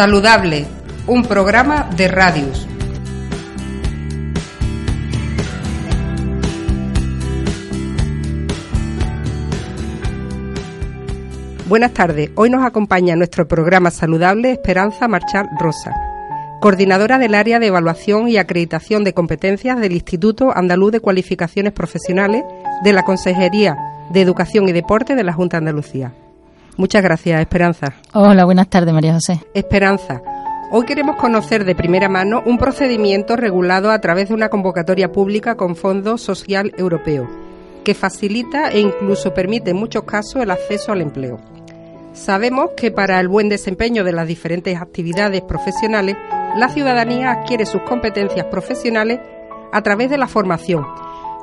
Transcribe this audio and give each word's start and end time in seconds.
Saludable, 0.00 0.64
un 1.06 1.26
programa 1.26 1.90
de 1.94 2.08
Radius. 2.08 2.66
Buenas 11.68 11.92
tardes. 11.92 12.30
Hoy 12.34 12.48
nos 12.48 12.64
acompaña 12.64 13.14
nuestro 13.14 13.46
programa 13.46 13.90
saludable 13.90 14.52
Esperanza 14.52 15.06
Marchal 15.06 15.50
Rosa, 15.58 15.94
coordinadora 16.62 17.18
del 17.18 17.34
área 17.34 17.58
de 17.58 17.66
evaluación 17.66 18.26
y 18.26 18.38
acreditación 18.38 19.04
de 19.04 19.12
competencias 19.12 19.78
del 19.80 19.92
Instituto 19.92 20.50
Andaluz 20.56 20.92
de 20.92 21.00
Cualificaciones 21.00 21.74
Profesionales 21.74 22.42
de 22.82 22.94
la 22.94 23.02
Consejería 23.02 23.76
de 24.08 24.22
Educación 24.22 24.66
y 24.66 24.72
Deporte 24.72 25.14
de 25.14 25.24
la 25.24 25.34
Junta 25.34 25.58
de 25.58 25.68
Andalucía. 25.68 26.14
Muchas 26.80 27.02
gracias, 27.02 27.38
Esperanza. 27.42 27.92
Hola, 28.14 28.46
buenas 28.46 28.70
tardes, 28.70 28.94
María 28.94 29.12
José. 29.12 29.38
Esperanza, 29.52 30.22
hoy 30.70 30.86
queremos 30.86 31.16
conocer 31.16 31.66
de 31.66 31.74
primera 31.74 32.08
mano 32.08 32.42
un 32.46 32.56
procedimiento 32.56 33.36
regulado 33.36 33.90
a 33.90 34.00
través 34.00 34.28
de 34.28 34.34
una 34.34 34.48
convocatoria 34.48 35.12
pública 35.12 35.58
con 35.58 35.76
Fondo 35.76 36.16
Social 36.16 36.72
Europeo, 36.78 37.28
que 37.84 37.92
facilita 37.92 38.70
e 38.70 38.80
incluso 38.80 39.34
permite 39.34 39.72
en 39.72 39.76
muchos 39.76 40.04
casos 40.04 40.42
el 40.42 40.50
acceso 40.50 40.92
al 40.92 41.02
empleo. 41.02 41.38
Sabemos 42.14 42.70
que 42.78 42.90
para 42.90 43.20
el 43.20 43.28
buen 43.28 43.50
desempeño 43.50 44.02
de 44.02 44.12
las 44.12 44.26
diferentes 44.26 44.80
actividades 44.80 45.42
profesionales, 45.42 46.16
la 46.56 46.70
ciudadanía 46.70 47.32
adquiere 47.32 47.66
sus 47.66 47.82
competencias 47.82 48.46
profesionales 48.46 49.20
a 49.70 49.82
través 49.82 50.08
de 50.08 50.16
la 50.16 50.28
formación 50.28 50.86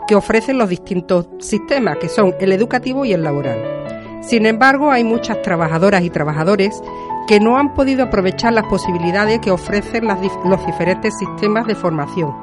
que 0.07 0.16
ofrecen 0.16 0.57
los 0.57 0.69
distintos 0.69 1.27
sistemas, 1.38 1.97
que 1.97 2.09
son 2.09 2.33
el 2.39 2.53
educativo 2.53 3.05
y 3.05 3.13
el 3.13 3.22
laboral. 3.22 3.77
Sin 4.21 4.45
embargo, 4.45 4.91
hay 4.91 5.03
muchas 5.03 5.41
trabajadoras 5.41 6.03
y 6.03 6.09
trabajadores 6.09 6.81
que 7.27 7.39
no 7.39 7.57
han 7.57 7.73
podido 7.73 8.05
aprovechar 8.05 8.53
las 8.53 8.65
posibilidades 8.65 9.39
que 9.39 9.51
ofrecen 9.51 10.07
los 10.07 10.65
diferentes 10.65 11.13
sistemas 11.17 11.67
de 11.67 11.75
formación 11.75 12.33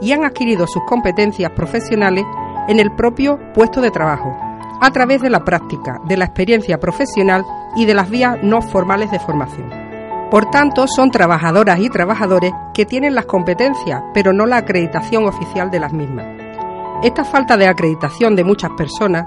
y 0.00 0.12
han 0.12 0.24
adquirido 0.24 0.66
sus 0.66 0.82
competencias 0.84 1.50
profesionales 1.52 2.24
en 2.68 2.80
el 2.80 2.90
propio 2.94 3.38
puesto 3.54 3.80
de 3.80 3.90
trabajo, 3.90 4.36
a 4.80 4.90
través 4.90 5.22
de 5.22 5.30
la 5.30 5.44
práctica, 5.44 6.00
de 6.04 6.16
la 6.16 6.24
experiencia 6.24 6.78
profesional 6.78 7.44
y 7.76 7.84
de 7.84 7.94
las 7.94 8.10
vías 8.10 8.38
no 8.42 8.60
formales 8.60 9.10
de 9.10 9.20
formación. 9.20 9.70
Por 10.30 10.50
tanto, 10.50 10.86
son 10.88 11.10
trabajadoras 11.10 11.78
y 11.78 11.88
trabajadores 11.88 12.52
que 12.74 12.86
tienen 12.86 13.14
las 13.14 13.26
competencias, 13.26 14.02
pero 14.12 14.32
no 14.32 14.46
la 14.46 14.56
acreditación 14.56 15.26
oficial 15.26 15.70
de 15.70 15.80
las 15.80 15.92
mismas. 15.92 16.26
Esta 17.02 17.24
falta 17.24 17.56
de 17.56 17.68
acreditación 17.68 18.34
de 18.34 18.44
muchas 18.44 18.70
personas 18.72 19.26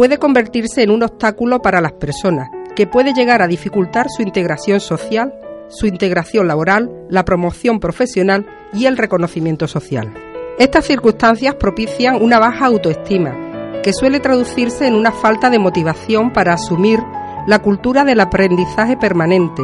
puede 0.00 0.16
convertirse 0.16 0.82
en 0.82 0.90
un 0.90 1.02
obstáculo 1.02 1.60
para 1.60 1.82
las 1.82 1.92
personas, 1.92 2.48
que 2.74 2.86
puede 2.86 3.12
llegar 3.12 3.42
a 3.42 3.46
dificultar 3.46 4.06
su 4.08 4.22
integración 4.22 4.80
social, 4.80 5.34
su 5.68 5.86
integración 5.86 6.48
laboral, 6.48 6.90
la 7.10 7.26
promoción 7.26 7.80
profesional 7.80 8.46
y 8.72 8.86
el 8.86 8.96
reconocimiento 8.96 9.68
social. 9.68 10.10
Estas 10.58 10.86
circunstancias 10.86 11.56
propician 11.56 12.16
una 12.22 12.38
baja 12.38 12.64
autoestima, 12.64 13.36
que 13.82 13.92
suele 13.92 14.20
traducirse 14.20 14.86
en 14.86 14.94
una 14.94 15.12
falta 15.12 15.50
de 15.50 15.58
motivación 15.58 16.32
para 16.32 16.54
asumir 16.54 16.98
la 17.46 17.58
cultura 17.58 18.02
del 18.06 18.20
aprendizaje 18.20 18.96
permanente, 18.96 19.62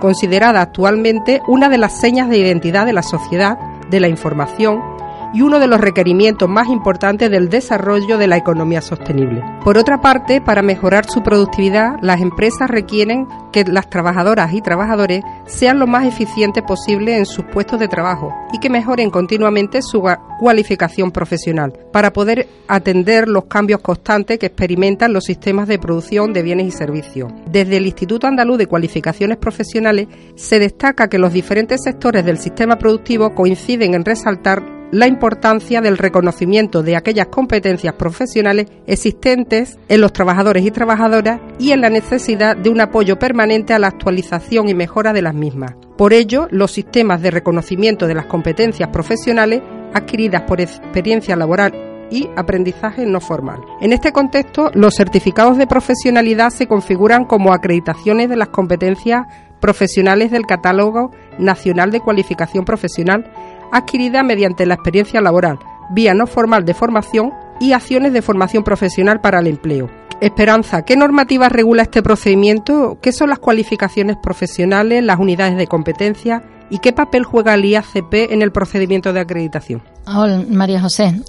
considerada 0.00 0.60
actualmente 0.60 1.40
una 1.48 1.70
de 1.70 1.78
las 1.78 1.98
señas 1.98 2.28
de 2.28 2.36
identidad 2.36 2.84
de 2.84 2.92
la 2.92 3.02
sociedad, 3.02 3.56
de 3.88 4.00
la 4.00 4.08
información 4.08 4.91
y 5.32 5.42
uno 5.42 5.58
de 5.58 5.66
los 5.66 5.80
requerimientos 5.80 6.48
más 6.48 6.68
importantes 6.68 7.30
del 7.30 7.48
desarrollo 7.48 8.18
de 8.18 8.26
la 8.26 8.36
economía 8.36 8.80
sostenible. 8.80 9.42
Por 9.64 9.78
otra 9.78 10.00
parte, 10.00 10.40
para 10.40 10.62
mejorar 10.62 11.06
su 11.06 11.22
productividad, 11.22 11.96
las 12.02 12.20
empresas 12.20 12.70
requieren 12.70 13.26
que 13.52 13.64
las 13.64 13.88
trabajadoras 13.88 14.52
y 14.54 14.60
trabajadores 14.60 15.22
sean 15.46 15.78
lo 15.78 15.86
más 15.86 16.06
eficientes 16.06 16.62
posible 16.62 17.16
en 17.16 17.26
sus 17.26 17.44
puestos 17.44 17.78
de 17.78 17.88
trabajo 17.88 18.32
y 18.52 18.58
que 18.58 18.70
mejoren 18.70 19.10
continuamente 19.10 19.82
su 19.82 20.02
cualificación 20.40 21.10
profesional 21.10 21.72
para 21.92 22.12
poder 22.12 22.48
atender 22.66 23.28
los 23.28 23.44
cambios 23.44 23.80
constantes 23.80 24.38
que 24.38 24.46
experimentan 24.46 25.12
los 25.12 25.24
sistemas 25.24 25.68
de 25.68 25.78
producción 25.78 26.32
de 26.32 26.42
bienes 26.42 26.66
y 26.66 26.70
servicios. 26.70 27.32
Desde 27.50 27.76
el 27.76 27.86
Instituto 27.86 28.26
Andaluz 28.26 28.58
de 28.58 28.66
Cualificaciones 28.66 29.36
Profesionales 29.36 30.08
se 30.34 30.58
destaca 30.58 31.08
que 31.08 31.18
los 31.18 31.32
diferentes 31.32 31.82
sectores 31.82 32.24
del 32.24 32.38
sistema 32.38 32.76
productivo 32.76 33.34
coinciden 33.34 33.94
en 33.94 34.04
resaltar 34.04 34.81
la 34.92 35.06
importancia 35.06 35.80
del 35.80 35.96
reconocimiento 35.96 36.82
de 36.82 36.96
aquellas 36.96 37.28
competencias 37.28 37.94
profesionales 37.94 38.66
existentes 38.86 39.78
en 39.88 40.02
los 40.02 40.12
trabajadores 40.12 40.66
y 40.66 40.70
trabajadoras 40.70 41.40
y 41.58 41.72
en 41.72 41.80
la 41.80 41.88
necesidad 41.88 42.56
de 42.58 42.68
un 42.68 42.78
apoyo 42.78 43.18
permanente 43.18 43.72
a 43.72 43.78
la 43.78 43.86
actualización 43.86 44.68
y 44.68 44.74
mejora 44.74 45.14
de 45.14 45.22
las 45.22 45.34
mismas. 45.34 45.74
Por 45.96 46.12
ello, 46.12 46.46
los 46.50 46.72
sistemas 46.72 47.22
de 47.22 47.30
reconocimiento 47.30 48.06
de 48.06 48.14
las 48.14 48.26
competencias 48.26 48.90
profesionales 48.90 49.62
adquiridas 49.94 50.42
por 50.42 50.60
experiencia 50.60 51.36
laboral 51.36 51.72
y 52.10 52.28
aprendizaje 52.36 53.06
no 53.06 53.22
formal. 53.22 53.60
En 53.80 53.94
este 53.94 54.12
contexto, 54.12 54.70
los 54.74 54.94
certificados 54.94 55.56
de 55.56 55.66
profesionalidad 55.66 56.50
se 56.50 56.66
configuran 56.66 57.24
como 57.24 57.54
acreditaciones 57.54 58.28
de 58.28 58.36
las 58.36 58.48
competencias 58.48 59.22
profesionales 59.62 60.30
del 60.30 60.44
Catálogo 60.44 61.12
Nacional 61.38 61.90
de 61.92 62.00
Cualificación 62.00 62.66
Profesional 62.66 63.32
adquirida 63.72 64.22
mediante 64.22 64.66
la 64.66 64.74
experiencia 64.74 65.20
laboral, 65.20 65.58
vía 65.90 66.14
no 66.14 66.26
formal 66.26 66.64
de 66.64 66.74
formación 66.74 67.32
y 67.58 67.72
acciones 67.72 68.12
de 68.12 68.22
formación 68.22 68.62
profesional 68.62 69.20
para 69.20 69.40
el 69.40 69.48
empleo. 69.48 69.90
Esperanza, 70.20 70.82
¿qué 70.82 70.96
normativa 70.96 71.48
regula 71.48 71.82
este 71.82 72.02
procedimiento? 72.02 72.98
¿Qué 73.02 73.10
son 73.10 73.30
las 73.30 73.40
cualificaciones 73.40 74.16
profesionales, 74.22 75.02
las 75.02 75.18
unidades 75.18 75.56
de 75.56 75.66
competencia 75.66 76.44
y 76.70 76.78
qué 76.78 76.92
papel 76.92 77.24
juega 77.24 77.54
el 77.54 77.64
IACP 77.64 78.14
en 78.30 78.40
el 78.40 78.52
procedimiento 78.52 79.12
de 79.12 79.20
acreditación? 79.20 79.82
Hola, 80.06 80.44
María 80.48 80.80
José. 80.80 81.20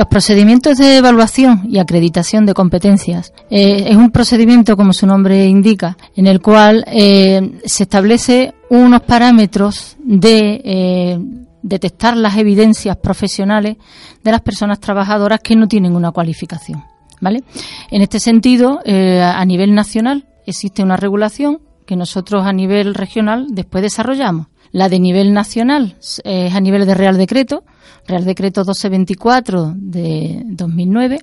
Los 0.00 0.08
procedimientos 0.08 0.78
de 0.78 0.96
evaluación 0.96 1.68
y 1.68 1.78
acreditación 1.78 2.46
de 2.46 2.54
competencias 2.54 3.34
eh, 3.50 3.84
es 3.86 3.96
un 3.96 4.10
procedimiento, 4.10 4.74
como 4.74 4.94
su 4.94 5.06
nombre 5.06 5.44
indica, 5.44 5.98
en 6.16 6.26
el 6.26 6.40
cual 6.40 6.86
eh, 6.86 7.60
se 7.66 7.82
establece 7.82 8.54
unos 8.70 9.02
parámetros 9.02 9.98
de 10.02 10.62
eh, 10.64 11.18
detectar 11.60 12.16
las 12.16 12.38
evidencias 12.38 12.96
profesionales 12.96 13.76
de 14.24 14.30
las 14.30 14.40
personas 14.40 14.80
trabajadoras 14.80 15.40
que 15.40 15.54
no 15.54 15.68
tienen 15.68 15.94
una 15.94 16.12
cualificación. 16.12 16.82
¿vale? 17.20 17.44
En 17.90 18.00
este 18.00 18.20
sentido, 18.20 18.80
a 18.86 19.44
nivel 19.44 19.74
nacional 19.74 20.24
existe 20.46 20.82
una 20.82 20.96
regulación 20.96 21.60
que 21.84 21.94
nosotros 21.94 22.46
a 22.46 22.54
nivel 22.54 22.94
regional 22.94 23.48
después 23.50 23.82
desarrollamos. 23.82 24.46
La 24.72 24.88
de 24.88 25.00
nivel 25.00 25.32
nacional 25.32 25.96
es 26.00 26.20
a 26.54 26.60
nivel 26.60 26.86
de 26.86 26.94
Real 26.94 27.16
Decreto, 27.16 27.64
Real 28.06 28.24
Decreto 28.24 28.60
1224 28.60 29.74
de 29.76 30.42
2009, 30.46 31.18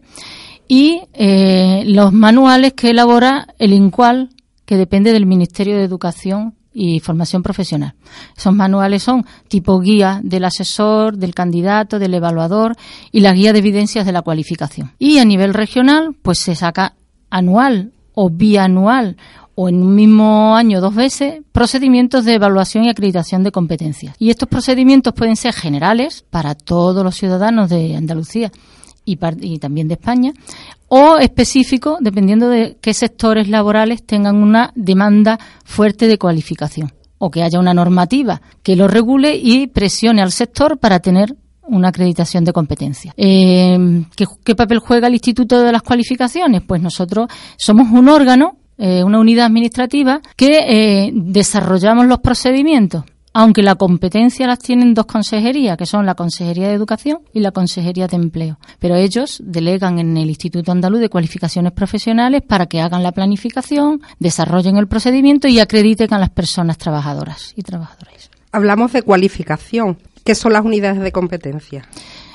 y 0.67 1.01
eh, 1.13 1.83
los 1.85 2.11
manuales 2.11 2.73
que 2.73 2.89
elabora 2.89 3.47
el 3.57 3.73
INCUAL, 3.73 4.29
que 4.65 4.75
depende 4.75 5.13
del 5.13 5.25
Ministerio 5.25 5.77
de 5.77 5.83
Educación 5.83 6.55
y 6.73 6.99
formación 6.99 7.41
profesional. 7.41 7.95
Esos 8.37 8.53
manuales 8.53 9.01
son 9.01 9.25
tipo 9.47 9.79
guía 9.79 10.19
del 10.23 10.45
asesor, 10.45 11.17
del 11.17 11.33
candidato, 11.33 11.97
del 11.97 12.13
evaluador 12.13 12.75
y 13.11 13.21
la 13.21 13.33
guía 13.33 13.51
de 13.51 13.59
evidencias 13.59 14.05
de 14.05 14.11
la 14.11 14.21
cualificación. 14.21 14.91
Y 14.99 15.17
a 15.17 15.25
nivel 15.25 15.55
regional, 15.55 16.15
pues 16.21 16.37
se 16.37 16.53
saca 16.53 16.93
anual 17.29 17.93
o 18.13 18.29
bianual 18.29 19.17
o 19.59 19.69
en 19.69 19.81
un 19.81 19.95
mismo 19.95 20.55
año 20.55 20.79
dos 20.79 20.93
veces 20.93 21.41
procedimientos 21.51 22.25
de 22.25 22.35
evaluación 22.35 22.83
y 22.83 22.89
acreditación 22.89 23.41
de 23.41 23.51
competencias. 23.51 24.15
Y 24.19 24.29
estos 24.29 24.47
procedimientos 24.47 25.15
pueden 25.15 25.35
ser 25.35 25.51
generales 25.51 26.23
para 26.29 26.53
todos 26.53 27.03
los 27.03 27.15
ciudadanos 27.15 27.67
de 27.67 27.95
Andalucía 27.95 28.51
y, 29.03 29.17
también 29.57 29.87
de 29.87 29.95
España, 29.95 30.31
o 30.89 31.17
específico, 31.17 31.97
dependiendo 31.99 32.49
de 32.49 32.77
qué 32.79 32.93
sectores 32.93 33.47
laborales 33.47 34.05
tengan 34.05 34.35
una 34.35 34.71
demanda 34.75 35.39
fuerte 35.65 36.07
de 36.07 36.19
cualificación 36.19 36.93
o 37.17 37.31
que 37.31 37.41
haya 37.41 37.59
una 37.59 37.73
normativa 37.73 38.43
que 38.61 38.75
lo 38.75 38.87
regule 38.87 39.37
y 39.37 39.65
presione 39.65 40.21
al 40.21 40.31
sector 40.31 40.77
para 40.77 40.99
tener 40.99 41.35
una 41.63 41.87
acreditación 41.87 42.45
de 42.45 42.53
competencia. 42.53 43.11
Eh, 43.17 44.05
¿qué, 44.15 44.55
papel 44.55 44.77
juega 44.77 45.07
el 45.07 45.13
Instituto 45.13 45.59
de 45.59 45.71
las 45.71 45.81
Cualificaciones? 45.81 46.61
Pues 46.61 46.79
nosotros 46.79 47.27
somos 47.57 47.91
un 47.91 48.07
órgano, 48.07 48.57
eh, 48.77 49.03
una 49.03 49.19
unidad 49.19 49.45
administrativa, 49.45 50.21
que 50.35 50.59
eh, 50.67 51.11
desarrollamos 51.13 52.05
los 52.05 52.19
procedimientos 52.19 53.03
aunque 53.39 53.61
la 53.61 53.75
competencia 53.75 54.47
las 54.47 54.57
tienen 54.57 54.95
dos 54.95 55.05
consejerías, 55.05 55.77
que 55.77 55.85
son 55.85 56.07
la 56.07 56.15
Consejería 56.15 56.69
de 56.69 56.73
Educación 56.73 57.19
y 57.33 57.41
la 57.41 57.51
Consejería 57.51 58.07
de 58.07 58.15
Empleo. 58.15 58.57
Pero 58.79 58.95
ellos 58.95 59.43
delegan 59.45 59.99
en 59.99 60.17
el 60.17 60.27
Instituto 60.27 60.71
Andaluz 60.71 61.01
de 61.01 61.09
Cualificaciones 61.09 61.71
Profesionales 61.71 62.41
para 62.41 62.65
que 62.65 62.81
hagan 62.81 63.03
la 63.03 63.11
planificación, 63.11 64.01
desarrollen 64.17 64.77
el 64.77 64.87
procedimiento 64.87 65.47
y 65.47 65.59
acrediten 65.59 66.15
a 66.15 66.17
las 66.17 66.31
personas 66.31 66.79
trabajadoras 66.79 67.53
y 67.55 67.61
trabajadores. 67.61 68.31
Hablamos 68.51 68.91
de 68.93 69.03
cualificación. 69.03 69.99
¿Qué 70.23 70.33
son 70.33 70.53
las 70.53 70.65
unidades 70.65 70.99
de 70.99 71.11
competencia? 71.11 71.87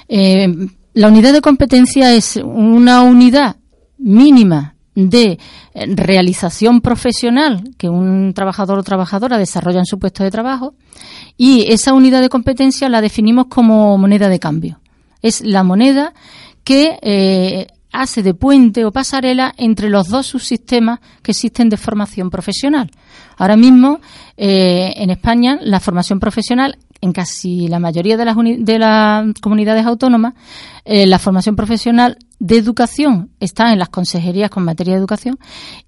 Eh, 0.09 0.55
la 0.95 1.09
unidad 1.09 1.33
de 1.33 1.41
competencia 1.41 2.15
es 2.15 2.37
una 2.37 3.03
unidad 3.03 3.57
mínima 3.99 4.77
de 4.95 5.39
eh, 5.75 5.87
realización 5.95 6.81
profesional 6.81 7.63
que 7.79 7.89
un 7.89 8.33
trabajador 8.35 8.79
o 8.79 8.83
trabajadora 8.83 9.39
desarrolla 9.39 9.79
en 9.79 9.87
su 9.87 9.99
puesto 9.99 10.23
de 10.23 10.31
trabajo 10.31 10.75
y 11.37 11.73
esa 11.73 11.95
unidad 11.95 12.21
de 12.21 12.29
competencia 12.29 12.89
la 12.89 13.01
definimos 13.01 13.47
como 13.47 13.97
moneda 13.99 14.29
de 14.29 14.39
cambio. 14.39 14.81
Es 15.23 15.41
la 15.41 15.63
moneda 15.63 16.13
que 16.65 16.99
eh, 17.03 17.67
hace 17.93 18.23
de 18.23 18.35
puente 18.35 18.85
o 18.85 18.93
pasarela 18.93 19.55
entre 19.57 19.91
los 19.91 20.09
dos 20.09 20.27
subsistemas 20.27 21.01
que 21.23 21.33
existen 21.33 21.69
de 21.69 21.77
formación 21.77 22.31
profesional. 22.31 22.91
Ahora 23.37 23.57
mismo, 23.57 24.01
eh, 24.37 24.93
en 24.97 25.11
España, 25.11 25.59
la 25.63 25.81
formación 25.81 26.19
profesional 26.19 26.79
en 27.03 27.13
casi 27.13 27.69
la 27.69 27.81
mayoría 27.81 28.17
de 28.17 28.25
las, 28.25 28.37
de 28.37 28.79
las 28.79 29.27
comunidades 29.41 29.85
autónomas, 29.85 30.35
eh, 30.85 31.07
la 31.07 31.19
formación 31.19 31.57
profesional 31.57 32.17
de 32.39 32.57
educación 32.57 33.31
está 33.41 33.73
en 33.73 33.81
las 33.81 33.89
consejerías 33.89 34.51
con 34.51 34.65
materia 34.65 34.95
de 34.95 35.01
educación 35.01 35.39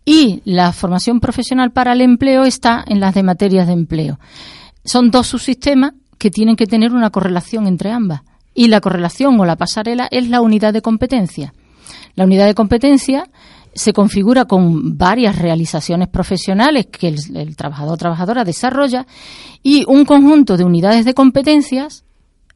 y 0.05 0.43
la 0.44 0.72
formación 0.72 1.20
profesional 1.20 1.72
para 1.72 1.93
el 1.93 2.00
empleo 2.00 2.44
está 2.44 2.84
en 2.87 3.00
las 3.00 3.14
de 3.14 3.22
materias 3.22 3.69
de 3.69 3.72
empleo. 3.72 4.19
Son 4.84 5.11
dos 5.11 5.28
subsistemas 5.28 5.93
que 6.19 6.31
tienen 6.31 6.56
que 6.56 6.66
tener 6.66 6.93
una 6.93 7.11
correlación 7.11 7.67
entre 7.67 7.90
ambas. 7.90 8.22
Y 8.52 8.69
la 8.69 8.81
correlación 8.81 9.38
o 9.40 9.44
la 9.44 9.56
pasarela 9.56 10.08
es 10.10 10.28
la 10.28 10.40
unidad 10.40 10.72
de 10.72 10.82
competencia. 10.82 11.55
La 12.14 12.25
unidad 12.25 12.46
de 12.46 12.55
competencia 12.55 13.28
se 13.75 13.93
configura 13.93 14.44
con 14.44 14.96
varias 14.96 15.37
realizaciones 15.38 16.08
profesionales 16.08 16.87
que 16.87 17.08
el, 17.08 17.56
trabajador 17.56 17.94
o 17.94 17.96
trabajadora 17.96 18.44
desarrolla 18.44 19.06
y 19.64 19.84
un 19.88 20.05
conjunto 20.05 20.56
de 20.56 20.62
unidades 20.62 21.05
de 21.05 21.14
competencias 21.14 22.05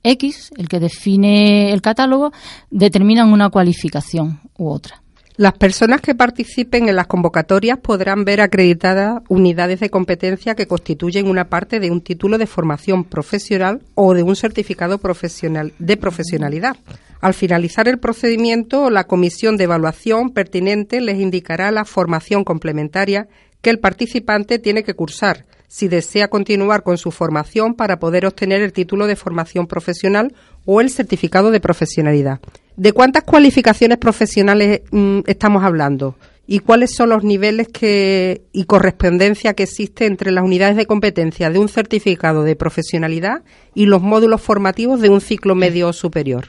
X, 0.04 0.52
el 0.56 0.68
que 0.68 0.78
define 0.78 1.72
el 1.72 1.82
catálogo, 1.82 2.32
determinan 2.70 3.32
una 3.32 3.48
cualificación 3.48 4.40
u 4.56 4.68
otra. 4.68 5.02
Las 5.36 5.54
personas 5.54 6.00
que 6.00 6.14
participen 6.14 6.88
en 6.88 6.96
las 6.96 7.06
convocatorias 7.06 7.78
podrán 7.78 8.24
ver 8.24 8.40
acreditadas 8.40 9.22
unidades 9.28 9.80
de 9.80 9.88
competencia 9.88 10.54
que 10.54 10.66
constituyen 10.66 11.28
una 11.28 11.48
parte 11.48 11.80
de 11.80 11.90
un 11.90 12.00
título 12.00 12.38
de 12.38 12.46
formación 12.46 13.04
profesional 13.04 13.80
o 13.94 14.14
de 14.14 14.22
un 14.22 14.36
certificado 14.36 14.98
profesional 14.98 15.72
de 15.78 15.96
profesionalidad. 15.96 16.76
Al 17.20 17.34
finalizar 17.34 17.88
el 17.88 17.98
procedimiento, 17.98 18.90
la 18.90 19.04
comisión 19.04 19.56
de 19.56 19.64
evaluación 19.64 20.30
pertinente 20.30 21.00
les 21.00 21.18
indicará 21.18 21.70
la 21.70 21.84
formación 21.84 22.44
complementaria 22.44 23.28
que 23.62 23.70
el 23.70 23.78
participante 23.78 24.58
tiene 24.58 24.82
que 24.82 24.94
cursar 24.94 25.46
si 25.68 25.86
desea 25.86 26.28
continuar 26.28 26.82
con 26.82 26.98
su 26.98 27.10
formación 27.10 27.74
para 27.74 28.00
poder 28.00 28.26
obtener 28.26 28.62
el 28.62 28.72
título 28.72 29.06
de 29.06 29.16
formación 29.16 29.66
profesional 29.66 30.34
o 30.64 30.80
el 30.80 30.90
certificado 30.90 31.50
de 31.50 31.60
profesionalidad. 31.60 32.40
¿De 32.76 32.92
cuántas 32.92 33.24
cualificaciones 33.24 33.98
profesionales 33.98 34.80
mm, 34.90 35.20
estamos 35.26 35.62
hablando? 35.62 36.16
¿Y 36.46 36.60
cuáles 36.60 36.94
son 36.94 37.10
los 37.10 37.24
niveles 37.24 37.68
que, 37.68 38.40
y 38.52 38.64
correspondencia 38.64 39.52
que 39.52 39.64
existe 39.64 40.06
entre 40.06 40.32
las 40.32 40.42
unidades 40.42 40.76
de 40.76 40.86
competencia 40.86 41.50
de 41.50 41.58
un 41.58 41.68
certificado 41.68 42.42
de 42.42 42.56
profesionalidad 42.56 43.42
y 43.74 43.84
los 43.84 44.00
módulos 44.00 44.40
formativos 44.40 45.02
de 45.02 45.10
un 45.10 45.20
ciclo 45.20 45.54
medio 45.54 45.92
superior? 45.92 46.48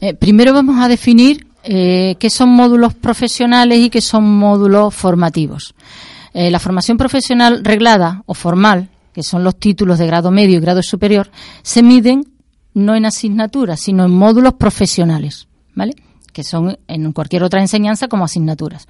Eh, 0.00 0.14
primero 0.14 0.54
vamos 0.54 0.78
a 0.78 0.86
definir 0.86 1.46
eh, 1.64 2.14
qué 2.20 2.30
son 2.30 2.50
módulos 2.50 2.94
profesionales 2.94 3.80
y 3.80 3.90
qué 3.90 4.00
son 4.00 4.24
módulos 4.24 4.94
formativos. 4.94 5.74
Eh, 6.32 6.50
la 6.50 6.58
formación 6.58 6.96
profesional 6.96 7.64
reglada 7.64 8.22
o 8.26 8.34
formal, 8.34 8.88
que 9.12 9.22
son 9.22 9.44
los 9.44 9.58
títulos 9.58 9.98
de 9.98 10.06
grado 10.06 10.30
medio 10.30 10.58
y 10.58 10.60
grado 10.60 10.82
superior, 10.82 11.30
se 11.62 11.82
miden 11.82 12.24
no 12.74 12.94
en 12.94 13.04
asignaturas, 13.04 13.80
sino 13.80 14.04
en 14.04 14.12
módulos 14.12 14.54
profesionales, 14.54 15.48
¿vale? 15.74 15.94
que 16.32 16.44
son 16.44 16.78
en 16.86 17.12
cualquier 17.12 17.42
otra 17.42 17.60
enseñanza 17.60 18.08
como 18.08 18.24
asignaturas. 18.24 18.86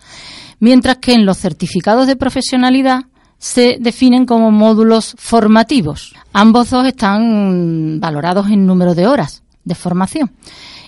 Mientras 0.59 0.99
que 0.99 1.15
en 1.15 1.25
los 1.25 1.39
certificados 1.39 2.07
de 2.07 2.17
profesionalidad 2.17 3.05
se 3.39 3.79
definen 3.81 4.27
como 4.27 4.51
módulos 4.51 5.15
formativos. 5.19 6.15
Ambos 6.35 6.71
dos 6.71 6.87
están 6.87 7.99
valorados 7.99 8.49
en 8.49 8.67
número 8.67 8.95
de 8.95 9.07
horas 9.07 9.43
de 9.65 9.75
formación. 9.75 10.31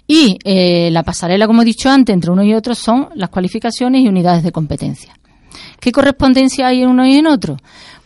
Y 0.07 0.39
eh, 0.45 0.91
la 0.91 1.03
pasarela, 1.03 1.47
como 1.47 1.63
he 1.63 1.65
dicho 1.65 1.89
antes, 1.89 2.13
entre 2.13 2.31
uno 2.31 2.43
y 2.43 2.53
otro 2.53 2.75
son 2.75 3.09
las 3.15 3.31
cualificaciones 3.31 4.03
y 4.03 4.09
unidades 4.09 4.43
de 4.43 4.53
competencia. 4.53 5.15
¿Qué 5.81 5.93
correspondencia 5.93 6.69
hay 6.69 6.83
en 6.83 6.89
uno 6.89 7.07
y 7.07 7.15
en 7.15 7.27
otro? 7.27 7.57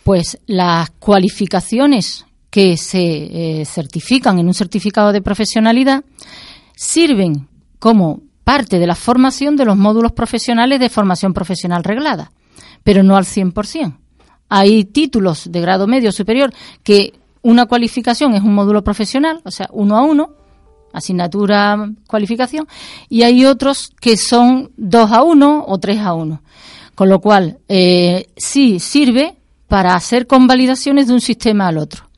Pues 0.02 0.38
las 0.46 0.90
cualificaciones 0.90 2.26
que 2.50 2.76
se 2.76 3.60
eh, 3.60 3.64
certifican 3.64 4.38
en 4.38 4.46
un 4.46 4.54
certificado 4.54 5.12
de 5.12 5.20
profesionalidad 5.20 6.04
sirven 6.75 7.48
como 7.78 8.20
parte 8.44 8.78
de 8.78 8.87
la 8.87 8.94
formación 8.94 9.56
de 9.56 9.64
los 9.64 9.76
módulos 9.76 10.12
profesionales 10.12 10.78
de 10.78 10.88
formación 10.88 11.34
profesional 11.34 11.82
reglada, 11.82 12.31
pero 12.84 13.02
no 13.02 13.16
al 13.16 13.25
100%. 13.25 13.96
Hay 14.48 14.84
títulos 14.84 15.50
de 15.50 15.60
grado 15.60 15.87
medio 15.87 16.12
superior 16.12 16.52
que 16.84 17.12
una 17.43 17.66
cualificación 17.66 18.34
es 18.34 18.43
un 18.43 18.54
módulo 18.54 18.82
profesional, 18.84 19.40
o 19.44 19.50
sea, 19.50 19.69
uno 19.72 19.96
a 19.96 20.02
uno, 20.02 20.31
asignatura, 20.93 21.90
cualificación, 22.06 22.66
y 23.08 23.22
hay 23.22 23.44
otros 23.44 23.90
que 24.00 24.16
son 24.16 24.70
dos 24.76 25.12
a 25.12 25.22
uno 25.22 25.64
o 25.66 25.78
tres 25.78 25.98
a 26.00 26.14
uno. 26.14 26.43
Con 26.96 27.08
lo 27.08 27.20
cual, 27.20 27.58
eh, 27.69 28.31
sí 28.37 28.81
sirve 28.81 29.36
para 29.69 29.94
hacer 29.94 30.26
convalidaciones 30.26 31.06
de 31.06 31.15
un 31.15 31.20
sistema 31.20 31.69
al 31.69 31.79
otro. 31.79 32.08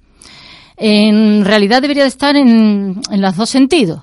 En 0.79 1.45
realidad 1.45 1.83
debería 1.83 2.05
de 2.05 2.09
estar 2.09 2.35
en, 2.37 3.03
en 3.11 3.21
los 3.21 3.37
dos 3.37 3.51
sentidos 3.51 4.01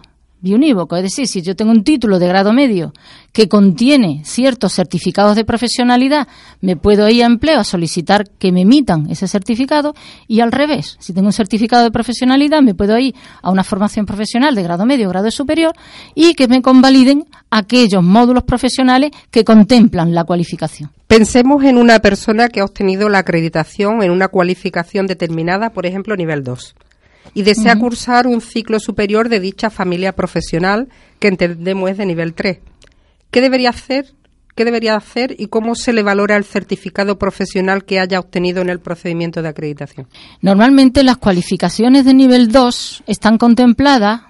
unívoco. 0.54 0.96
Es 0.96 1.04
decir, 1.04 1.28
si 1.28 1.42
yo 1.42 1.56
tengo 1.56 1.72
un 1.72 1.84
título 1.84 2.20
de 2.20 2.28
grado 2.28 2.54
medio 2.54 2.94
que 3.32 3.50
contiene 3.50 4.22
ciertos 4.24 4.74
certificados 4.74 5.36
de 5.36 5.44
profesionalidad, 5.44 6.28
me 6.62 6.76
puedo 6.78 7.10
ir 7.10 7.24
a 7.24 7.26
empleo 7.26 7.60
a 7.60 7.64
solicitar 7.64 8.30
que 8.30 8.52
me 8.52 8.62
emitan 8.62 9.10
ese 9.10 9.28
certificado 9.28 9.94
y 10.28 10.40
al 10.42 10.52
revés, 10.52 10.98
si 11.00 11.14
tengo 11.14 11.28
un 11.28 11.34
certificado 11.34 11.84
de 11.84 11.92
profesionalidad, 11.92 12.62
me 12.62 12.76
puedo 12.76 12.98
ir 12.98 13.16
a 13.42 13.52
una 13.52 13.64
formación 13.64 14.06
profesional 14.06 14.56
de 14.56 14.64
grado 14.64 14.86
medio 14.86 15.08
o 15.08 15.10
grado 15.10 15.32
superior 15.32 15.74
y 16.14 16.34
que 16.36 16.48
me 16.48 16.62
convaliden 16.62 17.26
aquellos 17.50 18.04
módulos 18.04 18.44
profesionales 18.44 19.12
que 19.32 19.44
contemplan 19.44 20.14
la 20.14 20.24
cualificación. 20.24 20.92
Pensemos 21.08 21.64
en 21.64 21.78
una 21.78 22.00
persona 22.00 22.50
que 22.50 22.62
ha 22.62 22.66
obtenido 22.66 23.10
la 23.10 23.20
acreditación 23.20 24.04
en 24.04 24.12
una 24.12 24.28
cualificación 24.28 25.08
determinada, 25.08 25.72
por 25.72 25.86
ejemplo, 25.86 26.16
nivel 26.16 26.44
2 26.44 26.76
y 27.34 27.44
desea 27.44 27.78
cursar 27.78 28.28
un 28.28 28.42
ciclo 28.42 28.80
superior 28.80 29.30
de 29.30 29.40
dicha 29.40 29.70
familia 29.70 30.14
profesional 30.14 30.90
que 31.20 31.28
entendemos 31.28 31.90
es 31.90 31.98
de 31.98 32.06
nivel 32.06 32.34
3. 32.34 32.60
¿Qué 33.32 33.42
debería 33.42 33.70
hacer? 33.70 34.14
¿Qué 34.56 34.64
debería 34.64 34.96
hacer 34.96 35.36
y 35.38 35.48
cómo 35.48 35.76
se 35.76 35.92
le 35.92 36.02
valora 36.02 36.38
el 36.38 36.46
certificado 36.46 37.20
profesional 37.20 37.84
que 37.84 38.00
haya 38.00 38.20
obtenido 38.20 38.62
en 38.62 38.70
el 38.70 38.80
procedimiento 38.80 39.42
de 39.42 39.50
acreditación? 39.50 40.08
Normalmente 40.42 41.04
las 41.04 41.18
cualificaciones 41.18 42.06
de 42.06 42.14
nivel 42.14 42.52
2 42.52 43.04
están 43.06 43.38
contempladas 43.38 44.22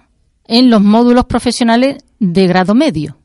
en 0.48 0.72
los 0.72 0.82
módulos 0.82 1.26
profesionales 1.26 1.98
de 2.20 2.48
grado 2.48 2.74
medio 2.74 3.18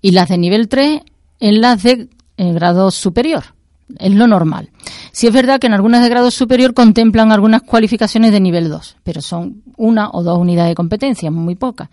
y 0.00 0.10
las 0.10 0.28
de 0.28 0.38
nivel 0.38 0.68
3 0.68 1.02
en 1.40 1.60
las 1.60 1.82
de 1.84 2.08
eh, 2.36 2.52
grado 2.52 2.90
superior 2.90 3.57
es 3.98 4.12
lo 4.12 4.26
normal. 4.26 4.70
Si 5.12 5.26
es 5.26 5.32
verdad 5.32 5.58
que 5.58 5.66
en 5.66 5.74
algunas 5.74 6.02
de 6.02 6.08
grado 6.08 6.30
superior 6.30 6.74
contemplan 6.74 7.32
algunas 7.32 7.62
cualificaciones 7.62 8.32
de 8.32 8.40
nivel 8.40 8.68
2, 8.68 8.96
pero 9.02 9.20
son 9.22 9.62
una 9.76 10.10
o 10.10 10.22
dos 10.22 10.38
unidades 10.38 10.70
de 10.70 10.74
competencia, 10.74 11.30
muy 11.30 11.54
pocas. 11.54 11.88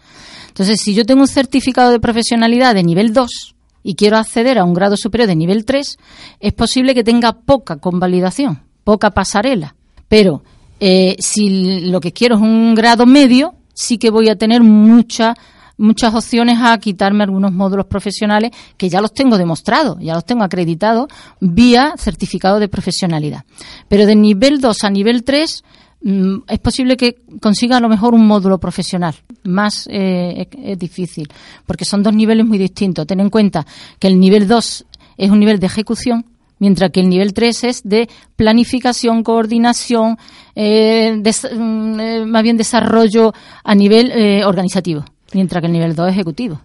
Entonces, 0.48 0.80
si 0.82 0.94
yo 0.94 1.06
tengo 1.06 1.22
un 1.22 1.28
certificado 1.28 1.92
de 1.92 2.00
profesionalidad 2.00 2.76
de 2.76 2.84
nivel 2.84 3.14
2 3.14 3.56
y 3.84 3.96
quiero 3.96 4.18
acceder 4.18 4.58
a 4.58 4.64
un 4.64 4.74
grado 4.74 4.98
superior 4.98 5.28
de 5.28 5.36
nivel 5.36 5.66
3, 5.66 5.98
es 6.40 6.54
posible 6.54 6.94
que 6.94 7.04
tenga 7.04 7.34
poca 7.34 7.78
convalidación, 7.78 8.64
poca 8.84 9.12
pasarela. 9.12 9.76
Pero 10.08 10.44
eh, 10.80 11.16
si 11.20 11.82
lo 11.82 12.00
que 12.00 12.12
quiero 12.12 12.36
es 12.36 12.42
un 12.42 12.76
grado 12.76 13.06
medio, 13.06 13.56
sí 13.74 13.98
que 13.98 14.10
voy 14.10 14.30
a 14.30 14.36
tener 14.36 14.62
mucha 14.62 15.36
muchas 15.78 16.14
opciones 16.14 16.60
a 16.62 16.78
quitarme 16.78 17.24
algunos 17.24 17.52
módulos 17.52 17.86
profesionales 17.86 18.52
que 18.78 18.90
ya 18.90 19.02
los 19.02 19.14
tengo 19.14 19.38
demostrados, 19.38 19.98
ya 20.00 20.14
los 20.14 20.26
tengo 20.26 20.44
acreditados 20.44 21.08
vía 21.40 21.94
certificado 21.98 22.60
de 22.60 22.68
profesionalidad. 22.68 23.44
Pero 23.88 24.06
de 24.06 24.16
nivel 24.16 24.62
2 24.62 24.84
a 24.84 24.90
nivel 24.90 25.24
3 25.24 25.64
mm, 26.02 26.36
es 26.48 26.60
posible 26.60 26.98
que 26.98 27.18
consiga 27.42 27.78
a 27.78 27.80
lo 27.80 27.90
mejor 27.90 28.14
un 28.14 28.26
módulo 28.26 28.60
profesional. 28.60 29.16
Más 29.44 29.88
eh, 29.92 30.48
es, 30.64 30.80
difícil, 30.80 31.28
porque 31.66 31.86
son 31.86 32.04
dos 32.04 32.14
niveles 32.14 32.46
muy 32.46 32.58
distintos. 32.58 33.06
Ten 33.06 33.20
en 33.20 33.30
cuenta 33.30 33.66
que 34.00 34.08
el 34.08 34.20
nivel 34.20 34.48
2 34.48 34.86
es 35.18 35.32
un 35.32 35.40
nivel 35.40 35.60
de 35.60 35.68
ejecución, 35.68 36.26
mientras 36.60 36.92
que 36.92 37.02
el 37.02 37.10
nivel 37.10 37.34
3 37.34 37.64
es 37.66 37.82
de 37.84 38.10
planificación, 38.36 39.24
coordinación, 39.24 40.18
eh, 40.56 41.22
mm, 41.22 42.00
eh, 42.00 42.26
más 42.26 42.44
bien 42.44 42.58
desarrollo 42.58 43.34
a 43.64 43.76
nivel 43.76 44.44
organizativo 44.46 45.06
mientras 45.36 45.60
que 45.60 45.68
el 45.68 45.74
nivel 45.74 45.96
2 45.96 46.08
es 46.08 46.14
ejecutivo. 46.14 46.62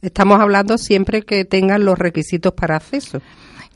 Estamos 0.00 0.38
hablando 0.38 0.78
siempre 0.78 1.22
que 1.22 1.44
tengan 1.44 1.84
los 1.84 1.98
requisitos 1.98 2.52
para 2.52 2.76
acceso. 2.76 3.20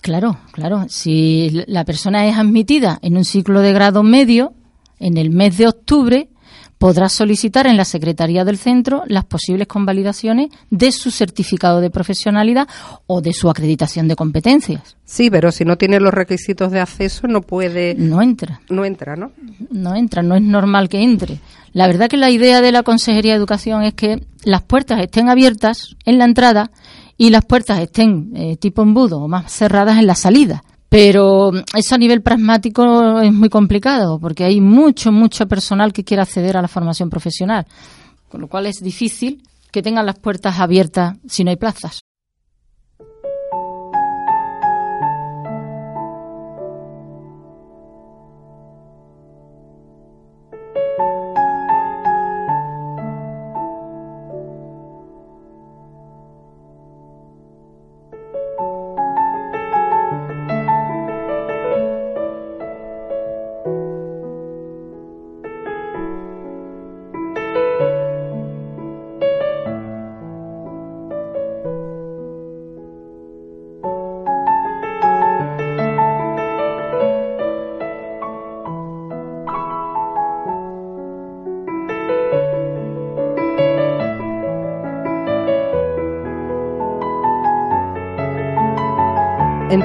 Claro, 0.01 0.39
claro. 0.53 0.87
Si 0.89 1.65
la 1.67 1.85
persona 1.85 2.29
es 2.29 2.39
admitida 2.39 3.01
en 3.03 3.17
un 3.17 3.25
ciclo 3.25 3.61
de 3.61 3.73
grado 3.73 4.05
medio, 4.05 4.55
en 5.01 5.17
el 5.17 5.31
mes 5.31 5.59
de 5.59 5.67
octubre, 5.67 6.29
podrá 6.79 7.09
solicitar 7.09 7.67
en 7.67 7.77
la 7.77 7.85
Secretaría 7.85 8.45
del 8.45 8.59
Centro 8.59 9.03
las 9.07 9.25
posibles 9.25 9.67
convalidaciones 9.67 10.51
de 10.71 10.93
su 10.93 11.11
certificado 11.11 11.81
de 11.81 11.91
profesionalidad 11.91 12.69
o 13.07 13.21
de 13.21 13.33
su 13.33 13.49
acreditación 13.49 14.09
de 14.09 14.17
competencias. 14.17 14.97
Sí, 15.05 15.31
pero 15.31 15.53
si 15.53 15.65
no 15.65 15.77
tiene 15.77 16.01
los 16.01 16.13
requisitos 16.13 16.71
de 16.71 16.81
acceso 16.81 17.27
no 17.27 17.41
puede... 17.41 17.95
No 17.95 18.23
entra. 18.23 18.61
No 18.69 18.85
entra, 18.85 19.17
¿no? 19.17 19.33
No 19.71 19.95
entra, 19.95 20.23
no 20.23 20.35
es 20.35 20.43
normal 20.43 20.89
que 20.89 21.03
entre. 21.03 21.41
La 21.73 21.87
verdad 21.87 22.09
que 22.09 22.17
la 22.17 22.31
idea 22.31 22.61
de 22.61 22.73
la 22.73 22.83
Consejería 22.83 23.33
de 23.33 23.39
Educación 23.39 23.83
es 23.83 23.95
que 23.95 24.25
las 24.45 24.63
puertas 24.63 25.01
estén 25.01 25.29
abiertas 25.29 25.97
en 26.05 26.19
la 26.19 26.25
entrada 26.25 26.71
y 27.19 27.31
las 27.31 27.45
puertas 27.45 27.81
estén 27.81 28.33
eh, 28.35 28.57
tipo 28.57 28.83
embudo 28.83 29.21
o 29.21 29.29
más 29.29 29.53
cerradas 29.53 29.99
en 29.99 30.07
la 30.07 30.15
salida. 30.15 30.63
Pero 30.89 31.53
eso 31.75 31.95
a 31.95 31.99
nivel 31.99 32.23
pragmático 32.23 33.21
es 33.21 33.33
muy 33.33 33.49
complicado 33.49 34.19
porque 34.21 34.45
hay 34.45 34.61
mucho, 34.61 35.11
mucho 35.11 35.47
personal 35.47 35.93
que 35.93 36.05
quiere 36.05 36.23
acceder 36.23 36.57
a 36.57 36.63
la 36.63 36.69
formación 36.69 37.11
profesional, 37.11 37.67
con 38.29 38.41
lo 38.41 38.49
cual 38.49 38.67
es 38.67 38.81
difícil 38.81 39.43
que 39.73 39.83
tengan 39.83 40.07
las 40.07 40.19
puertas 40.19 40.59
abiertas 40.59 41.17
si 41.27 41.45
no 41.45 41.51
hay 41.51 41.57
plazas. 41.57 42.06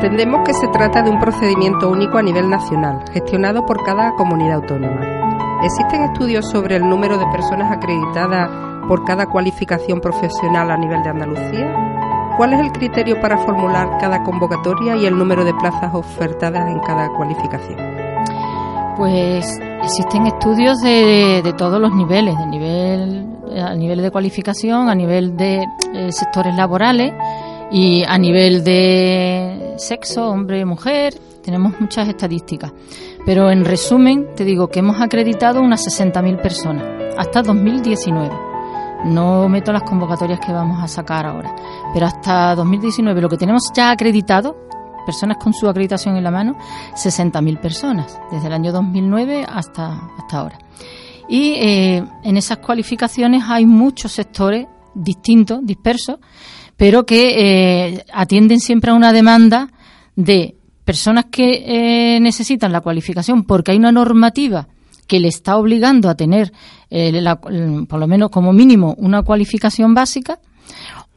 Entendemos 0.01 0.41
que 0.43 0.55
se 0.55 0.67
trata 0.69 1.03
de 1.03 1.11
un 1.11 1.19
procedimiento 1.19 1.87
único 1.87 2.17
a 2.17 2.23
nivel 2.23 2.49
nacional, 2.49 3.03
gestionado 3.13 3.67
por 3.67 3.83
cada 3.85 4.15
comunidad 4.15 4.55
autónoma. 4.55 5.61
¿Existen 5.63 6.01
estudios 6.01 6.49
sobre 6.49 6.77
el 6.77 6.89
número 6.89 7.19
de 7.19 7.27
personas 7.27 7.71
acreditadas 7.71 8.49
por 8.87 9.05
cada 9.05 9.27
cualificación 9.27 10.01
profesional 10.01 10.71
a 10.71 10.77
nivel 10.77 11.03
de 11.03 11.09
Andalucía? 11.09 12.33
¿Cuál 12.35 12.53
es 12.53 12.61
el 12.61 12.71
criterio 12.71 13.21
para 13.21 13.37
formular 13.37 13.99
cada 13.99 14.23
convocatoria 14.23 14.95
y 14.95 15.05
el 15.05 15.15
número 15.15 15.45
de 15.45 15.53
plazas 15.53 15.93
ofertadas 15.93 16.67
en 16.67 16.79
cada 16.79 17.07
cualificación? 17.09 17.77
Pues 18.97 19.45
existen 19.83 20.25
estudios 20.25 20.79
de, 20.79 21.53
todos 21.59 21.79
los 21.79 21.93
niveles, 21.93 22.35
a 22.37 22.47
nivel 22.47 24.01
de 24.01 24.09
cualificación, 24.09 24.89
a 24.89 24.95
nivel 24.95 25.37
de 25.37 25.63
eh, 25.93 26.11
sectores 26.11 26.55
laborales 26.55 27.13
y 27.71 28.03
a 28.03 28.17
nivel 28.17 28.63
de 28.63 29.60
sexo, 29.81 30.29
hombre 30.29 30.63
mujer, 30.65 31.13
tenemos 31.43 31.79
muchas 31.79 32.07
estadísticas. 32.07 32.71
Pero 33.25 33.49
en 33.51 33.65
resumen, 33.65 34.27
te 34.35 34.45
digo 34.45 34.69
que 34.69 34.79
hemos 34.79 35.01
acreditado 35.01 35.61
unas 35.61 35.85
60.000 35.85 36.41
personas 36.41 36.85
hasta 37.17 37.41
2019. 37.41 38.29
No 39.05 39.49
meto 39.49 39.71
las 39.71 39.83
convocatorias 39.83 40.39
que 40.39 40.53
vamos 40.53 40.81
a 40.83 40.87
sacar 40.87 41.25
ahora, 41.25 41.55
pero 41.93 42.05
hasta 42.05 42.55
2019 42.55 43.19
lo 43.21 43.29
que 43.29 43.37
tenemos 43.37 43.71
ya 43.73 43.89
acreditado, 43.89 44.55
personas 45.05 45.37
con 45.37 45.53
su 45.53 45.67
acreditación 45.67 46.15
en 46.15 46.23
la 46.23 46.31
mano, 46.31 46.55
60.000 46.93 47.59
personas, 47.59 48.19
desde 48.31 48.47
el 48.47 48.53
año 48.53 48.71
2009 48.71 49.45
hasta, 49.49 50.11
hasta 50.17 50.37
ahora. 50.37 50.59
Y 51.27 51.53
eh, 51.53 52.03
en 52.23 52.37
esas 52.37 52.59
cualificaciones 52.59 53.43
hay 53.47 53.65
muchos 53.65 54.11
sectores 54.11 54.67
distintos, 54.93 55.59
dispersos, 55.63 56.17
pero 56.81 57.05
que 57.05 57.35
eh, 57.37 58.05
atienden 58.11 58.59
siempre 58.59 58.89
a 58.89 58.95
una 58.95 59.13
demanda 59.13 59.69
de 60.15 60.55
personas 60.83 61.25
que 61.25 62.15
eh, 62.15 62.19
necesitan 62.19 62.71
la 62.71 62.81
cualificación 62.81 63.43
porque 63.43 63.69
hay 63.69 63.77
una 63.77 63.91
normativa 63.91 64.67
que 65.05 65.19
le 65.19 65.27
está 65.27 65.57
obligando 65.57 66.09
a 66.09 66.15
tener, 66.15 66.51
eh, 66.89 67.23
por 67.87 67.99
lo 67.99 68.07
menos 68.07 68.31
como 68.31 68.51
mínimo, 68.51 68.95
una 68.97 69.21
cualificación 69.21 69.93
básica, 69.93 70.39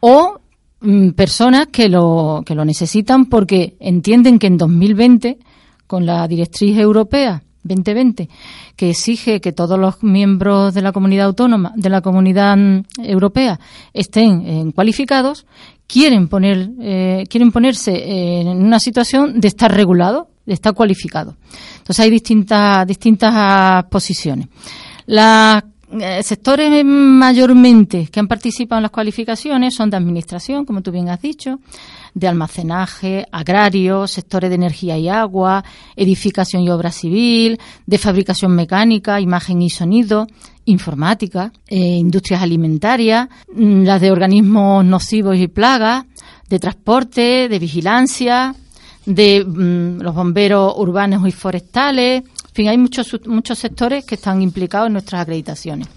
o 0.00 0.38
mm, 0.82 1.12
personas 1.12 1.68
que 1.68 1.88
lo, 1.88 2.42
que 2.44 2.54
lo 2.54 2.66
necesitan 2.66 3.24
porque 3.24 3.78
entienden 3.80 4.38
que 4.38 4.48
en 4.48 4.58
2020, 4.58 5.38
con 5.86 6.04
la 6.04 6.28
directriz 6.28 6.76
europea 6.76 7.42
2020, 7.64 8.28
que 8.76 8.90
exige 8.90 9.40
que 9.40 9.52
todos 9.52 9.78
los 9.78 10.02
miembros 10.02 10.74
de 10.74 10.82
la 10.82 10.92
comunidad 10.92 11.26
autónoma, 11.26 11.72
de 11.74 11.88
la 11.88 12.00
comunidad 12.00 12.56
mm, 12.56 12.82
europea, 13.02 13.58
estén 13.92 14.46
eh, 14.46 14.72
cualificados, 14.74 15.46
quieren 15.86 16.28
poner, 16.28 16.70
eh, 16.80 17.24
quieren 17.28 17.50
ponerse 17.50 18.40
en 18.40 18.48
una 18.48 18.78
situación 18.78 19.40
de 19.40 19.48
estar 19.48 19.74
regulado, 19.74 20.28
de 20.46 20.54
estar 20.54 20.74
cualificado. 20.74 21.36
Entonces 21.78 22.04
hay 22.04 22.10
distintas, 22.10 22.86
distintas 22.86 23.84
posiciones. 23.84 24.48
Los 25.06 25.62
eh, 26.00 26.22
sectores 26.22 26.84
mayormente 26.84 28.08
que 28.10 28.20
han 28.20 28.26
participado 28.26 28.78
en 28.78 28.84
las 28.84 28.90
cualificaciones 28.90 29.74
son 29.74 29.90
de 29.90 29.96
administración, 29.96 30.64
como 30.64 30.82
tú 30.82 30.90
bien 30.90 31.08
has 31.08 31.20
dicho, 31.20 31.60
de 32.14 32.28
almacenaje, 32.28 33.26
agrario, 33.32 34.06
sectores 34.06 34.48
de 34.50 34.56
energía 34.56 34.96
y 34.96 35.08
agua, 35.08 35.64
edificación 35.96 36.62
y 36.62 36.70
obra 36.70 36.92
civil, 36.92 37.58
de 37.86 37.98
fabricación 37.98 38.54
mecánica, 38.54 39.20
imagen 39.20 39.60
y 39.62 39.70
sonido, 39.70 40.26
informática, 40.64 41.52
eh, 41.66 41.76
industrias 41.76 42.40
alimentarias, 42.40 43.28
mm, 43.52 43.82
las 43.82 44.00
de 44.00 44.12
organismos 44.12 44.84
nocivos 44.84 45.36
y 45.36 45.48
plagas, 45.48 46.04
de 46.48 46.58
transporte, 46.58 47.48
de 47.48 47.58
vigilancia, 47.58 48.54
de 49.06 49.44
mm, 49.44 50.00
los 50.00 50.14
bomberos 50.14 50.74
urbanos 50.76 51.26
y 51.26 51.32
forestales. 51.32 52.22
En 52.22 52.54
fin, 52.54 52.68
hay 52.68 52.78
muchos, 52.78 53.20
muchos 53.26 53.58
sectores 53.58 54.04
que 54.04 54.14
están 54.14 54.40
implicados 54.40 54.86
en 54.86 54.92
nuestras 54.92 55.22
acreditaciones 55.22 55.88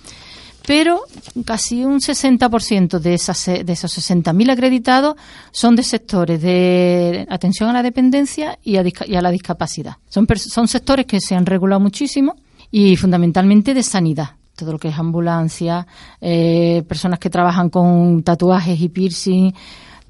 pero 0.68 1.00
casi 1.46 1.86
un 1.86 2.02
60% 2.02 3.00
de, 3.00 3.14
esas, 3.14 3.46
de 3.46 3.72
esos 3.72 3.98
60.000 3.98 4.52
acreditados 4.52 5.16
son 5.50 5.78
de 5.78 5.84
sectores 5.84 6.42
de 6.42 7.26
atención 7.30 7.70
a 7.70 7.74
la 7.74 7.82
dependencia 7.82 8.60
y 8.66 8.76
a, 8.76 8.84
la 9.22 9.32
discapacidad. 9.32 9.96
Son, 10.10 10.28
sectores 10.68 11.06
que 11.06 11.22
se 11.22 11.36
han 11.36 11.46
regulado 11.46 11.80
muchísimo 11.80 12.36
y 12.70 12.98
fundamentalmente 12.98 13.74
de 13.74 13.82
sanidad. 13.82 14.32
Todo 14.58 14.74
lo 14.74 14.78
que 14.78 14.90
es 14.90 15.00
ambulancia, 15.00 15.88
eh, 16.20 16.84
personas 16.86 17.20
que 17.20 17.30
trabajan 17.30 17.70
con 17.70 18.22
tatuajes 18.24 18.78
y 18.82 18.90
piercing, 18.90 19.54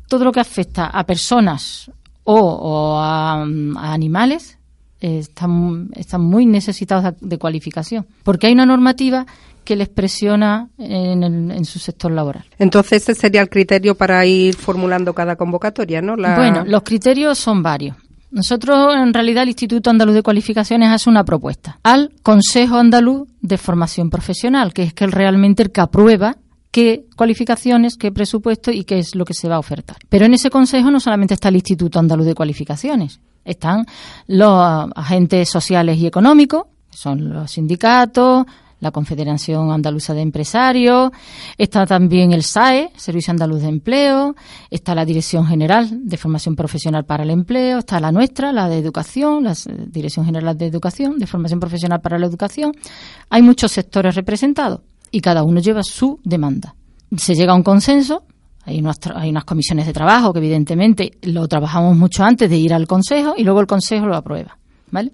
todo 0.07 0.25
lo 0.25 0.31
que 0.31 0.39
afecta 0.39 0.87
a 0.87 1.03
personas 1.03 1.91
o, 2.23 2.97
a, 2.97 3.43
animales 3.43 4.57
eh, 5.01 5.19
están, 5.19 5.91
están 5.93 6.21
muy 6.21 6.47
necesitados 6.47 7.13
de 7.21 7.37
cualificación. 7.37 8.07
Porque 8.23 8.47
hay 8.47 8.53
una 8.53 8.65
normativa 8.65 9.27
que 9.67 9.75
les 9.75 9.89
presiona 9.89 10.69
en, 10.77 11.65
su 11.65 11.77
sector 11.77 12.09
laboral. 12.09 12.45
Entonces, 12.57 13.01
ese 13.01 13.15
sería 13.15 13.41
el 13.41 13.49
criterio 13.49 13.95
para 13.95 14.25
ir 14.25 14.55
formulando 14.55 15.13
cada 15.13 15.35
convocatoria, 15.35 16.01
¿no? 16.01 16.15
Bueno, 16.15 16.63
los 16.65 16.83
criterios 16.83 17.37
son 17.37 17.61
varios. 17.61 17.97
Nosotros, 18.31 18.95
en 18.95 19.13
realidad, 19.13 19.43
el 19.43 19.49
Instituto 19.49 19.89
Andaluz 19.89 20.15
de 20.15 20.23
Cualificaciones 20.23 20.89
hace 20.89 21.09
una 21.09 21.25
propuesta 21.25 21.79
al 21.83 22.13
Consejo 22.23 22.77
Andaluz 22.77 23.27
de 23.41 23.57
Formación 23.57 24.09
Profesional, 24.09 24.73
que 24.73 24.83
es 24.83 24.93
que 24.93 25.05
realmente 25.05 25.63
el 25.63 25.71
que 25.73 25.81
aprueba 25.81 26.37
qué 26.71 27.05
cualificaciones, 27.17 27.97
qué 27.97 28.13
presupuesto 28.13 28.71
y 28.71 28.85
qué 28.85 28.99
es 28.99 29.15
lo 29.15 29.25
que 29.25 29.33
se 29.33 29.49
va 29.49 29.55
a 29.55 29.59
ofertar. 29.59 29.97
Pero 30.07 30.25
en 30.25 30.33
ese 30.33 30.49
consejo 30.49 30.91
no 30.91 31.01
solamente 31.01 31.33
está 31.33 31.49
el 31.49 31.55
Instituto 31.55 31.99
Andaluz 31.99 32.25
de 32.25 32.35
Cualificaciones, 32.35 33.19
están 33.43 33.85
los 34.27 34.89
agentes 34.95 35.49
sociales 35.49 35.97
y 35.97 36.07
económicos, 36.07 36.67
son 36.89 37.33
los 37.33 37.51
sindicatos, 37.51 38.45
la 38.79 38.91
Confederación 38.91 39.71
Andaluza 39.71 40.13
de 40.13 40.21
Empresarios, 40.21 41.11
está 41.57 41.85
también 41.85 42.31
el 42.31 42.43
SAE, 42.43 42.91
Servicio 42.95 43.31
Andaluz 43.31 43.61
de 43.61 43.69
Empleo, 43.69 44.35
está 44.69 44.93
la 44.93 45.05
Dirección 45.05 45.45
General 45.45 45.89
de 45.91 46.17
Formación 46.17 46.55
Profesional 46.55 47.05
para 47.05 47.23
el 47.23 47.31
Empleo, 47.31 47.79
está 47.79 47.99
la 47.99 48.11
nuestra, 48.11 48.51
la 48.51 48.69
de 48.69 48.77
Educación, 48.77 49.43
la 49.43 49.55
Dirección 49.87 50.25
General 50.25 50.57
de 50.57 50.67
Educación, 50.67 51.17
de 51.17 51.27
Formación 51.27 51.59
Profesional 51.59 52.01
para 52.01 52.19
la 52.19 52.27
Educación. 52.27 52.71
Hay 53.29 53.41
muchos 53.41 53.71
sectores 53.71 54.15
representados 54.15 54.81
y 55.11 55.21
cada 55.21 55.43
uno 55.43 55.59
lleva 55.59 55.83
su 55.83 56.19
demanda. 56.23 56.75
Se 57.15 57.33
llega 57.33 57.53
a 57.53 57.55
un 57.55 57.63
consenso, 57.63 58.23
hay 58.65 58.79
unas, 58.79 58.99
hay 59.15 59.29
unas 59.29 59.45
comisiones 59.45 59.85
de 59.87 59.93
trabajo 59.93 60.33
que 60.33 60.39
evidentemente 60.39 61.13
lo 61.21 61.47
trabajamos 61.47 61.95
mucho 61.95 62.23
antes 62.23 62.49
de 62.49 62.57
ir 62.57 62.73
al 62.73 62.85
Consejo 62.85 63.33
y 63.37 63.43
luego 63.43 63.61
el 63.61 63.67
Consejo 63.67 64.05
lo 64.05 64.15
aprueba. 64.15 64.57
¿Vale? 64.91 65.11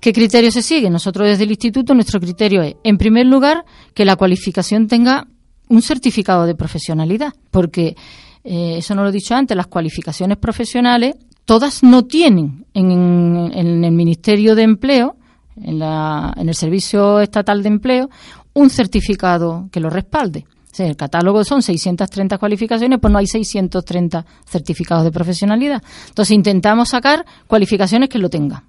¿Qué 0.00 0.12
criterio 0.12 0.50
se 0.52 0.62
sigue? 0.62 0.90
Nosotros 0.90 1.26
desde 1.26 1.44
el 1.44 1.50
Instituto, 1.50 1.94
nuestro 1.94 2.20
criterio 2.20 2.62
es, 2.62 2.76
en 2.84 2.98
primer 2.98 3.26
lugar, 3.26 3.64
que 3.94 4.04
la 4.04 4.16
cualificación 4.16 4.86
tenga 4.86 5.26
un 5.68 5.82
certificado 5.82 6.46
de 6.46 6.54
profesionalidad, 6.54 7.34
porque, 7.50 7.96
eh, 8.44 8.76
eso 8.78 8.94
no 8.94 9.02
lo 9.02 9.08
he 9.08 9.12
dicho 9.12 9.34
antes, 9.34 9.56
las 9.56 9.66
cualificaciones 9.66 10.38
profesionales 10.38 11.16
todas 11.44 11.82
no 11.82 12.04
tienen 12.04 12.66
en, 12.74 13.50
el 13.54 13.92
Ministerio 13.92 14.54
de 14.54 14.62
Empleo, 14.62 15.16
en, 15.56 15.78
la, 15.78 16.32
en 16.36 16.48
el 16.48 16.54
Servicio 16.54 17.20
Estatal 17.20 17.62
de 17.62 17.68
Empleo, 17.68 18.10
un 18.52 18.70
certificado 18.70 19.68
que 19.72 19.80
lo 19.80 19.88
respalde. 19.88 20.44
O 20.78 20.82
el 20.82 20.96
catálogo 20.96 21.44
son 21.44 21.62
630 21.62 22.38
cualificaciones, 22.38 22.98
pues 23.00 23.10
no 23.10 23.18
hay 23.18 23.26
630 23.26 24.24
certificados 24.46 25.04
de 25.04 25.10
profesionalidad. 25.10 25.82
Entonces 26.08 26.34
intentamos 26.34 26.90
sacar 26.90 27.24
cualificaciones 27.46 28.08
que 28.08 28.18
lo 28.18 28.28
tengan. 28.28 28.62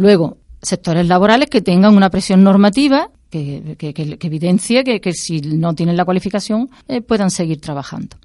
Luego, 0.00 0.38
sectores 0.62 1.06
laborales 1.06 1.50
que 1.50 1.60
tengan 1.60 1.94
una 1.94 2.08
presión 2.08 2.42
normativa 2.42 3.10
que, 3.28 3.76
evidencie 4.22 4.82
que, 4.82 5.12
si 5.12 5.42
no 5.42 5.74
tienen 5.74 5.96
la 5.96 6.06
cualificación 6.06 6.70
eh, 6.88 7.02
puedan 7.02 7.30
seguir 7.30 7.60
trabajando. 7.60 8.16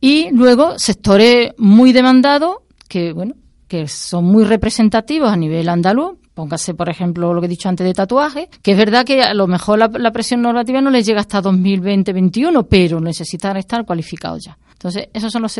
Y 0.00 0.30
luego 0.32 0.76
sectores 0.76 1.52
muy 1.56 1.92
demandados 1.92 2.56
que, 2.88 3.12
bueno, 3.12 3.34
que 3.68 3.86
son 3.86 4.24
muy 4.24 4.42
representativos 4.42 5.30
a 5.30 5.36
nivel 5.36 5.68
andaluz. 5.68 6.18
Póngase, 6.34 6.74
por 6.74 6.88
ejemplo, 6.88 7.32
lo 7.32 7.40
que 7.40 7.46
he 7.46 7.48
dicho 7.48 7.68
antes 7.68 7.86
de 7.86 7.94
tatuaje, 7.94 8.48
que 8.60 8.72
es 8.72 8.76
verdad 8.76 9.06
que 9.06 9.22
a 9.22 9.34
lo 9.34 9.46
mejor 9.46 9.78
la, 9.78 9.86
la 9.86 10.10
presión 10.10 10.42
normativa 10.42 10.80
no 10.80 10.90
les 10.90 11.06
llega 11.06 11.20
hasta 11.20 11.40
2020-2021, 11.40 12.66
pero 12.68 13.00
necesitan 13.00 13.56
estar 13.56 13.84
cualificados 13.84 14.46
ya. 14.46 14.58
Entonces, 14.84 15.08
esos 15.14 15.32
son 15.32 15.40
los, 15.40 15.58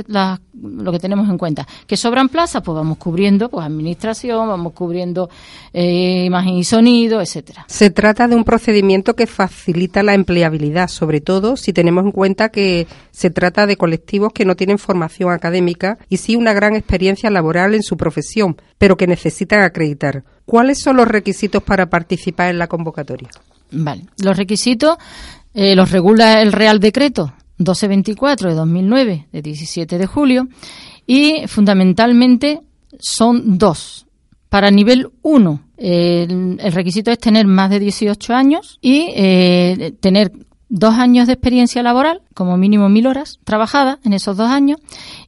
lo 0.53 0.93
que 0.93 0.99
tenemos 0.99 1.31
en 1.31 1.39
cuenta. 1.39 1.67
Que 1.87 1.97
sobran 1.97 2.29
plazas, 2.29 2.61
pues 2.63 2.77
vamos 2.77 2.99
cubriendo 2.99 3.49
pues 3.49 3.65
administración, 3.65 4.49
vamos 4.49 4.75
cubriendo 4.75 5.31
eh, 5.73 6.27
imagen 6.27 6.59
y 6.59 6.65
sonido, 6.65 7.23
etcétera. 7.23 7.65
Se 7.67 7.89
trata 7.89 8.29
de 8.29 8.37
un 8.37 8.45
procedimiento 8.45 9.17
que 9.17 9.27
facilita 9.27 10.03
la 10.03 10.13
empleabilidad, 10.13 10.89
sobre 10.89 11.23
todo 11.23 11.57
si 11.57 11.73
tenemos 11.73 12.05
en 12.05 12.13
cuenta 12.13 12.51
que 12.51 12.87
se 13.13 13.31
trata 13.31 13.67
de 13.67 13.79
colectivos 13.79 14.31
que 14.35 14.45
no 14.45 14.57
tienen 14.57 14.77
formación 14.77 15.33
académica 15.33 15.97
y 16.11 16.19
sí 16.19 16.37
una 16.37 16.53
gran 16.53 16.77
experiencia 16.77 17.31
laboral 17.31 17.75
en 17.75 17.83
su 17.83 17.97
profesión, 17.97 18.61
pero 18.77 18.99
que 18.99 19.07
necesitan 19.07 19.63
acreditar. 19.63 20.23
¿Cuáles 20.45 20.81
son 20.81 20.99
los 20.99 21.09
requisitos 21.09 21.63
para 21.63 21.89
participar 21.89 22.51
en 22.51 22.59
la 22.59 22.67
convocatoria? 22.67 23.31
Vale, 23.71 24.05
los 24.23 24.37
requisitos 24.37 24.99
eh, 25.55 25.75
los 25.75 25.91
regula 25.91 26.43
el 26.43 26.53
Real 26.53 26.79
Decreto 26.79 27.33
1224 27.65 28.51
de 28.51 28.55
2009, 28.55 29.29
de 29.33 29.43
17 29.43 29.99
de 29.99 30.07
julio, 30.07 30.49
y 31.07 31.47
fundamentalmente 31.47 32.61
son 32.99 33.59
dos. 33.59 34.07
Para 34.49 34.71
nivel 34.71 35.11
1, 35.23 35.61
el, 35.79 36.59
requisito 36.73 37.11
es 37.11 37.19
tener 37.19 37.47
más 37.47 37.71
de 37.71 37.81
18 37.81 38.35
años 38.35 38.79
y 38.81 39.09
eh, 39.15 39.95
tener 40.01 40.33
dos 40.69 40.95
años 40.95 41.27
de 41.27 41.33
experiencia 41.33 41.83
laboral, 41.83 42.23
como 42.35 42.57
mínimo 42.57 42.89
mil 42.89 43.07
horas 43.07 43.41
trabajadas 43.45 43.99
en 44.05 44.13
esos 44.13 44.37
dos 44.37 44.49
años, 44.51 44.79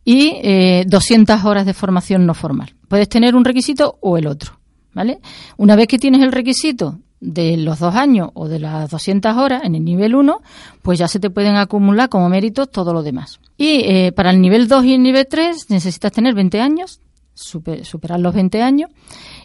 y 0.04 0.32
eh, 0.42 0.84
200 0.87 1.44
horas 1.44 1.66
de 1.66 1.74
formación 1.74 2.26
no 2.26 2.34
formal. 2.34 2.74
Puedes 2.88 3.08
tener 3.08 3.34
un 3.34 3.44
requisito 3.44 3.98
o 4.00 4.16
el 4.18 4.26
otro. 4.26 4.58
¿Vale? 4.94 5.18
Una 5.58 5.76
vez 5.76 5.88
que 5.88 5.98
tienes 5.98 6.22
el 6.22 6.32
requisito 6.32 7.00
de 7.20 7.57
los 7.57 7.79
dos 7.79 7.94
años 7.94 8.31
o 8.35 8.48
de 8.48 8.59
las 8.59 8.90
200 8.90 9.37
horas 9.37 9.62
en 9.64 9.74
el 9.74 9.85
nivel 9.85 10.14
1, 10.14 10.42
pues 10.83 10.98
ya 10.98 11.09
se 11.09 11.20
te 11.20 11.31
pueden 11.31 11.57
acumular 11.57 12.09
como 12.09 12.29
méritos 12.29 12.70
todo 12.70 12.92
lo 12.92 13.02
demás. 13.02 13.40
Y 13.57 13.81
eh, 13.85 14.12
para 14.12 14.31
el 14.31 14.40
nivel 14.40 14.68
2 14.68 14.85
y 14.85 14.94
el 14.94 15.02
nivel 15.02 15.26
3 15.26 15.70
necesitas 15.70 16.12
tener 16.12 16.35
20 16.35 16.61
años, 16.61 17.00
superar 17.35 18.20
los 18.20 18.35
20 18.35 18.62
años, 18.62 18.90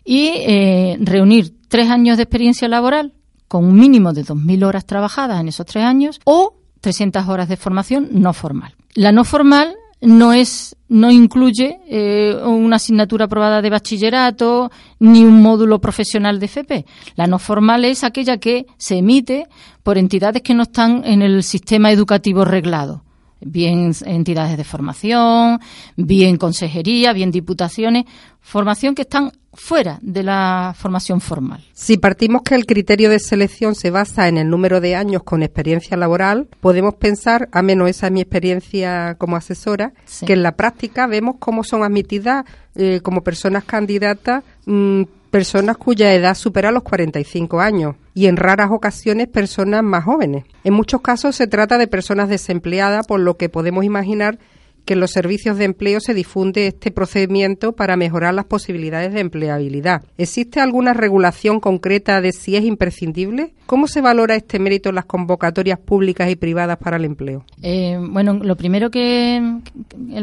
y 0.04 0.32
eh, 0.36 0.98
reunir 1.00 1.54
tres 1.68 1.90
años 1.90 2.18
de 2.18 2.24
experiencia 2.24 2.68
laboral 2.68 3.14
con 3.48 3.66
un 3.66 3.78
mínimo 3.78 4.14
de 4.14 4.24
2.000 4.24 4.66
horas 4.66 4.86
trabajadas 4.86 5.40
en 5.40 5.50
esos 5.50 5.66
tres 5.66 5.84
años 5.84 6.20
o 6.24 6.56
300 6.82 7.28
horas 7.28 7.50
de 7.50 7.58
formación 7.58 8.10
no 8.12 8.34
formal. 8.34 8.76
La 8.94 9.12
no 9.12 9.24
formal 9.24 9.76
no 10.02 10.34
es 10.34 10.76
no 10.90 11.10
incluye 11.10 11.80
eh, 11.88 12.36
una 12.44 12.76
asignatura 12.76 13.26
aprobada 13.26 13.62
de 13.62 13.70
bachillerato 13.70 14.72
ni 15.00 15.24
un 15.24 15.42
módulo 15.42 15.80
profesional 15.80 16.40
de 16.40 16.48
FP. 16.48 16.86
La 17.16 17.28
no 17.28 17.40
formal 17.40 17.86
es 17.86 18.04
aquella 18.04 18.38
que 18.38 18.66
se 18.78 18.98
emite 18.98 19.48
por 19.84 19.98
entidades 19.98 20.42
que 20.42 20.54
no 20.54 20.64
están 20.64 21.04
en 21.06 21.22
el 21.22 21.44
sistema 21.44 21.92
educativo 21.92 22.44
reglado 22.44 23.04
bien 23.42 23.92
entidades 24.06 24.58
de 24.58 24.64
formación, 24.64 25.60
bien 25.96 26.38
consejería, 26.38 27.14
bien 27.14 27.32
diputaciones, 27.32 28.06
formación 28.40 28.96
que 28.96 29.04
están 29.04 29.32
fuera 29.54 30.00
de 30.02 30.24
la 30.24 30.74
formación 30.78 31.20
formal. 31.20 31.64
Si 31.74 31.98
partimos 31.98 32.42
que 32.44 32.56
el 32.56 32.66
criterio 32.66 33.10
de 33.10 33.20
selección 33.20 33.76
se 33.76 33.92
basa 33.92 34.28
en 34.28 34.38
el 34.38 34.50
número 34.50 34.80
de 34.80 34.96
años 34.96 35.24
con 35.24 35.44
experiencia 35.44 35.98
laboral, 35.98 36.48
podemos 36.62 36.96
pensar, 36.96 37.50
a 37.52 37.62
menos 37.62 37.90
esa 37.90 38.08
es 38.08 38.14
mi 38.14 38.22
experiencia 38.22 39.16
como 39.16 39.36
asesora, 39.36 39.94
que 40.26 40.34
en 40.34 40.44
la 40.44 40.56
práctica 40.56 41.08
vemos 41.08 41.36
cómo 41.40 41.64
son 41.64 41.84
admitidas 41.84 42.46
eh, 42.76 43.02
como 43.04 43.24
personas 43.24 43.66
candidatas 43.66 44.44
mm, 44.66 45.04
personas 45.32 45.78
cuya 45.78 46.14
edad 46.14 46.36
supera 46.36 46.72
los 46.72 46.84
45 46.84 47.62
años 47.62 47.96
y 48.14 48.28
en 48.28 48.38
raras 48.38 48.70
ocasiones 48.72 49.28
personas 49.28 49.82
más 49.82 50.04
jóvenes. 50.04 50.44
En 50.64 50.74
muchos 50.74 51.02
casos 51.02 51.36
se 51.36 51.48
trata 51.48 51.78
de 51.78 51.88
personas 51.88 52.30
desempleadas, 52.30 53.08
por 53.08 53.22
lo 53.22 53.38
que 53.38 53.50
podemos 53.50 53.86
imaginar 53.86 54.38
que 54.86 54.94
en 54.94 55.00
los 55.00 55.12
servicios 55.12 55.58
de 55.58 55.66
empleo 55.66 56.00
se 56.00 56.14
difunde 56.14 56.68
este 56.68 56.92
procedimiento 56.92 57.74
para 57.74 57.98
mejorar 57.98 58.34
las 58.34 58.46
posibilidades 58.46 59.14
de 59.14 59.20
empleabilidad. 59.20 60.04
¿Existe 60.18 60.60
alguna 60.60 60.94
regulación 60.94 61.60
concreta 61.60 62.22
de 62.22 62.32
si 62.32 62.56
es 62.56 62.64
imprescindible? 62.64 63.54
¿Cómo 63.66 63.88
se 63.88 64.02
valora 64.02 64.36
este 64.36 64.60
mérito 64.60 64.90
en 64.90 64.96
las 64.96 65.06
convocatorias 65.06 65.80
públicas 65.80 66.30
y 66.30 66.36
privadas 66.36 66.78
para 66.78 66.98
el 66.98 67.06
empleo? 67.06 67.46
Eh, 67.62 67.98
bueno, 68.00 68.34
lo 68.34 68.56
primero 68.56 68.90
que 68.90 69.36
en 69.36 69.64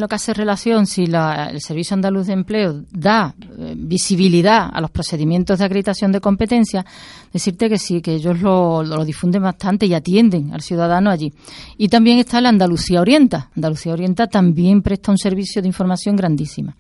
lo 0.00 0.08
que 0.08 0.14
hace 0.14 0.34
relación, 0.34 0.86
si 0.86 1.04
el 1.04 1.60
Servicio 1.60 1.94
Andaluz 1.94 2.26
de 2.26 2.34
Empleo 2.34 2.82
da 2.90 3.34
eh, 3.58 3.74
visibilidad 3.76 4.68
a 4.72 4.80
los 4.80 4.90
procedimientos 4.90 5.58
de 5.58 5.64
acreditación 5.64 6.12
de 6.12 6.20
competencia, 6.20 6.84
decirte 7.32 7.68
que 7.68 7.78
sí, 7.78 8.00
que 8.00 8.14
ellos 8.14 8.40
lo, 8.40 8.82
lo 8.82 9.04
difunden 9.04 9.42
bastante 9.42 9.86
y 9.86 9.94
atienden 9.94 10.52
al 10.52 10.62
ciudadano 10.62 11.10
allí. 11.10 11.32
Y 11.76 11.88
también 11.88 12.18
está 12.18 12.40
la 12.40 12.48
Andalucía 12.48 13.00
Orienta. 13.00 13.50
Andalucía 13.56 13.92
Orienta 13.92 14.26
también 14.26 14.82
presta 14.82 15.10
un 15.10 15.18
servicio 15.18 15.62
de 15.62 15.68
información 15.68 16.16
grandísima. 16.16 16.76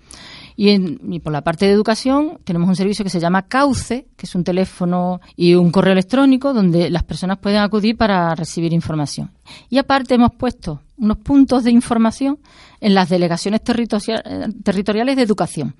Y, 0.60 1.20
por 1.20 1.32
la 1.32 1.42
parte 1.42 1.66
de 1.66 1.72
educación 1.72 2.40
tenemos 2.42 2.68
un 2.68 2.74
servicio 2.74 3.04
que 3.04 3.10
se 3.10 3.20
llama 3.20 3.42
Cauce, 3.42 4.08
que 4.16 4.26
es 4.26 4.34
un 4.34 4.42
teléfono 4.42 5.20
y 5.36 5.54
un 5.54 5.70
correo 5.70 5.92
electrónico 5.92 6.52
donde 6.52 6.90
las 6.90 7.04
personas 7.04 7.38
pueden 7.38 7.60
acudir 7.60 7.96
para 7.96 8.34
recibir 8.34 8.72
información. 8.72 9.30
Y 9.70 9.78
aparte 9.78 10.16
hemos 10.16 10.34
puesto 10.34 10.82
unos 10.96 11.18
puntos 11.18 11.62
de 11.62 11.70
información 11.70 12.40
en 12.80 12.92
las 12.92 13.08
delegaciones 13.08 13.60
territoriales 13.62 15.14
de 15.14 15.22
educación. 15.22 15.76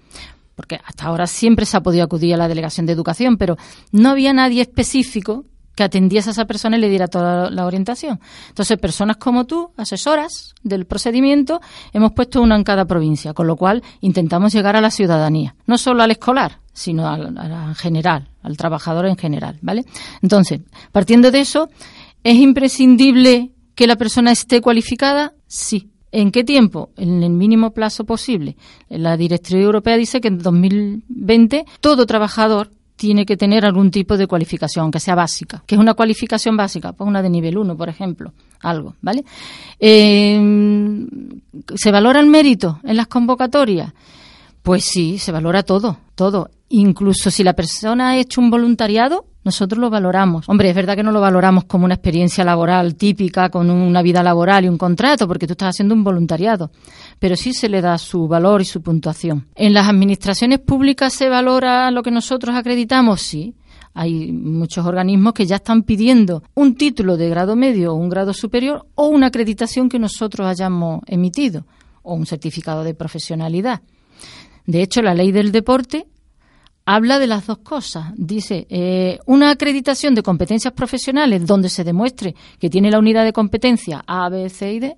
Porque 0.58 0.80
hasta 0.84 1.04
ahora 1.04 1.28
siempre 1.28 1.66
se 1.66 1.76
ha 1.76 1.82
podido 1.82 2.02
acudir 2.02 2.34
a 2.34 2.36
la 2.36 2.48
delegación 2.48 2.84
de 2.84 2.92
educación, 2.92 3.36
pero 3.36 3.56
no 3.92 4.10
había 4.10 4.32
nadie 4.32 4.60
específico 4.60 5.44
que 5.76 5.84
atendiese 5.84 6.30
a 6.30 6.32
esa 6.32 6.46
persona 6.46 6.76
y 6.76 6.80
le 6.80 6.88
diera 6.88 7.06
toda 7.06 7.48
la 7.48 7.64
orientación. 7.64 8.18
Entonces, 8.48 8.76
personas 8.78 9.18
como 9.18 9.44
tú, 9.44 9.70
asesoras 9.76 10.56
del 10.64 10.84
procedimiento, 10.84 11.60
hemos 11.92 12.10
puesto 12.10 12.42
una 12.42 12.56
en 12.56 12.64
cada 12.64 12.86
provincia, 12.86 13.34
con 13.34 13.46
lo 13.46 13.54
cual 13.54 13.84
intentamos 14.00 14.52
llegar 14.52 14.74
a 14.74 14.80
la 14.80 14.90
ciudadanía, 14.90 15.54
no 15.66 15.78
solo 15.78 16.02
al 16.02 16.10
escolar, 16.10 16.58
sino 16.72 17.06
al, 17.06 17.38
en 17.38 17.74
general, 17.76 18.28
al 18.42 18.56
trabajador 18.56 19.06
en 19.06 19.16
general, 19.16 19.60
¿vale? 19.62 19.84
Entonces, 20.22 20.62
partiendo 20.90 21.30
de 21.30 21.38
eso, 21.38 21.68
¿es 22.24 22.34
imprescindible 22.34 23.52
que 23.76 23.86
la 23.86 23.94
persona 23.94 24.32
esté 24.32 24.60
cualificada? 24.60 25.34
Sí. 25.46 25.92
¿En 26.10 26.30
qué 26.30 26.44
tiempo? 26.44 26.90
En 26.96 27.22
el 27.22 27.30
mínimo 27.30 27.72
plazo 27.72 28.04
posible. 28.04 28.56
La 28.88 29.16
Directriz 29.16 29.62
Europea 29.62 29.96
dice 29.96 30.20
que 30.20 30.28
en 30.28 30.38
2020 30.38 31.64
todo 31.80 32.06
trabajador 32.06 32.70
tiene 32.96 33.24
que 33.24 33.36
tener 33.36 33.64
algún 33.64 33.90
tipo 33.90 34.16
de 34.16 34.26
cualificación, 34.26 34.90
que 34.90 35.00
sea 35.00 35.14
básica. 35.14 35.62
¿Qué 35.66 35.76
es 35.76 35.80
una 35.80 35.94
cualificación 35.94 36.56
básica? 36.56 36.92
Pues 36.92 37.06
una 37.06 37.22
de 37.22 37.30
nivel 37.30 37.56
1, 37.56 37.76
por 37.76 37.88
ejemplo, 37.88 38.32
algo, 38.60 38.94
¿vale? 39.00 39.24
Eh, 39.78 41.06
¿Se 41.76 41.90
valora 41.92 42.18
el 42.20 42.26
mérito 42.26 42.80
en 42.82 42.96
las 42.96 43.06
convocatorias? 43.06 43.92
Pues 44.62 44.84
sí, 44.84 45.18
se 45.18 45.30
valora 45.30 45.62
todo, 45.62 45.98
todo. 46.14 46.50
Incluso 46.68 47.30
si 47.30 47.44
la 47.44 47.54
persona 47.54 48.10
ha 48.10 48.18
hecho 48.18 48.40
un 48.40 48.50
voluntariado, 48.50 49.24
nosotros 49.48 49.80
lo 49.80 49.88
valoramos. 49.88 50.46
Hombre, 50.46 50.68
es 50.68 50.76
verdad 50.76 50.94
que 50.94 51.02
no 51.02 51.10
lo 51.10 51.22
valoramos 51.22 51.64
como 51.64 51.86
una 51.86 51.94
experiencia 51.94 52.44
laboral 52.44 52.96
típica, 52.96 53.48
con 53.48 53.70
una 53.70 54.02
vida 54.02 54.22
laboral 54.22 54.66
y 54.66 54.68
un 54.68 54.76
contrato, 54.76 55.26
porque 55.26 55.46
tú 55.46 55.54
estás 55.54 55.70
haciendo 55.70 55.94
un 55.94 56.04
voluntariado, 56.04 56.70
pero 57.18 57.34
sí 57.34 57.54
se 57.54 57.70
le 57.70 57.80
da 57.80 57.96
su 57.96 58.28
valor 58.28 58.60
y 58.60 58.66
su 58.66 58.82
puntuación. 58.82 59.46
¿En 59.54 59.72
las 59.72 59.88
administraciones 59.88 60.58
públicas 60.58 61.14
se 61.14 61.30
valora 61.30 61.90
lo 61.90 62.02
que 62.02 62.10
nosotros 62.10 62.54
acreditamos? 62.54 63.22
Sí. 63.22 63.54
Hay 63.94 64.32
muchos 64.32 64.84
organismos 64.84 65.32
que 65.32 65.46
ya 65.46 65.56
están 65.56 65.82
pidiendo 65.82 66.42
un 66.54 66.74
título 66.74 67.16
de 67.16 67.30
grado 67.30 67.56
medio 67.56 67.94
o 67.94 67.96
un 67.96 68.10
grado 68.10 68.34
superior 68.34 68.84
o 68.96 69.08
una 69.08 69.28
acreditación 69.28 69.88
que 69.88 69.98
nosotros 69.98 70.46
hayamos 70.46 71.00
emitido 71.06 71.64
o 72.02 72.14
un 72.14 72.26
certificado 72.26 72.84
de 72.84 72.92
profesionalidad. 72.92 73.80
De 74.66 74.82
hecho, 74.82 75.00
la 75.00 75.14
ley 75.14 75.32
del 75.32 75.52
deporte 75.52 76.06
habla 76.88 77.18
de 77.18 77.26
las 77.26 77.46
dos 77.46 77.58
cosas. 77.58 78.06
Dice, 78.16 78.66
eh, 78.70 79.18
una 79.26 79.50
acreditación 79.50 80.14
de 80.14 80.22
competencias 80.22 80.72
profesionales 80.72 81.44
donde 81.46 81.68
se 81.68 81.84
demuestre 81.84 82.34
que 82.58 82.70
tiene 82.70 82.90
la 82.90 82.98
unidad 82.98 83.24
de 83.24 83.34
competencia 83.34 84.02
A, 84.06 84.30
B, 84.30 84.48
C 84.48 84.72
y 84.72 84.80
D, 84.80 84.96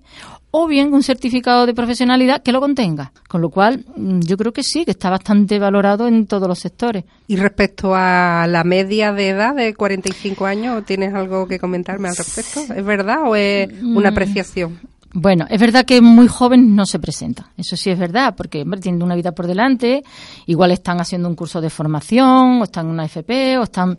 o 0.52 0.68
bien 0.68 0.94
un 0.94 1.02
certificado 1.02 1.66
de 1.66 1.74
profesionalidad 1.74 2.44
que 2.44 2.52
lo 2.52 2.60
contenga. 2.60 3.12
Con 3.28 3.40
lo 3.40 3.50
cual, 3.50 3.84
mm, 3.96 4.20
yo 4.20 4.36
creo 4.36 4.52
que 4.52 4.62
sí, 4.62 4.84
que 4.84 4.92
está 4.92 5.10
bastante 5.10 5.58
valorado 5.58 6.06
en 6.06 6.28
todos 6.28 6.46
los 6.46 6.60
sectores. 6.60 7.04
Y 7.26 7.34
respecto 7.34 7.92
a 7.96 8.46
la 8.48 8.62
media 8.62 9.12
de 9.12 9.30
edad 9.30 9.56
de 9.56 9.74
45 9.74 10.46
años, 10.46 10.84
¿tienes 10.84 11.12
algo 11.12 11.48
que 11.48 11.58
comentarme 11.58 12.08
al 12.08 12.16
respecto? 12.16 12.72
¿Es 12.72 12.84
verdad 12.84 13.22
o 13.26 13.34
es 13.34 13.68
una 13.82 14.10
mm. 14.10 14.12
apreciación? 14.12 14.78
Bueno, 15.12 15.46
es 15.50 15.60
verdad 15.60 15.84
que 15.84 16.00
muy 16.00 16.28
jóvenes 16.28 16.66
no 16.66 16.86
se 16.86 17.00
presentan, 17.00 17.46
eso 17.56 17.76
sí 17.76 17.90
es 17.90 17.98
verdad, 17.98 18.34
porque 18.36 18.62
hombre, 18.62 18.80
tienen 18.80 19.02
una 19.02 19.16
vida 19.16 19.32
por 19.32 19.48
delante, 19.48 20.04
igual 20.46 20.70
están 20.70 21.00
haciendo 21.00 21.28
un 21.28 21.34
curso 21.34 21.60
de 21.60 21.68
formación, 21.68 22.60
o 22.60 22.64
están 22.64 22.86
en 22.86 22.92
una 22.92 23.06
FP, 23.06 23.58
o 23.58 23.64
están, 23.64 23.98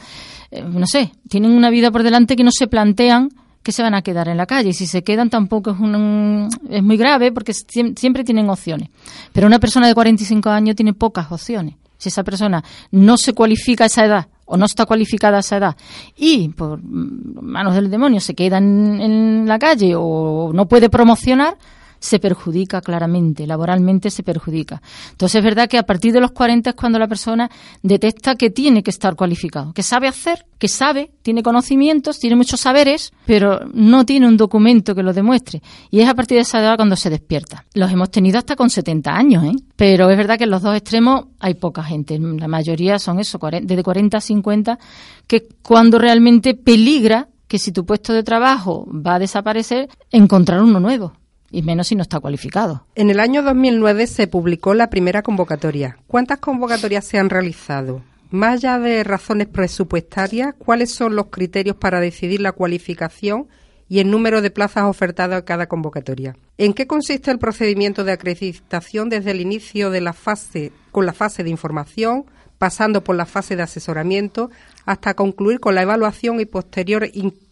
eh, 0.52 0.64
no 0.64 0.88
sé, 0.88 1.12
tienen 1.28 1.52
una 1.52 1.70
vida 1.70 1.92
por 1.92 2.04
delante 2.04 2.38
que 2.38 2.46
no 2.46 2.52
se 2.52 2.68
plantean 2.68 3.30
que 3.62 3.72
se 3.72 3.84
van 3.84 3.94
a 3.94 4.02
quedar 4.02 4.28
en 4.28 4.38
la 4.38 4.46
calle. 4.46 4.70
Y 4.70 4.74
si 4.74 4.88
se 4.88 5.04
quedan 5.04 5.30
tampoco 5.30 5.72
es, 5.72 5.80
un, 5.80 6.50
es 6.70 6.82
muy 6.82 6.98
grave 6.98 7.32
porque 7.32 7.54
siempre 7.54 8.24
tienen 8.24 8.50
opciones. 8.50 8.90
Pero 9.34 9.46
una 9.46 9.60
persona 9.60 9.88
de 9.88 9.94
45 9.94 10.50
años 10.50 10.76
tiene 10.76 10.94
pocas 10.94 11.32
opciones. 11.32 11.76
Si 11.98 12.10
esa 12.10 12.24
persona 12.24 12.64
no 12.90 13.18
se 13.18 13.34
cualifica 13.34 13.84
a 13.84 13.88
esa 13.88 14.06
edad 14.06 14.28
o 14.52 14.58
no 14.58 14.66
está 14.66 14.86
cualificada 14.86 15.40
esa 15.40 15.58
edad 15.58 15.78
y 16.18 16.50
por 16.50 16.82
manos 16.84 17.74
del 17.74 17.90
demonio 17.90 18.20
se 18.20 18.36
queda 18.36 18.58
en, 18.58 19.46
la 19.48 19.58
calle 19.58 19.94
o 19.96 20.52
no 20.54 20.68
puede 20.68 20.90
promocionar, 20.90 21.58
se 22.02 22.20
perjudica 22.20 22.82
claramente, 22.82 23.48
laboralmente 23.48 24.10
se 24.10 24.24
perjudica. 24.24 24.82
Entonces 25.12 25.36
es 25.36 25.44
verdad 25.44 25.70
que 25.70 25.78
a 25.78 25.84
partir 25.84 26.12
de 26.12 26.20
los 26.20 26.32
40 26.32 26.72
es 26.72 26.76
cuando 26.76 26.98
la 27.00 27.08
persona 27.08 27.50
detecta 27.84 28.36
que 28.36 28.50
tiene 28.50 28.82
que 28.82 28.90
estar 28.90 29.16
cualificado, 29.16 29.72
que 29.72 29.84
sabe 29.84 30.08
hacer, 30.08 30.46
que 30.58 30.68
sabe, 30.68 31.12
tiene 31.22 31.44
conocimientos, 31.44 32.20
tiene 32.20 32.36
muchos 32.36 32.60
saberes, 32.60 33.14
pero 33.26 33.62
no 33.74 34.04
tiene 34.04 34.28
un 34.28 34.36
documento 34.36 34.96
que 34.96 35.04
lo 35.04 35.14
demuestre. 35.14 35.62
Y 35.92 36.00
es 36.00 36.10
a 36.10 36.16
partir 36.16 36.38
de 36.38 36.42
esa 36.42 36.60
edad 36.60 36.76
cuando 36.76 36.96
se 36.96 37.12
despierta. 37.12 37.66
Los 37.76 37.92
hemos 37.92 38.10
tenido 38.10 38.40
hasta 38.40 38.56
con 38.56 38.72
70 38.72 39.16
años, 39.16 39.44
¿eh? 39.46 39.56
pero 39.76 40.10
es 40.10 40.18
verdad 40.18 40.40
que 40.40 40.46
en 40.46 40.52
los 40.52 40.64
dos 40.64 40.76
extremos 40.76 41.26
hay 41.40 41.54
poca 41.54 41.84
gente. 41.84 42.18
La 42.20 42.48
mayoría 42.48 42.98
son 42.98 43.20
eso, 43.20 43.40
desde 43.62 43.84
40 43.84 44.18
a 44.18 44.22
50, 44.22 44.80
que 45.28 45.48
cuando 45.62 46.00
realmente 46.00 46.56
peligra 46.56 47.28
que 47.48 47.60
si 47.60 47.72
tu 47.72 47.86
puesto 47.86 48.12
de 48.14 48.24
trabajo 48.24 48.88
va 48.92 49.16
a 49.16 49.20
desaparecer, 49.20 49.88
encontrar 50.10 50.64
uno 50.64 50.80
nuevo 50.80 51.14
y 51.52 51.62
menos 51.62 51.88
si 51.88 51.96
no 51.96 52.02
está 52.02 52.20
cualificado. 52.20 52.86
En 52.96 53.10
el 53.10 53.20
año 53.20 53.44
2009 53.44 54.08
se 54.08 54.28
publicó 54.28 54.74
la 54.74 54.90
primera 54.90 55.22
convocatoria. 55.22 55.98
¿Cuántas 56.08 56.40
convocatorias 56.40 57.06
se 57.06 57.18
han 57.18 57.30
realizado? 57.30 58.02
Más 58.30 58.54
allá 58.54 58.80
de 58.80 59.04
razones 59.04 59.48
presupuestarias, 59.48 60.56
¿cuáles 60.58 60.92
son 60.92 61.16
los 61.16 61.28
criterios 61.28 61.76
para 61.76 62.00
decidir 62.00 62.40
la 62.40 62.54
cualificación 62.54 63.48
y 63.90 64.00
el 64.00 64.10
número 64.10 64.42
de 64.42 64.52
plazas 64.52 64.86
ofertadas 64.86 65.40
a 65.40 65.46
cada 65.46 65.68
convocatoria? 65.68 66.38
¿En 66.58 66.74
qué 66.74 66.88
consiste 66.88 67.30
el 67.30 67.40
procedimiento 67.40 68.06
de 68.06 68.14
acreditación 68.14 69.10
desde 69.10 69.32
el 69.32 69.42
inicio 69.42 69.90
de 69.90 70.00
la 70.00 70.14
fase 70.14 70.72
con 70.92 71.06
la 71.06 71.12
fase 71.12 71.44
de 71.44 71.50
información, 71.50 72.26
pasando 72.58 73.04
por 73.04 73.16
la 73.18 73.26
fase 73.26 73.58
de 73.58 73.64
asesoramiento, 73.64 74.50
hasta 74.86 75.14
concluir 75.14 75.60
con 75.60 75.76
la 75.76 75.82
evaluación 75.82 76.40
y 76.40 76.46
posterior 76.46 77.10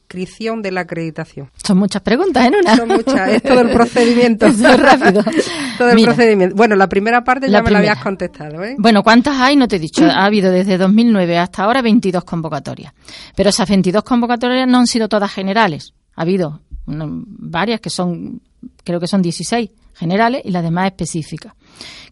inscripción 0.10 0.64
de 0.64 0.72
la 0.72 0.82
acreditación? 0.82 1.52
Son 1.64 1.78
muchas 1.78 2.02
preguntas 2.02 2.48
en 2.48 2.56
una. 2.56 2.76
Son 2.76 2.88
muchas, 2.88 3.30
es 3.30 3.44
todo 3.44 3.62
el 3.62 3.70
procedimiento. 3.74 4.48
es 4.48 4.60
rápido. 4.60 5.24
todo 5.78 5.90
el 5.92 6.04
procedimiento. 6.04 6.56
Bueno, 6.56 6.76
la 6.76 6.90
primera 6.90 7.24
parte 7.24 7.50
ya 7.50 7.62
me 7.62 7.70
la 7.70 7.78
habías 7.78 8.02
contestado. 8.02 8.64
¿eh? 8.64 8.76
Bueno, 8.80 9.04
¿cuántas 9.04 9.38
hay? 9.40 9.56
No 9.56 9.68
te 9.68 9.76
he 9.76 9.80
dicho. 9.80 10.04
Ha 10.06 10.26
habido 10.26 10.52
desde 10.52 10.80
2009 10.80 11.38
hasta 11.38 11.64
ahora 11.64 11.84
22 11.84 12.24
convocatorias. 12.24 12.94
Pero 13.36 13.50
esas 13.50 13.70
22 13.70 14.04
convocatorias 14.04 14.68
no 14.68 14.80
han 14.80 14.88
sido 14.88 15.08
todas 15.08 15.32
generales. 15.32 15.94
Ha 16.16 16.24
habido 16.24 16.62
varias 16.88 17.80
que 17.80 17.92
son, 17.92 18.42
creo 18.84 19.00
que 19.00 19.08
son 19.08 19.22
16 19.22 19.70
generales 19.94 20.42
y 20.44 20.50
las 20.50 20.64
demás 20.64 20.88
específicas. 20.88 21.54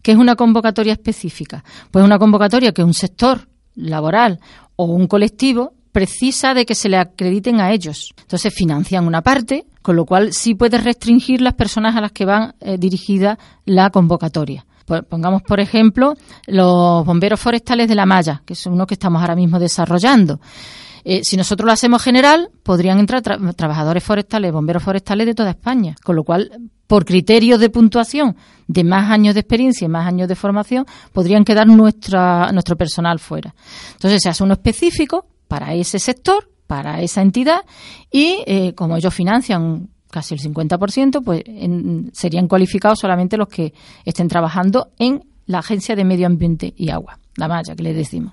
¿Qué 0.02 0.12
es 0.12 0.18
una 0.18 0.36
convocatoria 0.36 0.92
específica? 0.92 1.64
Pues 1.90 2.04
una 2.04 2.18
convocatoria 2.18 2.70
que 2.70 2.84
un 2.84 2.94
sector 2.94 3.48
laboral 3.74 4.38
o 4.76 4.84
un 4.84 5.08
colectivo 5.08 5.72
precisa 5.92 6.54
de 6.54 6.66
que 6.66 6.74
se 6.74 6.88
le 6.88 6.96
acrediten 6.96 7.60
a 7.60 7.72
ellos. 7.72 8.14
Entonces 8.20 8.54
financian 8.54 9.06
una 9.06 9.22
parte, 9.22 9.66
con 9.82 9.96
lo 9.96 10.04
cual 10.04 10.32
sí 10.32 10.54
puede 10.54 10.78
restringir 10.78 11.40
las 11.40 11.54
personas 11.54 11.96
a 11.96 12.00
las 12.00 12.12
que 12.12 12.24
van 12.24 12.54
eh, 12.60 12.76
dirigida 12.78 13.38
la 13.64 13.90
convocatoria. 13.90 14.64
Pues 14.86 15.02
pongamos, 15.04 15.42
por 15.42 15.60
ejemplo, 15.60 16.14
los 16.46 17.04
bomberos 17.04 17.38
forestales 17.38 17.88
de 17.88 17.94
la 17.94 18.06
malla, 18.06 18.42
que 18.46 18.54
son 18.54 18.72
uno 18.72 18.86
que 18.86 18.94
estamos 18.94 19.20
ahora 19.20 19.36
mismo 19.36 19.58
desarrollando. 19.58 20.40
Eh, 21.04 21.24
si 21.24 21.36
nosotros 21.36 21.66
lo 21.66 21.72
hacemos 21.72 22.02
general, 22.02 22.50
podrían 22.62 22.98
entrar 22.98 23.22
trabajadores 23.22 24.02
forestales, 24.02 24.52
bomberos 24.52 24.82
forestales 24.82 25.26
de 25.26 25.34
toda 25.34 25.50
España, 25.50 25.94
con 26.02 26.16
lo 26.16 26.24
cual, 26.24 26.70
por 26.86 27.04
criterios 27.04 27.60
de 27.60 27.70
puntuación 27.70 28.36
de 28.66 28.84
más 28.84 29.10
años 29.10 29.34
de 29.34 29.40
experiencia 29.40 29.84
y 29.84 29.88
más 29.88 30.06
años 30.06 30.28
de 30.28 30.34
formación, 30.34 30.86
podrían 31.12 31.44
quedar 31.44 31.66
nuestra, 31.66 32.50
nuestro 32.52 32.76
personal 32.76 33.18
fuera. 33.18 33.54
Entonces 33.92 34.22
se 34.22 34.28
hace 34.28 34.42
uno 34.44 34.54
específico 34.54 35.26
para 35.48 35.74
ese 35.74 35.98
sector, 35.98 36.50
para 36.66 37.00
esa 37.00 37.22
entidad, 37.22 37.60
y 38.12 38.44
eh, 38.46 38.74
como 38.74 38.96
ellos 38.96 39.12
financian 39.14 39.88
casi 40.10 40.34
el 40.34 40.40
50%, 40.40 41.22
pues 41.22 41.42
serían 42.12 42.48
cualificados 42.48 42.98
solamente 42.98 43.36
los 43.36 43.48
que 43.48 43.74
estén 44.04 44.28
trabajando 44.28 44.90
en 44.98 45.22
la 45.46 45.58
Agencia 45.58 45.96
de 45.96 46.04
Medio 46.04 46.26
Ambiente 46.26 46.72
y 46.76 46.90
Agua, 46.90 47.18
la 47.36 47.48
malla 47.48 47.74
que 47.74 47.82
le 47.82 47.94
decimos. 47.94 48.32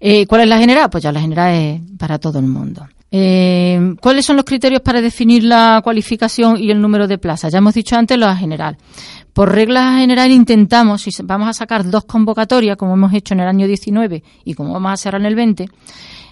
Eh, 0.00 0.26
¿Cuál 0.26 0.42
es 0.42 0.48
la 0.48 0.58
general? 0.58 0.88
Pues 0.88 1.04
ya 1.04 1.12
la 1.12 1.20
general 1.20 1.54
es 1.54 1.80
para 1.98 2.18
todo 2.18 2.38
el 2.38 2.46
mundo. 2.46 2.88
Eh, 3.12 3.94
¿Cuáles 4.00 4.24
son 4.24 4.36
los 4.36 4.44
criterios 4.44 4.82
para 4.82 5.00
definir 5.00 5.42
la 5.42 5.80
cualificación 5.82 6.56
y 6.56 6.70
el 6.70 6.80
número 6.80 7.06
de 7.08 7.18
plazas? 7.18 7.52
Ya 7.52 7.58
hemos 7.58 7.74
dicho 7.74 7.96
antes 7.96 8.16
la 8.16 8.34
general. 8.36 8.78
Por 9.32 9.52
regla 9.52 9.98
general 9.98 10.30
intentamos, 10.30 11.02
si 11.02 11.10
vamos 11.22 11.48
a 11.48 11.52
sacar 11.52 11.88
dos 11.88 12.04
convocatorias, 12.04 12.76
como 12.76 12.94
hemos 12.94 13.12
hecho 13.12 13.34
en 13.34 13.40
el 13.40 13.48
año 13.48 13.66
19 13.66 14.22
y 14.44 14.54
como 14.54 14.72
vamos 14.72 14.92
a 14.92 14.96
cerrar 14.96 15.20
en 15.20 15.26
el 15.26 15.34
20, 15.34 15.66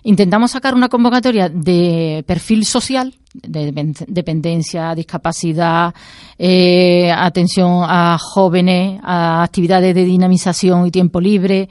intentamos 0.02 0.50
sacar 0.50 0.74
una 0.74 0.88
convocatoria 0.88 1.48
de 1.48 2.24
perfil 2.26 2.64
social, 2.64 3.14
de 3.34 3.72
dependencia, 4.08 4.94
discapacidad, 4.94 5.94
eh, 6.38 7.10
atención 7.10 7.82
a 7.82 8.18
jóvenes, 8.18 9.00
a 9.02 9.42
actividades 9.42 9.94
de 9.94 10.04
dinamización 10.04 10.86
y 10.86 10.90
tiempo 10.90 11.20
libre, 11.20 11.68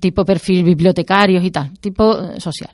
tipo 0.00 0.24
perfil 0.24 0.64
bibliotecarios 0.64 1.44
y 1.44 1.50
tal, 1.50 1.78
tipo 1.78 2.18
eh, 2.18 2.40
social. 2.40 2.70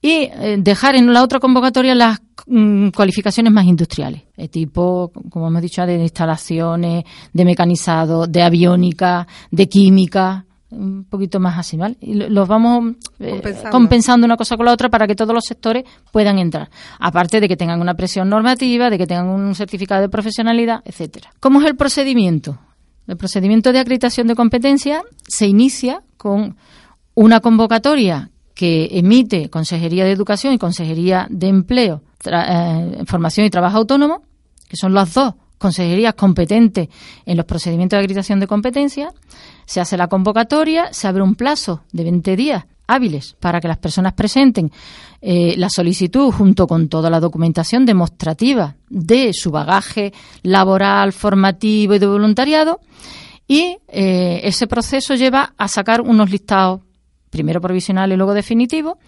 Y 0.00 0.28
eh, 0.32 0.56
dejar 0.58 0.96
en 0.96 1.12
la 1.12 1.22
otra 1.22 1.38
convocatoria 1.38 1.94
las 1.94 2.20
mm, 2.46 2.88
cualificaciones 2.88 3.52
más 3.52 3.64
industriales, 3.66 4.22
tipo, 4.50 5.12
como 5.30 5.48
hemos 5.48 5.62
dicho, 5.62 5.86
de 5.86 6.02
instalaciones, 6.02 7.04
de 7.32 7.44
mecanizado, 7.44 8.26
de 8.26 8.42
aviónica, 8.42 9.26
de 9.50 9.68
química, 9.68 10.44
un 10.72 11.04
poquito 11.04 11.38
más 11.38 11.58
así, 11.58 11.76
¿vale? 11.76 11.96
Y 12.00 12.14
los 12.14 12.48
vamos 12.48 12.96
eh, 13.20 13.42
compensando. 13.70 14.24
una 14.24 14.36
cosa 14.36 14.56
con 14.56 14.66
la 14.66 14.72
otra 14.72 14.88
para 14.88 15.06
que 15.06 15.14
todos 15.14 15.34
los 15.34 15.44
sectores 15.44 15.84
puedan 16.10 16.38
entrar. 16.38 16.70
Aparte 16.98 17.40
de 17.40 17.48
que 17.48 17.56
tengan 17.56 17.80
una 17.80 17.94
presión 17.94 18.28
normativa, 18.28 18.90
de 18.90 18.98
que 18.98 19.06
tengan 19.06 19.28
un 19.28 19.54
certificado 19.54 20.00
de 20.00 20.08
profesionalidad, 20.08 20.80
etcétera. 20.84 21.30
¿Cómo 21.40 21.60
es 21.60 21.66
el 21.66 21.76
procedimiento? 21.76 22.58
El 23.06 23.16
procedimiento 23.16 23.72
de 23.72 23.80
acreditación 23.80 24.26
de 24.26 24.34
competencia 24.34 25.02
se 25.26 25.46
inicia 25.46 26.02
con 26.16 26.56
una 27.14 27.40
convocatoria 27.40 28.30
que 28.54 28.88
emite 28.92 29.50
Consejería 29.50 30.04
de 30.04 30.12
Educación 30.12 30.54
y 30.54 30.58
Consejería 30.58 31.26
de 31.30 31.48
Empleo, 31.48 32.02
eh, 32.24 33.02
Formación 33.06 33.46
y 33.46 33.50
Trabajo 33.50 33.78
Autónomo, 33.78 34.22
que 34.68 34.76
son 34.76 34.94
las 34.94 35.14
dos 35.14 35.34
consejerías 35.62 36.14
competentes 36.14 36.88
en 37.24 37.36
los 37.36 37.46
procedimientos 37.46 37.96
de 37.96 38.00
acreditación 38.00 38.40
de 38.40 38.48
competencia 38.48 39.12
Se 39.72 39.80
hace 39.80 39.96
la 39.96 40.08
convocatoria, 40.08 40.92
se 40.92 41.08
abre 41.08 41.22
un 41.22 41.34
plazo 41.34 41.80
de 41.92 42.04
20 42.04 42.36
días 42.36 42.66
hábiles 42.86 43.36
para 43.40 43.58
que 43.58 43.68
las 43.68 43.78
personas 43.78 44.12
presenten 44.12 44.70
eh, 45.22 45.54
la 45.56 45.70
solicitud 45.70 46.30
junto 46.30 46.66
con 46.66 46.90
toda 46.90 47.08
la 47.08 47.20
documentación 47.20 47.86
demostrativa 47.86 48.76
de 48.90 49.32
su 49.32 49.50
bagaje 49.50 50.12
laboral, 50.42 51.14
formativo 51.14 51.94
y 51.94 51.98
de 51.98 52.06
voluntariado. 52.06 52.80
Y 53.48 53.78
eh, 53.88 54.42
ese 54.44 54.66
proceso 54.66 55.14
lleva 55.14 55.54
a 55.56 55.68
sacar 55.68 56.02
unos 56.02 56.30
listados, 56.30 56.82
primero 57.30 57.62
provisionales 57.62 58.14
y 58.14 58.18
luego 58.18 58.34
definitivos, 58.34 58.98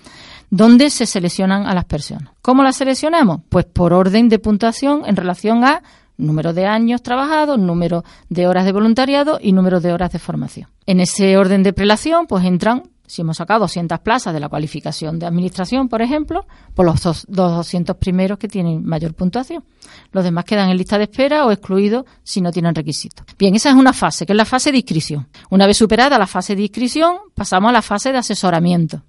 donde 0.49 0.89
se 0.89 1.05
seleccionan 1.05 1.67
a 1.67 1.75
las 1.75 1.85
personas. 1.85 2.33
¿Cómo 2.41 2.63
las 2.63 2.77
seleccionamos? 2.77 3.43
Pues 3.51 3.67
por 3.67 3.93
orden 3.93 4.31
de 4.31 4.39
puntuación 4.39 5.03
en 5.05 5.17
relación 5.17 5.63
a 5.63 5.83
número 6.17 6.53
de 6.53 6.67
años 6.67 7.03
trabajados, 7.03 7.59
número 7.59 8.05
de 8.29 8.47
horas 8.47 8.65
de 8.65 8.73
voluntariado 8.73 9.39
y 9.41 9.53
número 9.53 9.81
de 9.81 9.93
horas 9.93 10.13
de 10.13 10.19
formación. 10.19 10.69
En 10.87 11.01
ese 11.01 11.37
orden 11.37 11.63
de 11.63 11.73
prelación, 11.73 12.27
pues 12.27 12.45
entran, 12.45 12.85
si 13.07 13.23
hemos 13.23 13.37
sacado 13.37 13.61
200 13.61 14.01
plazas 14.01 14.33
de 14.33 14.41
la 14.41 14.49
cualificación 14.49 15.19
de 15.19 15.27
administración, 15.27 15.89
por 15.89 16.03
ejemplo, 16.03 16.47
por 16.75 16.87
los 16.87 17.03
dos, 17.03 17.27
200 17.29 17.97
primeros 17.97 18.39
que 18.39 18.49
tienen 18.49 18.85
mayor 18.85 19.15
puntuación. 19.15 19.65
Los 20.13 20.25
demás 20.25 20.45
quedan 20.45 20.71
en 20.71 20.77
lista 20.77 20.99
de 20.99 21.05
espera 21.05 21.45
o 21.47 21.53
excluidos 21.53 22.05
si 22.23 22.41
no 22.41 22.51
tienen 22.51 22.75
requisitos. 22.75 23.27
Bien, 23.39 23.55
esa 23.55 23.71
es 23.71 23.75
una 23.75 23.93
fase, 23.93 24.25
que 24.27 24.33
es 24.33 24.37
la 24.37 24.45
fase 24.45 24.73
de 24.73 24.79
inscripción. 24.79 25.29
Una 25.51 25.67
vez 25.67 25.77
superada 25.77 26.19
la 26.19 26.27
fase 26.27 26.57
de 26.57 26.63
inscripción, 26.63 27.17
pasamos 27.35 27.71
a 27.71 27.73
la 27.73 27.83
fase 27.83 28.13
de 28.13 28.19
asesoramiento 28.19 29.03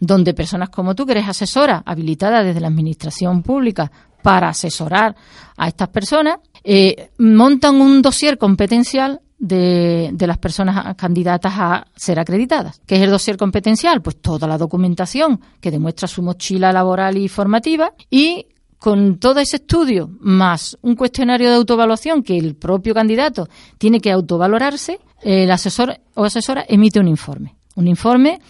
donde 0.00 0.34
personas 0.34 0.70
como 0.70 0.94
tú, 0.94 1.06
que 1.06 1.12
eres 1.12 1.28
asesora 1.28 1.82
habilitada 1.86 2.42
desde 2.42 2.60
la 2.60 2.68
Administración 2.68 3.42
Pública 3.42 3.90
para 4.22 4.48
asesorar 4.48 5.14
a 5.56 5.68
estas 5.68 5.88
personas, 5.88 6.36
eh, 6.64 7.10
montan 7.18 7.80
un 7.80 8.02
dossier 8.02 8.38
competencial 8.38 9.20
de, 9.38 10.10
de, 10.12 10.26
las 10.26 10.38
personas 10.38 10.94
candidatas 10.94 11.52
a 11.56 11.86
ser 11.96 12.20
acreditadas. 12.20 12.80
¿Qué 12.86 12.94
es 12.94 13.02
el 13.02 13.10
dossier 13.10 13.36
competencial? 13.36 14.00
Pues 14.00 14.22
toda 14.22 14.46
la 14.46 14.56
documentación 14.56 15.40
que 15.60 15.72
demuestra 15.72 16.06
su 16.06 16.22
mochila 16.22 16.72
laboral 16.72 17.16
y 17.16 17.28
formativa 17.28 17.92
y 18.08 18.46
con 18.82 19.18
todo 19.18 19.38
ese 19.38 19.56
estudio 19.56 20.10
más 20.18 20.76
un 20.82 20.96
cuestionario 20.96 21.48
de 21.48 21.54
autoevaluación 21.54 22.24
que 22.24 22.36
el 22.36 22.56
propio 22.56 22.94
candidato 22.94 23.48
tiene 23.78 24.00
que 24.00 24.10
autovalorarse, 24.10 24.98
el 25.22 25.52
asesor 25.52 26.00
o 26.14 26.24
asesora 26.24 26.64
emite 26.68 26.98
un 26.98 27.06
informe. 27.06 27.54
Un 27.76 27.86
informe 27.86 28.40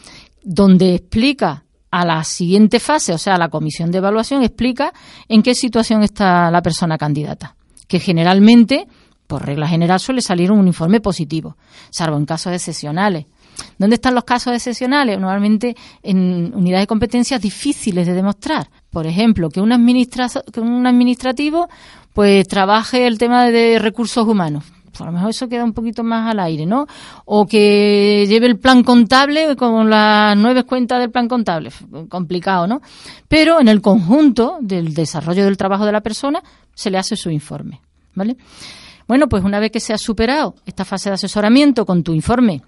donde 0.43 0.95
explica 0.95 1.62
a 1.93 2.07
la 2.07 2.25
siguiente 2.25 2.81
fase, 2.81 3.13
o 3.13 3.19
sea, 3.19 3.37
la 3.37 3.51
comisión 3.51 3.93
de 3.93 3.99
evaluación, 3.99 4.43
explica 4.43 4.93
en 5.29 5.43
qué 5.43 5.55
situación 5.55 6.03
está 6.03 6.51
la 6.51 6.63
persona 6.63 6.97
candidata, 6.97 7.55
que 7.87 8.01
generalmente, 8.01 8.89
por 9.27 9.45
regla 9.45 9.69
general, 9.69 10.01
suele 10.01 10.23
salir 10.23 10.51
un 10.51 10.67
informe 10.67 11.01
positivo, 11.01 11.57
salvo 11.91 12.17
en 12.17 12.25
casos 12.25 12.55
excepcionales. 12.55 13.27
¿Dónde 13.77 13.97
están 13.97 14.15
los 14.15 14.25
casos 14.25 14.55
excepcionales? 14.55 15.21
Normalmente 15.21 15.77
en 16.03 16.53
unidades 16.55 16.85
de 16.85 16.87
competencias 16.87 17.43
difíciles 17.43 18.07
de 18.07 18.15
demostrar. 18.15 18.71
Por 18.91 19.07
ejemplo, 19.07 19.51
que 19.51 19.61
un, 19.61 19.69
que 20.51 20.61
un 20.61 20.87
administrativo 20.87 21.69
pues 22.15 22.49
trabaje 22.49 23.07
el 23.07 23.19
tema 23.19 23.45
de 23.45 23.79
recursos 23.79 24.27
humanos 24.27 24.65
a 25.01 25.05
lo 25.05 25.13
mejor 25.13 25.31
eso 25.31 25.49
queda 25.49 25.65
un 25.65 25.73
poquito 25.73 26.03
más 26.05 26.31
al 26.31 26.41
aire, 26.41 26.67
¿no? 26.67 26.87
O 27.25 27.47
que 27.47 28.27
lleve 28.29 28.47
el 28.47 28.59
plan 28.59 28.83
contable 28.83 29.57
con 29.57 29.89
las 29.89 30.37
nueve 30.37 30.65
cuentas 30.65 31.01
del 31.01 31.11
plan 31.11 31.29
contable, 31.29 31.71
complicado, 32.09 32.67
¿no? 32.67 32.81
Pero 33.29 33.61
en 33.61 33.69
el 33.69 33.81
conjunto 33.81 34.59
del 34.61 34.95
desarrollo 34.95 35.45
del 35.45 35.57
trabajo 35.57 35.87
de 35.87 35.93
la 35.93 36.01
persona 36.01 36.43
se 36.75 36.91
le 36.91 36.99
hace 36.99 37.17
su 37.17 37.31
informe, 37.31 37.81
¿vale? 38.15 38.37
Bueno, 39.09 39.29
pues 39.29 39.45
una 39.45 39.59
vez 39.59 39.71
que 39.71 39.81
se 39.81 39.93
ha 39.93 39.99
superado 39.99 40.55
esta 40.65 40.85
fase 40.85 41.11
de 41.11 41.15
asesoramiento 41.15 41.85
con 41.85 42.03
tu 42.03 42.13
informe 42.13 42.63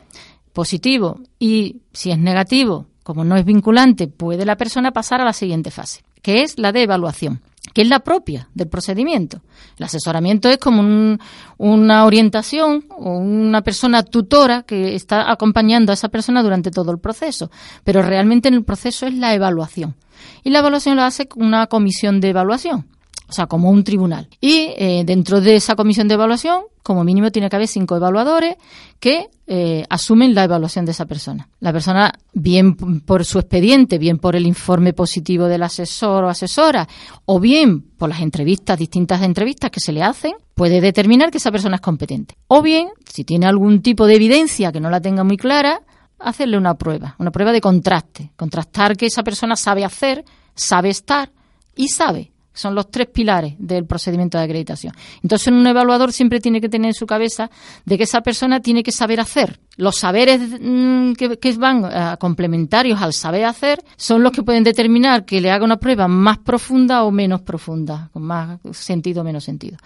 positivo 0.52 1.20
y 1.38 1.82
si 1.92 2.10
es 2.10 2.18
negativo, 2.18 2.86
como 3.02 3.24
no 3.24 3.36
es 3.36 3.44
vinculante, 3.44 4.08
puede 4.08 4.44
la 4.44 4.56
persona 4.56 4.92
pasar 4.92 5.20
a 5.20 5.24
la 5.24 5.32
siguiente 5.32 5.70
fase, 5.70 6.02
que 6.24 6.42
es 6.42 6.58
la 6.58 6.72
de 6.72 6.82
evaluación 6.82 7.40
que 7.72 7.82
es 7.82 7.88
la 7.88 8.00
propia 8.00 8.48
del 8.54 8.68
procedimiento. 8.68 9.40
El 9.78 9.86
asesoramiento 9.86 10.48
es 10.48 10.58
como 10.58 11.18
una 11.58 12.04
orientación 12.04 12.84
o 12.90 13.16
una 13.18 13.62
persona 13.62 14.04
tutora 14.04 14.62
que 14.62 14.94
está 14.94 15.30
acompañando 15.30 15.90
a 15.90 15.94
esa 15.94 16.08
persona 16.08 16.42
durante 16.42 16.70
todo 16.70 16.92
el 16.92 16.98
proceso, 16.98 17.50
pero 17.82 18.00
realmente 18.00 18.46
en 18.48 18.54
el 18.54 18.64
proceso 18.64 19.06
es 19.06 19.14
la 19.14 19.34
evaluación. 19.34 19.96
Y 20.44 20.50
la 20.50 20.60
evaluación 20.60 20.94
lo 20.94 21.02
hace 21.02 21.28
una 21.34 21.66
comisión 21.66 22.20
de 22.20 22.28
evaluación 22.28 22.86
o 23.28 23.32
sea, 23.32 23.46
como 23.46 23.70
un 23.70 23.84
tribunal. 23.84 24.28
Y 24.40 24.72
eh, 24.76 25.02
dentro 25.04 25.40
de 25.40 25.56
esa 25.56 25.76
comisión 25.76 26.08
de 26.08 26.14
evaluación, 26.14 26.64
como 26.82 27.02
mínimo 27.04 27.30
tiene 27.30 27.48
que 27.48 27.56
haber 27.56 27.68
cinco 27.68 27.96
evaluadores 27.96 28.56
que 29.00 29.30
eh, 29.46 29.84
asumen 29.88 30.34
la 30.34 30.44
evaluación 30.44 30.84
de 30.84 30.92
esa 30.92 31.06
persona. 31.06 31.48
La 31.60 31.72
persona, 31.72 32.12
bien 32.34 32.76
por 32.76 33.24
su 33.24 33.38
expediente, 33.38 33.98
bien 33.98 34.18
por 34.18 34.36
el 34.36 34.46
informe 34.46 34.92
positivo 34.92 35.46
del 35.46 35.62
asesor 35.62 36.24
o 36.24 36.28
asesora, 36.28 36.86
o 37.24 37.40
bien 37.40 37.80
por 37.80 38.10
las 38.10 38.20
entrevistas, 38.20 38.78
distintas 38.78 39.22
entrevistas 39.22 39.70
que 39.70 39.80
se 39.80 39.92
le 39.92 40.02
hacen, 40.02 40.34
puede 40.54 40.82
determinar 40.82 41.30
que 41.30 41.38
esa 41.38 41.50
persona 41.50 41.76
es 41.76 41.82
competente. 41.82 42.36
O 42.48 42.60
bien, 42.60 42.88
si 43.10 43.24
tiene 43.24 43.46
algún 43.46 43.80
tipo 43.80 44.06
de 44.06 44.16
evidencia 44.16 44.70
que 44.70 44.80
no 44.80 44.90
la 44.90 45.00
tenga 45.00 45.24
muy 45.24 45.38
clara, 45.38 45.80
hacerle 46.18 46.58
una 46.58 46.74
prueba, 46.74 47.16
una 47.18 47.30
prueba 47.30 47.52
de 47.52 47.62
contraste, 47.62 48.32
contrastar 48.36 48.96
que 48.96 49.06
esa 49.06 49.22
persona 49.22 49.56
sabe 49.56 49.84
hacer, 49.84 50.24
sabe 50.54 50.90
estar 50.90 51.32
y 51.74 51.88
sabe 51.88 52.33
son 52.54 52.74
los 52.74 52.90
tres 52.90 53.08
pilares 53.08 53.54
del 53.58 53.84
procedimiento 53.84 54.38
de 54.38 54.44
acreditación. 54.44 54.94
Entonces, 55.22 55.48
un 55.48 55.66
evaluador 55.66 56.12
siempre 56.12 56.40
tiene 56.40 56.60
que 56.60 56.68
tener 56.70 56.88
en 56.88 56.94
su 56.94 57.06
cabeza 57.06 57.50
de 57.84 57.98
que 57.98 58.04
esa 58.04 58.22
persona 58.22 58.60
tiene 58.60 58.82
que 58.82 58.92
saber 58.92 59.20
hacer. 59.20 59.60
Los 59.76 59.96
saberes 59.96 60.40
mm, 60.60 61.12
que, 61.14 61.52
van 61.58 61.84
eh, 61.84 62.16
complementarios 62.18 63.00
al 63.02 63.12
saber 63.12 63.44
hacer 63.44 63.82
son 63.96 64.22
los 64.22 64.32
que 64.32 64.42
pueden 64.42 64.64
determinar 64.64 65.24
que 65.24 65.40
le 65.40 65.50
haga 65.50 65.64
una 65.64 65.78
prueba 65.78 66.06
más 66.08 66.38
profunda 66.38 67.04
o 67.04 67.10
menos 67.10 67.42
profunda, 67.42 68.08
con 68.12 68.22
más 68.22 68.58
sentido 68.72 69.22
o 69.22 69.24
menos 69.24 69.44
sentido. 69.44 69.78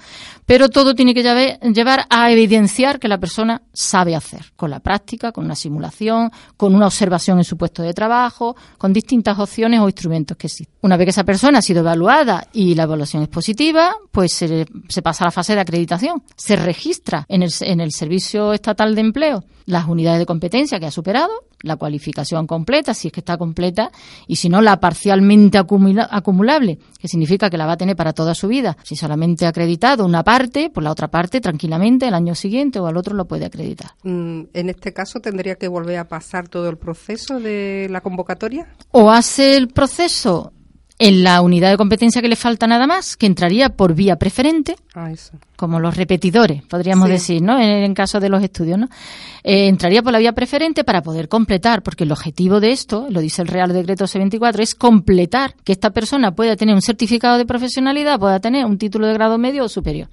Pero 0.44 0.68
todo 0.68 0.94
tiene 0.94 1.14
que 1.14 1.22
llevar 1.22 2.06
a 2.08 2.30
evidenciar 2.30 2.98
que 2.98 3.08
la 3.08 3.18
persona 3.18 3.62
sabe 3.72 4.14
hacer, 4.14 4.52
con 4.56 4.70
la 4.70 4.80
práctica, 4.80 5.32
con 5.32 5.44
una 5.44 5.54
simulación, 5.54 6.30
con 6.56 6.74
una 6.74 6.86
observación 6.86 7.38
en 7.38 7.44
su 7.44 7.56
puesto 7.56 7.82
de 7.82 7.94
trabajo, 7.94 8.56
con 8.76 8.92
distintas 8.92 9.38
opciones 9.38 9.80
o 9.80 9.86
instrumentos 9.86 10.36
que 10.36 10.46
existen. 10.48 10.76
Una 10.82 10.96
vez 10.96 11.06
que 11.06 11.10
esa 11.10 11.24
persona 11.24 11.58
ha 11.58 11.62
sido 11.62 11.80
evaluada 11.80 12.46
y 12.52 12.74
la 12.74 12.84
evaluación 12.84 13.22
es 13.22 13.28
positiva, 13.28 13.94
pues 14.12 14.32
se, 14.32 14.66
pasa 15.02 15.24
a 15.24 15.28
la 15.28 15.30
fase 15.30 15.54
de 15.54 15.60
acreditación. 15.60 16.22
Se 16.36 16.56
registra 16.56 17.24
en 17.28 17.42
el, 17.42 17.52
en 17.60 17.80
el 17.80 17.92
Servicio 17.92 18.52
Estatal 18.52 18.94
de 18.94 19.00
Empleo 19.00 19.44
las 19.78 19.88
unidades 19.88 20.18
de 20.18 20.26
competencia 20.26 20.80
que 20.80 20.86
ha 20.86 20.90
superado, 20.90 21.30
la 21.62 21.76
cualificación 21.76 22.46
completa, 22.46 22.94
si 22.94 23.08
es 23.08 23.12
que 23.12 23.20
está 23.20 23.36
completa, 23.36 23.90
y 24.26 24.36
si 24.36 24.48
no, 24.48 24.60
la 24.60 24.80
parcialmente 24.80 25.58
acumulable, 25.58 26.78
que 26.98 27.08
significa 27.08 27.50
que 27.50 27.56
la 27.56 27.66
va 27.66 27.72
a 27.72 27.76
tener 27.76 27.96
para 27.96 28.12
toda 28.12 28.34
su 28.34 28.48
vida. 28.48 28.76
Si 28.82 28.96
solamente 28.96 29.46
ha 29.46 29.50
acreditado 29.50 30.04
una 30.04 30.24
parte, 30.24 30.70
pues 30.72 30.84
la 30.84 30.90
otra 30.90 31.08
parte 31.08 31.40
tranquilamente 31.40 32.08
el 32.08 32.14
año 32.14 32.34
siguiente 32.34 32.78
o 32.78 32.86
al 32.86 32.96
otro 32.96 33.14
lo 33.14 33.26
puede 33.26 33.44
acreditar. 33.44 33.92
Mm, 34.02 34.42
en 34.52 34.68
este 34.68 34.92
caso, 34.92 35.20
¿tendría 35.20 35.54
que 35.56 35.68
volver 35.68 35.98
a 35.98 36.08
pasar 36.08 36.48
todo 36.48 36.68
el 36.68 36.76
proceso 36.76 37.40
de 37.40 37.86
la 37.90 38.00
convocatoria? 38.00 38.74
O 38.90 39.10
hace 39.10 39.56
el 39.56 39.68
proceso 39.68 40.52
en 40.98 41.22
la 41.22 41.40
unidad 41.42 41.70
de 41.70 41.76
competencia 41.76 42.20
que 42.20 42.28
le 42.28 42.36
falta 42.36 42.66
nada 42.66 42.86
más, 42.86 43.16
que 43.16 43.26
entraría 43.26 43.68
por 43.68 43.94
vía 43.94 44.16
preferente, 44.16 44.76
ah, 44.94 45.12
como 45.56 45.78
los 45.78 45.96
repetidores, 45.96 46.62
podríamos 46.64 47.08
decir, 47.08 47.40
¿no? 47.40 47.60
En, 47.60 47.94
caso 47.94 48.18
de 48.18 48.28
los 48.28 48.42
estudios, 48.42 48.78
¿no? 48.78 48.88
Eh, 49.44 49.68
entraría 49.68 50.02
por 50.02 50.12
la 50.12 50.18
vía 50.18 50.32
preferente 50.32 50.82
para 50.82 51.02
poder 51.02 51.28
completar, 51.28 51.82
porque 51.82 52.04
el 52.04 52.12
objetivo 52.12 52.60
de 52.60 52.72
esto, 52.72 53.06
lo 53.10 53.20
dice 53.20 53.42
el 53.42 53.48
Real 53.48 53.72
Decreto 53.72 54.06
C24, 54.06 54.60
es 54.60 54.74
completar 54.74 55.54
que 55.64 55.72
esta 55.72 55.90
persona 55.90 56.32
pueda 56.32 56.56
tener 56.56 56.74
un 56.74 56.82
certificado 56.82 57.38
de 57.38 57.46
profesionalidad, 57.46 58.18
pueda 58.18 58.40
tener 58.40 58.66
un 58.66 58.76
título 58.76 59.06
de 59.06 59.14
grado 59.14 59.38
medio 59.38 59.64
o 59.64 59.68
superior. 59.68 60.08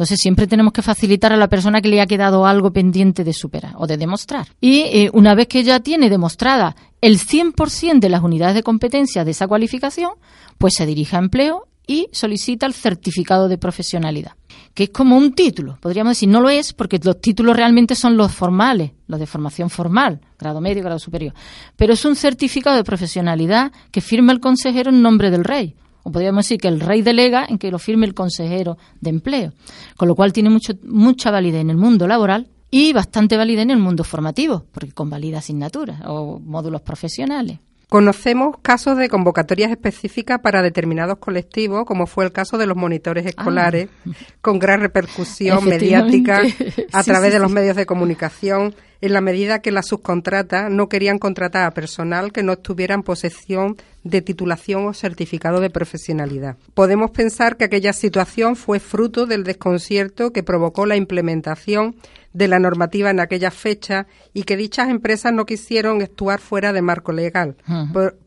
Entonces 0.00 0.18
siempre 0.18 0.46
tenemos 0.46 0.72
que 0.72 0.80
facilitar 0.80 1.32
a 1.32 1.36
la 1.36 1.48
persona 1.48 1.82
que 1.82 1.88
le 1.88 2.00
ha 2.00 2.06
quedado 2.06 2.46
algo 2.46 2.72
pendiente 2.72 3.22
de 3.22 3.34
superar 3.34 3.74
o 3.76 3.86
de 3.86 3.98
demostrar. 3.98 4.46
Y 4.58 4.80
eh, 4.80 5.10
una 5.12 5.34
vez 5.34 5.48
que 5.48 5.62
ya 5.62 5.80
tiene 5.80 6.08
demostrada 6.08 6.74
el 7.00 7.18
100% 7.18 7.98
de 7.98 8.08
las 8.08 8.22
unidades 8.22 8.54
de 8.54 8.62
competencia 8.62 9.24
de 9.24 9.30
esa 9.30 9.48
cualificación, 9.48 10.12
pues 10.58 10.74
se 10.76 10.86
dirige 10.86 11.16
a 11.16 11.20
empleo 11.20 11.66
y 11.86 12.08
solicita 12.12 12.66
el 12.66 12.74
certificado 12.74 13.48
de 13.48 13.58
profesionalidad, 13.58 14.32
que 14.74 14.84
es 14.84 14.90
como 14.90 15.16
un 15.16 15.32
título. 15.32 15.78
Podríamos 15.80 16.12
decir, 16.12 16.28
no 16.28 16.40
lo 16.40 16.48
es 16.48 16.72
porque 16.72 17.00
los 17.02 17.20
títulos 17.20 17.56
realmente 17.56 17.94
son 17.94 18.16
los 18.16 18.32
formales, 18.32 18.92
los 19.08 19.18
de 19.18 19.26
formación 19.26 19.70
formal, 19.70 20.20
grado 20.38 20.60
medio, 20.60 20.84
grado 20.84 20.98
superior. 20.98 21.34
Pero 21.76 21.94
es 21.94 22.04
un 22.04 22.14
certificado 22.14 22.76
de 22.76 22.84
profesionalidad 22.84 23.72
que 23.90 24.00
firma 24.00 24.32
el 24.32 24.40
consejero 24.40 24.90
en 24.90 25.02
nombre 25.02 25.30
del 25.30 25.44
rey. 25.44 25.74
O 26.02 26.12
podríamos 26.12 26.44
decir 26.44 26.58
que 26.58 26.68
el 26.68 26.80
rey 26.80 27.02
delega 27.02 27.44
en 27.48 27.58
que 27.58 27.70
lo 27.70 27.78
firme 27.78 28.06
el 28.06 28.14
consejero 28.14 28.78
de 29.00 29.10
empleo. 29.10 29.52
Con 29.96 30.08
lo 30.08 30.14
cual 30.14 30.32
tiene 30.32 30.48
mucho, 30.48 30.74
mucha 30.84 31.30
validez 31.30 31.60
en 31.60 31.70
el 31.70 31.76
mundo 31.76 32.06
laboral 32.06 32.48
y 32.70 32.92
bastante 32.92 33.36
válida 33.36 33.62
en 33.62 33.70
el 33.70 33.78
mundo 33.78 34.04
formativo, 34.04 34.64
porque 34.72 34.92
convalida 34.92 35.38
asignaturas 35.38 36.00
o 36.06 36.38
módulos 36.38 36.82
profesionales. 36.82 37.58
Conocemos 37.88 38.56
casos 38.62 38.96
de 38.98 39.08
convocatorias 39.08 39.72
específicas 39.72 40.38
para 40.38 40.62
determinados 40.62 41.18
colectivos, 41.18 41.84
como 41.84 42.06
fue 42.06 42.24
el 42.24 42.30
caso 42.30 42.56
de 42.56 42.66
los 42.66 42.76
monitores 42.76 43.26
escolares, 43.26 43.88
ah. 44.06 44.10
con 44.40 44.60
gran 44.60 44.80
repercusión 44.80 45.64
mediática 45.64 46.42
a 46.92 47.02
través 47.02 47.32
de 47.32 47.40
los 47.40 47.50
medios 47.50 47.74
de 47.74 47.86
comunicación 47.86 48.76
en 49.00 49.12
la 49.12 49.20
medida 49.20 49.60
que 49.60 49.70
las 49.70 49.88
subcontratas 49.88 50.70
no 50.70 50.88
querían 50.88 51.18
contratar 51.18 51.66
a 51.66 51.72
personal 51.72 52.32
que 52.32 52.42
no 52.42 52.52
estuviera 52.52 52.94
en 52.94 53.02
posesión 53.02 53.76
de 54.04 54.22
titulación 54.22 54.86
o 54.86 54.94
certificado 54.94 55.60
de 55.60 55.70
profesionalidad. 55.70 56.56
Podemos 56.74 57.10
pensar 57.10 57.56
que 57.56 57.64
aquella 57.64 57.92
situación 57.92 58.56
fue 58.56 58.80
fruto 58.80 59.26
del 59.26 59.44
desconcierto 59.44 60.32
que 60.32 60.42
provocó 60.42 60.86
la 60.86 60.96
implementación 60.96 61.96
de 62.32 62.48
la 62.48 62.58
normativa 62.58 63.10
en 63.10 63.20
aquella 63.20 63.50
fecha 63.50 64.06
y 64.32 64.44
que 64.44 64.56
dichas 64.56 64.88
empresas 64.88 65.32
no 65.32 65.46
quisieron 65.46 66.00
actuar 66.00 66.40
fuera 66.40 66.72
de 66.72 66.82
marco 66.82 67.12
legal. 67.12 67.56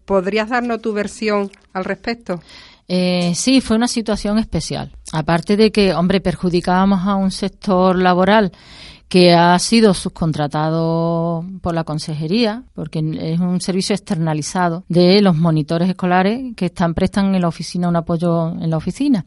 ¿Podrías 0.05 0.49
darnos 0.49 0.81
tu 0.81 0.93
versión 0.93 1.49
al 1.71 1.85
respecto? 1.85 2.41
Eh, 2.87 3.31
sí, 3.35 3.61
fue 3.61 3.77
una 3.77 3.87
situación 3.87 4.37
especial. 4.39 4.91
Aparte 5.13 5.55
de 5.55 5.71
que, 5.71 5.93
hombre, 5.93 6.19
perjudicábamos 6.19 7.07
a 7.07 7.15
un 7.15 7.31
sector 7.31 7.97
laboral 7.97 8.51
que 9.07 9.33
ha 9.33 9.57
sido 9.59 9.93
subcontratado 9.93 11.45
por 11.61 11.75
la 11.75 11.83
consejería, 11.83 12.63
porque 12.73 12.99
es 12.99 13.39
un 13.39 13.61
servicio 13.61 13.93
externalizado 13.93 14.83
de 14.89 15.21
los 15.21 15.35
monitores 15.35 15.89
escolares 15.89 16.55
que 16.55 16.65
están 16.67 16.93
prestan 16.93 17.35
en 17.35 17.41
la 17.41 17.47
oficina 17.47 17.87
un 17.87 17.95
apoyo 17.95 18.49
en 18.49 18.69
la 18.69 18.77
oficina. 18.77 19.25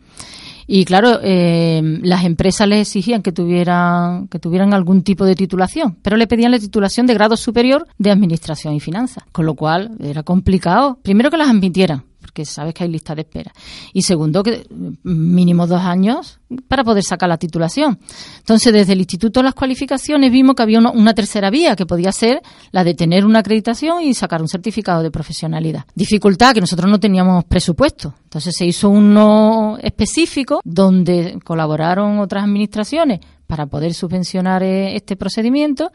Y 0.66 0.84
claro, 0.84 1.20
eh, 1.22 1.80
las 2.02 2.24
empresas 2.24 2.66
les 2.66 2.80
exigían 2.88 3.22
que 3.22 3.30
tuvieran, 3.30 4.26
que 4.26 4.40
tuvieran 4.40 4.74
algún 4.74 5.02
tipo 5.02 5.24
de 5.24 5.36
titulación, 5.36 5.96
pero 6.02 6.16
le 6.16 6.26
pedían 6.26 6.50
la 6.50 6.58
titulación 6.58 7.06
de 7.06 7.14
grado 7.14 7.36
superior 7.36 7.86
de 7.98 8.10
administración 8.10 8.74
y 8.74 8.80
finanzas, 8.80 9.24
con 9.30 9.46
lo 9.46 9.54
cual 9.54 9.92
era 10.00 10.24
complicado. 10.24 10.98
Primero 11.02 11.30
que 11.30 11.36
las 11.36 11.48
admitieran, 11.48 12.02
porque 12.26 12.44
sabes 12.44 12.74
que 12.74 12.82
hay 12.82 12.90
lista 12.90 13.14
de 13.14 13.22
espera. 13.22 13.52
Y 13.92 14.02
segundo, 14.02 14.42
que 14.42 14.66
mínimo 15.04 15.68
dos 15.68 15.80
años 15.80 16.40
para 16.66 16.82
poder 16.82 17.04
sacar 17.04 17.28
la 17.28 17.38
titulación. 17.38 18.00
Entonces, 18.38 18.72
desde 18.72 18.94
el 18.94 18.98
Instituto 18.98 19.38
de 19.38 19.44
las 19.44 19.54
Cualificaciones 19.54 20.32
vimos 20.32 20.56
que 20.56 20.62
había 20.64 20.80
una, 20.80 21.14
tercera 21.14 21.50
vía, 21.50 21.76
que 21.76 21.86
podía 21.86 22.10
ser 22.10 22.42
la 22.72 22.82
de 22.82 22.94
tener 22.94 23.24
una 23.24 23.38
acreditación 23.38 24.02
y 24.02 24.12
sacar 24.12 24.42
un 24.42 24.48
certificado 24.48 25.04
de 25.04 25.12
profesionalidad. 25.12 25.84
Dificultad 25.94 26.52
que 26.52 26.60
nosotros 26.60 26.90
no 26.90 26.98
teníamos 26.98 27.44
presupuesto. 27.44 28.14
Entonces 28.24 28.54
se 28.58 28.66
hizo 28.66 28.90
uno 28.90 29.78
específico 29.80 30.60
donde 30.64 31.38
colaboraron 31.44 32.18
otras 32.18 32.42
administraciones 32.42 33.20
para 33.46 33.66
poder 33.66 33.94
subvencionar 33.94 34.64
eh, 34.64 34.96
este 34.96 35.14
procedimiento 35.14 35.92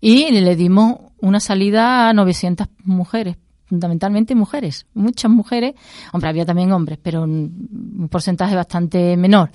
y 0.00 0.30
le 0.30 0.56
dimos 0.56 0.96
una 1.20 1.38
salida 1.38 2.08
a 2.08 2.14
900 2.14 2.66
mujeres 2.84 3.36
fundamentalmente 3.68 4.34
mujeres, 4.34 4.86
muchas 4.94 5.30
mujeres, 5.30 5.74
hombre, 6.12 6.30
había 6.30 6.46
también 6.46 6.72
hombres, 6.72 6.98
pero 7.02 7.22
un 7.24 8.08
porcentaje 8.10 8.54
bastante 8.54 9.16
menor, 9.16 9.50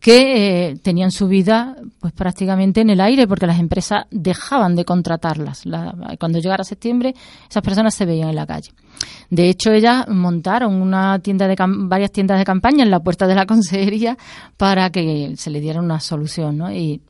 que 0.00 0.70
eh, 0.70 0.76
tenían 0.82 1.10
su 1.10 1.28
vida 1.28 1.76
pues 2.00 2.12
prácticamente 2.12 2.80
en 2.80 2.90
el 2.90 3.00
aire 3.00 3.28
porque 3.28 3.46
las 3.46 3.60
empresas 3.60 4.06
dejaban 4.10 4.74
de 4.74 4.84
contratarlas. 4.84 5.62
cuando 6.18 6.40
llegara 6.40 6.64
septiembre, 6.64 7.14
esas 7.48 7.62
personas 7.62 7.94
se 7.94 8.04
veían 8.04 8.30
en 8.30 8.36
la 8.36 8.46
calle. 8.46 8.72
De 9.30 9.48
hecho, 9.48 9.72
ellas 9.72 10.06
montaron 10.08 10.74
una 10.74 11.18
tienda 11.20 11.46
de 11.46 11.56
varias 11.58 12.12
tiendas 12.12 12.38
de 12.38 12.44
campaña 12.44 12.82
en 12.82 12.90
la 12.90 13.00
puerta 13.00 13.26
de 13.26 13.34
la 13.34 13.46
consejería 13.52 14.16
para 14.56 14.90
que 14.90 15.34
se 15.36 15.50
le 15.50 15.60
diera 15.60 15.80
una 15.80 16.00
solución, 16.00 16.58
¿no? 16.58 16.72
Y 16.72 17.00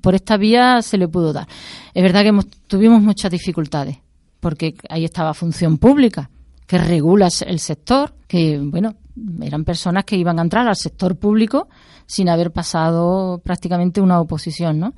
por 0.00 0.14
esta 0.14 0.36
vía 0.36 0.82
se 0.82 0.98
le 0.98 1.08
pudo 1.08 1.32
dar. 1.32 1.46
Es 1.94 2.02
verdad 2.02 2.22
que 2.22 2.46
tuvimos 2.66 3.00
muchas 3.00 3.30
dificultades 3.30 3.98
porque 4.40 4.74
ahí 4.88 5.04
estaba 5.04 5.34
función 5.34 5.78
pública, 5.78 6.30
que 6.66 6.78
regula 6.78 7.28
el 7.46 7.58
sector, 7.58 8.14
que, 8.26 8.58
bueno, 8.58 8.94
eran 9.42 9.64
personas 9.64 10.04
que 10.04 10.16
iban 10.16 10.38
a 10.38 10.42
entrar 10.42 10.66
al 10.66 10.76
sector 10.76 11.16
público 11.16 11.68
sin 12.06 12.28
haber 12.28 12.52
pasado 12.52 13.40
prácticamente 13.44 14.00
una 14.00 14.20
oposición, 14.20 14.80
¿no? 14.80 14.94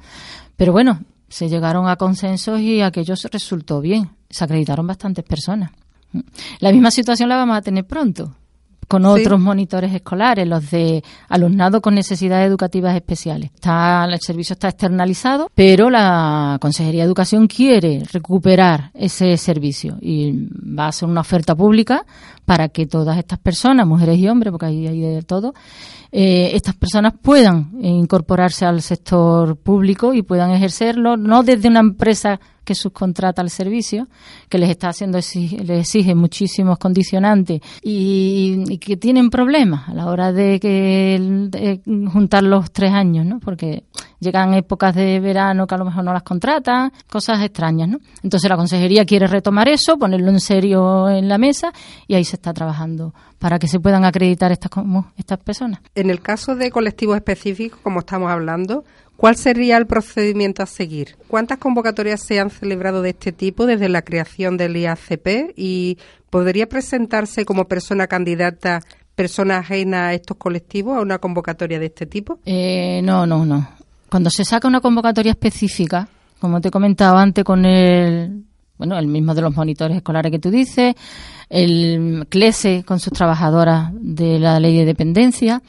Pero 0.57 0.73
bueno, 0.73 1.01
se 1.29 1.49
llegaron 1.49 1.89
a 1.89 1.97
consensos 1.97 2.61
y 2.61 2.83
aquello 2.83 3.15
resultó 3.31 3.81
bien. 3.81 4.11
Se 4.31 4.45
acreditaron 4.45 4.87
bastantes 4.87 5.25
personas. 5.25 5.73
La 6.61 6.73
misma 6.73 6.91
situación 6.91 7.29
la 7.29 7.37
vamos 7.37 7.57
a 7.57 7.63
tener 7.63 7.87
pronto 7.87 8.37
con 8.93 9.07
otros 9.07 9.41
monitores 9.41 9.95
escolares, 9.95 10.47
los 10.47 10.71
de 10.71 11.03
alumnado 11.31 11.81
con 11.81 11.95
necesidades 11.95 12.47
educativas 12.47 12.95
especiales. 12.95 13.51
Está, 13.55 14.05
el 14.05 14.21
servicio 14.21 14.53
está 14.53 14.69
externalizado, 14.69 15.51
pero 15.55 15.89
la 15.89 16.59
Consejería 16.61 17.01
de 17.01 17.07
Educación 17.07 17.47
quiere 17.47 18.03
recuperar 18.13 18.91
ese 18.93 19.39
servicio 19.39 19.97
y 20.03 20.47
va 20.79 20.85
a 20.85 20.89
hacer 20.89 21.09
una 21.09 21.23
oferta 21.23 21.57
pública 21.57 22.05
para 22.45 22.69
que 22.69 22.85
todas 22.85 23.17
estas 23.17 23.39
personas, 23.39 23.87
mujeres 23.87 24.19
y 24.19 24.29
hombres, 24.29 24.51
porque 24.51 24.67
ahí 24.67 24.87
hay 24.87 25.01
de 25.01 25.23
todo, 25.23 25.55
eh, 26.11 26.51
estas 26.53 26.75
personas 26.75 27.15
puedan 27.23 27.71
incorporarse 27.81 28.67
al 28.67 28.83
sector 28.83 29.57
público 29.57 30.13
y 30.13 30.21
puedan 30.21 30.51
ejercerlo, 30.51 31.17
no 31.17 31.43
desde 31.45 31.69
una 31.69 31.81
empresa 31.81 32.41
que 32.64 32.75
subcontrata 32.75 33.42
el 33.42 33.51
servicio, 33.51 34.09
que 34.48 34.59
les 34.59 34.70
está 34.70 34.88
haciendo, 34.88 35.18
les 35.18 35.81
exige 35.81 36.14
muchísimos 36.14 36.79
condicionantes 36.79 37.61
y, 37.83 38.79
que 38.79 38.96
tienen 38.96 39.31
problemas 39.31 39.88
a 39.88 39.94
la 39.94 40.07
hora 40.07 40.33
de, 40.33 40.61
que, 40.61 41.81
juntar 42.12 42.42
los 42.42 42.72
tres 42.72 42.92
años, 42.92 43.27
¿no? 43.27 43.40
Porque 43.40 43.85
llegan 44.23 44.55
épocas 44.55 44.95
de 44.95 45.19
verano 45.19 45.67
que 45.67 45.75
a 45.75 45.79
lo 45.79 45.85
mejor 45.85 46.05
no 46.05 46.13
las 46.13 46.23
contratan, 46.23 46.93
cosas 47.11 47.43
extrañas, 47.43 47.89
¿no? 47.89 47.99
Entonces 48.23 48.49
la 48.49 48.57
consejería 48.57 49.05
quiere 49.05 49.27
retomar 49.27 49.69
eso, 49.69 49.99
ponerlo 49.99 50.31
en 50.31 50.41
serio 50.41 51.11
en 51.11 51.29
la 51.29 51.39
mesa 51.39 51.73
y 52.07 52.15
ahí 52.15 52.25
se 52.25 52.37
está 52.37 52.53
trabajando 52.55 53.13
para 53.39 53.59
que 53.59 53.67
se 53.67 53.81
puedan 53.81 54.05
acreditar 54.05 54.53
estas, 54.53 54.71
estas 55.17 55.39
personas. 55.39 55.81
En 55.97 56.09
el 56.09 56.21
caso 56.21 56.55
de 56.55 56.71
colectivos 56.71 57.17
específicos, 57.17 57.81
como 57.83 58.01
estamos 58.01 58.31
hablando, 58.31 58.85
¿Cuál 59.15 59.37
sería 59.37 59.77
el 59.77 59.87
procedimiento 59.87 60.65
a 60.65 60.67
seguir? 60.67 61.17
¿Cuántas 61.29 61.59
convocatorias 61.59 62.21
se 62.27 62.41
han 62.41 62.51
celebrado 62.51 63.03
de 63.03 63.11
este 63.11 63.31
tipo 63.31 63.67
desde 63.67 63.89
la 63.89 64.03
creación 64.03 64.57
del 64.57 64.77
IACP? 64.77 65.53
¿Y 65.55 65.99
podría 66.29 66.69
presentarse 66.69 67.45
como 67.45 67.69
persona 67.69 68.09
candidata, 68.09 68.81
persona 69.15 69.59
ajena 69.59 70.09
a 70.09 70.15
estos 70.15 70.39
colectivos, 70.39 70.97
a 70.97 71.03
una 71.03 71.19
convocatoria 71.19 71.79
de 71.79 71.87
este 71.87 72.07
tipo? 72.07 72.41
Eh, 72.47 73.01
no, 73.05 73.25
no, 73.25 73.47
no. 73.47 73.69
Cuando 74.12 74.29
se 74.29 74.44
saca 74.44 74.68
una 74.68 74.83
convocatoria 74.83 75.31
específica, 75.33 76.07
como 76.38 76.61
te 76.61 76.70
comentaba 76.70 77.22
antes 77.22 77.44
con 77.44 77.64
el, 77.64 78.44
bueno, 78.77 78.98
el 78.98 79.07
mismo 79.07 79.35
de 79.35 79.40
los 79.40 79.57
monitores 79.57 79.96
escolares 79.96 80.31
que 80.31 80.38
tú 80.38 80.51
dices, 80.51 80.94
el 81.48 82.27
CLESE 82.29 82.85
con 82.85 83.01
sus 83.01 83.14
trabajadoras 83.14 83.90
de 83.94 84.38
la 84.38 84.61
ley 84.61 84.77
de 84.77 84.85
dependencia, 84.85 85.62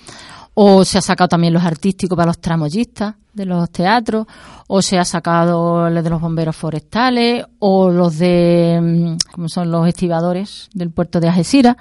o 0.56 0.84
se 0.84 0.98
ha 0.98 1.02
sacado 1.02 1.30
también 1.30 1.54
los 1.54 1.64
artísticos 1.64 2.18
para 2.18 2.28
los 2.28 2.40
tramoyistas 2.40 3.16
de 3.32 3.46
los 3.46 3.70
teatros, 3.70 4.28
o 4.68 4.82
se 4.82 5.00
ha 5.00 5.06
sacado 5.06 5.90
los 5.90 6.04
de 6.04 6.10
los 6.10 6.20
bomberos 6.20 6.58
forestales, 6.58 7.46
o 7.60 7.92
los 7.92 8.18
de, 8.18 8.78
mm, 8.84 9.32
como 9.32 9.48
son 9.48 9.72
los 9.72 9.88
estibadores 9.88 10.68
del 10.74 10.92
puerto 10.92 11.22
de 11.22 11.30
Algeciras. 11.30 11.78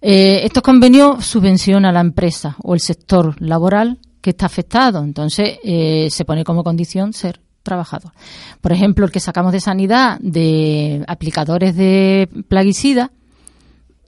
Eh, 0.00 0.42
estos 0.44 0.62
convenios 0.62 1.26
subvencionan 1.26 1.86
a 1.86 1.92
la 1.92 2.00
empresa 2.02 2.54
o 2.62 2.74
el 2.74 2.80
sector 2.80 3.34
laboral 3.42 3.98
que 4.22 4.30
está 4.30 4.46
afectado. 4.46 5.02
Entonces, 5.02 5.58
eh, 5.62 6.08
se 6.10 6.24
pone 6.24 6.44
como 6.44 6.64
condición 6.64 7.12
ser 7.12 7.40
trabajador. 7.62 8.12
Por 8.60 8.72
ejemplo, 8.72 9.04
el 9.04 9.12
que 9.12 9.20
sacamos 9.20 9.52
de 9.52 9.60
sanidad 9.60 10.18
de 10.20 11.04
aplicadores 11.06 11.76
de 11.76 12.28
plaguicida, 12.48 13.12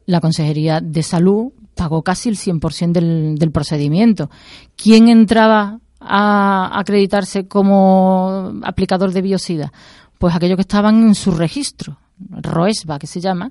la 0.07 0.21
Consejería 0.21 0.81
de 0.81 1.03
Salud 1.03 1.53
pagó 1.75 2.03
casi 2.03 2.29
el 2.29 2.37
100% 2.37 2.93
del, 2.93 3.35
del 3.37 3.51
procedimiento. 3.51 4.31
¿Quién 4.77 5.09
entraba 5.09 5.81
a 6.01 6.79
acreditarse 6.79 7.47
como 7.49 8.55
aplicador 8.63 9.13
de 9.13 9.23
biocida? 9.23 9.73
Pues 10.19 10.35
aquellos 10.35 10.57
que 10.57 10.63
estaban 10.63 11.03
en 11.03 11.15
su 11.15 11.33
registro, 11.33 11.99
ROESBA 12.31 12.99
que 12.99 13.07
se 13.07 13.21
llama, 13.21 13.51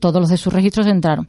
todos 0.00 0.20
los 0.20 0.30
de 0.30 0.36
sus 0.36 0.52
registros 0.52 0.86
entraron. 0.86 1.28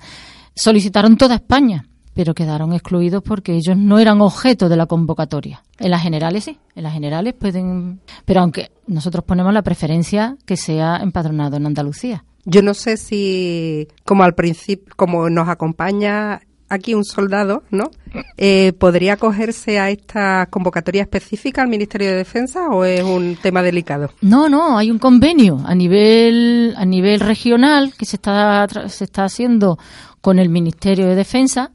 Solicitaron 0.56 1.18
toda 1.18 1.36
España, 1.36 1.86
pero 2.14 2.34
quedaron 2.34 2.74
excluidos 2.74 3.24
porque 3.24 3.54
ellos 3.54 3.78
no 3.78 4.00
eran 4.00 4.22
objeto 4.22 4.70
de 4.70 4.78
la 4.78 4.86
convocatoria. 4.86 5.64
En 5.80 5.92
las 5.92 6.02
generales 6.02 6.44
sí, 6.46 6.60
en 6.76 6.84
las 6.84 6.94
generales 6.94 7.34
pueden, 7.34 8.00
pero 8.26 8.42
aunque 8.42 8.72
nosotros 8.88 9.24
ponemos 9.24 9.54
la 9.54 9.62
preferencia 9.62 10.38
que 10.46 10.58
sea 10.58 10.98
empadronado 10.98 11.58
en 11.58 11.66
Andalucía. 11.66 12.24
Yo 12.46 12.62
no 12.62 12.74
sé 12.74 12.98
si, 12.98 13.88
como 14.04 14.24
al 14.24 14.36
principio, 14.36 14.94
como 14.98 15.30
nos 15.30 15.48
acompaña 15.48 16.42
aquí 16.74 16.94
un 16.94 17.06
soldado, 17.06 17.64
¿no? 17.70 17.92
Eh, 18.38 18.74
¿Podría 18.78 19.14
acogerse 19.14 19.80
a 19.80 19.90
esta 19.90 20.48
convocatoria 20.50 21.04
específica 21.04 21.62
al 21.62 21.68
Ministerio 21.70 22.10
de 22.10 22.16
Defensa 22.16 22.70
o 22.70 22.84
es 22.84 23.04
un 23.04 23.38
tema 23.42 23.62
delicado? 23.62 24.12
No, 24.22 24.50
no, 24.50 24.78
hay 24.78 24.92
un 24.92 25.00
convenio 25.00 25.62
a 25.66 25.76
nivel 25.76 26.74
a 26.76 26.86
nivel 26.86 27.20
regional 27.20 27.94
que 27.98 28.06
se 28.06 28.18
está 28.18 28.68
se 28.90 29.04
está 29.04 29.26
haciendo 29.26 29.78
con 30.22 30.40
el 30.40 30.50
Ministerio 30.50 31.08
de 31.08 31.16
Defensa 31.16 31.72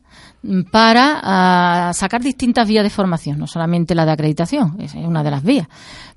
para 0.71 1.21
ah, 1.23 1.93
sacar 1.95 2.23
distintas 2.23 2.67
vías 2.69 2.85
de 2.85 2.91
formación, 2.91 3.39
no 3.39 3.47
solamente 3.47 3.95
la 3.95 4.07
de 4.07 4.13
acreditación, 4.13 4.77
es 4.81 4.95
una 4.95 5.25
de 5.25 5.31
las 5.31 5.43
vías, 5.43 5.69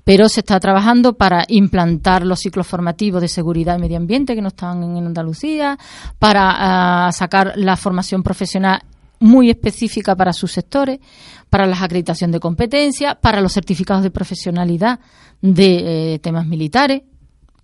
pero 0.04 0.28
se 0.28 0.40
está 0.40 0.60
trabajando 0.60 1.14
para 1.14 1.44
implantar 1.48 2.24
los 2.24 2.40
ciclos 2.40 2.66
formativos 2.66 3.20
de 3.20 3.28
seguridad 3.28 3.76
y 3.78 3.80
medio 3.80 3.96
ambiente 3.96 4.34
que 4.34 4.42
no 4.42 4.48
están 4.48 4.82
en 4.82 5.06
Andalucía, 5.06 5.76
para 6.18 7.06
ah, 7.06 7.12
sacar 7.12 7.54
la 7.56 7.76
formación 7.76 8.22
profesional 8.22 8.82
muy 9.18 9.50
específica 9.50 10.16
para 10.16 10.32
sus 10.32 10.52
sectores, 10.52 10.98
para 11.48 11.66
las 11.66 11.82
acreditación 11.82 12.32
de 12.32 12.40
competencia, 12.40 13.14
para 13.14 13.40
los 13.40 13.52
certificados 13.52 14.02
de 14.02 14.10
profesionalidad 14.10 15.00
de 15.40 16.14
eh, 16.14 16.18
temas 16.18 16.46
militares. 16.46 17.02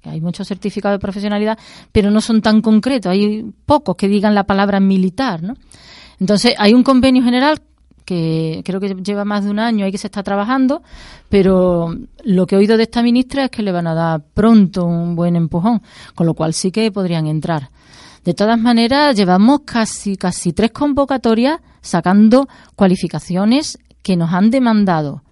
Hay 0.05 0.21
muchos 0.21 0.47
certificados 0.47 0.97
de 0.97 1.01
profesionalidad, 1.01 1.59
pero 1.91 2.11
no 2.11 2.21
son 2.21 2.41
tan 2.41 2.61
concretos. 2.63 3.11
Hay 3.11 3.45
pocos 3.67 3.97
que 3.97 4.09
digan 4.09 4.35
la 4.35 4.45
palabra 4.45 4.79
militar, 4.79 5.43
¿no? 5.43 5.55
Entonces, 6.21 6.55
hay 6.59 6.75
un 6.75 6.83
convenio 6.83 7.23
general 7.23 7.61
que 8.05 8.63
creo 8.65 8.81
que 8.81 8.95
lleva 8.95 9.27
más 9.27 9.45
de 9.45 9.51
un 9.51 9.59
año 9.59 9.87
y 9.87 9.93
que 9.93 9.99
se 9.99 10.07
está 10.07 10.23
trabajando, 10.23 10.83
pero 11.29 11.95
lo 12.25 12.47
que 12.47 12.55
he 12.55 12.59
oído 12.59 12.79
de 12.79 12.85
esta 12.85 13.03
ministra 13.03 13.45
es 13.45 13.51
que 13.51 13.63
le 13.63 13.71
van 13.71 13.87
a 13.87 13.93
dar 13.93 14.23
pronto 14.33 14.87
un 14.87 15.15
buen 15.15 15.37
empujón, 15.37 15.83
con 16.15 16.27
lo 16.27 16.33
cual 16.33 16.55
sí 16.55 16.71
que 16.71 16.91
podrían 16.91 17.27
entrar. 17.27 17.69
De 18.25 18.33
todas 18.33 18.59
maneras, 18.59 19.15
llevamos 19.15 19.61
casi, 19.67 20.17
casi 20.17 20.55
tres 20.55 20.71
convocatorias 20.71 21.61
sacando 21.83 22.49
cualificaciones 22.75 23.79
que 24.03 24.17
nos 24.17 24.33
han 24.33 24.51
demandado 24.51 25.23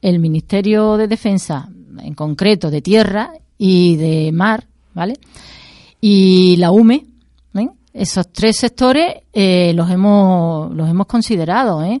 el 0.00 0.20
Ministerio 0.20 0.96
de 0.96 1.08
Defensa, 1.08 1.68
en 1.98 2.14
concreto 2.14 2.70
de 2.70 2.80
tierra 2.80 3.32
y 3.58 3.96
de 3.96 4.30
mar, 4.32 4.68
¿vale? 4.94 5.18
Y 6.00 6.56
la 6.58 6.70
UME, 6.70 7.06
esos 7.92 8.30
tres 8.32 8.56
sectores 8.56 9.22
eh, 9.32 9.72
los 9.74 9.90
hemos 9.90 10.74
los 10.74 10.88
hemos 10.88 11.06
considerado. 11.06 11.82
¿eh? 11.82 12.00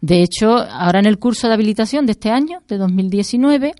De 0.00 0.22
hecho, 0.22 0.56
ahora 0.56 1.00
en 1.00 1.06
el 1.06 1.18
curso 1.18 1.48
de 1.48 1.54
habilitación 1.54 2.06
de 2.06 2.12
este 2.12 2.30
año, 2.30 2.62
de 2.68 2.78
2019, 2.78 3.74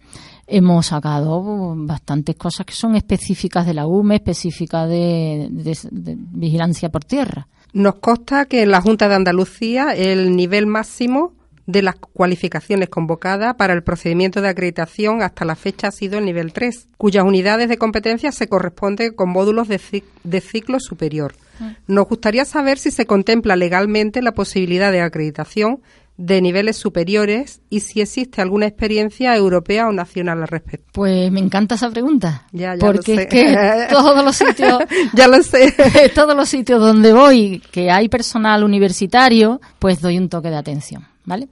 hemos 0.47 0.87
sacado 0.87 1.75
bastantes 1.77 2.37
cosas 2.37 2.67
que 2.67 2.75
son 2.75 2.97
específicas 2.97 3.67
de 3.67 3.75
la 3.75 3.87
UME, 3.87 4.17
específicas 4.17 4.89
de, 4.89 5.49
de 5.51 6.17
vigilancia 6.19 6.91
por 6.91 7.05
tierra. 7.05 7.49
Nos 7.73 7.97
consta 7.97 8.47
que 8.47 8.63
en 8.63 8.71
la 8.71 8.81
Junta 8.81 9.09
de 9.09 9.17
Andalucía 9.17 9.95
el 9.95 10.37
nivel 10.37 10.67
máximo 10.67 11.33
de 11.67 11.83
las 11.83 11.97
cualificaciones 11.97 12.89
convocadas 12.89 13.55
para 13.55 13.73
el 13.73 13.83
procedimiento 13.83 14.41
de 14.41 14.49
acreditación 14.49 15.23
hasta 15.23 15.45
la 15.45 15.57
fecha 15.57 15.89
ha 15.89 15.93
sido 15.93 16.19
el 16.19 16.25
nivel 16.25 16.53
3, 16.53 16.89
cuyas 16.99 17.25
unidades 17.25 17.69
de 17.69 17.79
competencia 17.79 18.33
se 18.33 18.49
corresponden 18.49 19.15
con 19.15 19.31
módulos 19.31 19.69
de, 19.69 20.41
ciclo 20.41 20.79
superior. 20.81 21.35
Mm. 21.59 21.95
Nos 21.95 22.09
gustaría 22.09 22.45
saber 22.45 22.79
si 22.79 22.91
se 22.91 23.07
contempla 23.07 23.57
legalmente 23.57 24.23
la 24.23 24.33
posibilidad 24.33 24.93
de 24.93 25.01
acreditación 25.01 25.81
de 26.17 26.41
niveles 26.41 26.77
superiores 26.77 27.61
y 27.71 27.81
si 27.81 28.01
existe 28.01 28.41
alguna 28.41 28.67
experiencia 28.67 29.35
europea 29.35 29.89
o 29.89 29.93
nacional 29.93 30.43
al 30.43 30.49
respecto. 30.49 30.91
Pues 30.93 31.31
me 31.33 31.41
encanta 31.41 31.75
esa 31.75 31.91
pregunta, 31.91 32.47
porque 32.79 33.15
es 33.15 33.27
que 33.27 33.87
todos 33.91 34.25
los 34.25 34.37
sitios, 34.37 34.79
ya 35.15 35.27
lo 35.27 35.43
sé, 35.43 35.75
todos 36.15 36.37
los 36.37 36.49
sitios 36.49 36.81
donde 36.81 37.13
voy 37.13 37.61
que 37.73 37.91
hay 37.91 38.09
personal 38.09 38.63
universitario, 38.63 39.61
pues 39.81 40.01
doy 40.01 40.19
un 40.19 40.29
toque 40.29 40.51
de 40.51 40.57
atención. 40.57 41.05
¿vale? 41.25 41.49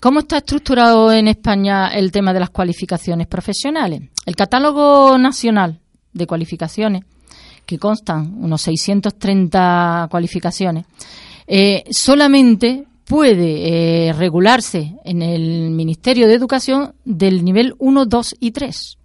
¿Cómo 0.00 0.20
está 0.20 0.38
estructurado 0.38 1.12
en 1.12 1.28
España 1.28 1.88
el 1.88 2.10
tema 2.10 2.32
de 2.32 2.40
las 2.40 2.50
cualificaciones 2.50 3.26
profesionales? 3.26 4.02
El 4.26 4.36
catálogo 4.36 5.16
nacional 5.16 5.80
de 6.12 6.26
cualificaciones, 6.26 7.04
que 7.66 7.78
constan 7.78 8.34
unos 8.42 8.62
630 8.62 10.08
cualificaciones, 10.10 10.86
eh, 11.46 11.84
solamente 11.90 12.84
puede 13.04 14.08
eh, 14.08 14.12
regularse 14.12 14.94
en 15.04 15.22
el 15.22 15.70
Ministerio 15.70 16.26
de 16.28 16.34
Educación 16.34 16.94
del 17.04 17.44
nivel 17.44 17.74
1, 17.78 18.06
2 18.06 18.36
y 18.40 18.52
3. 18.52 18.98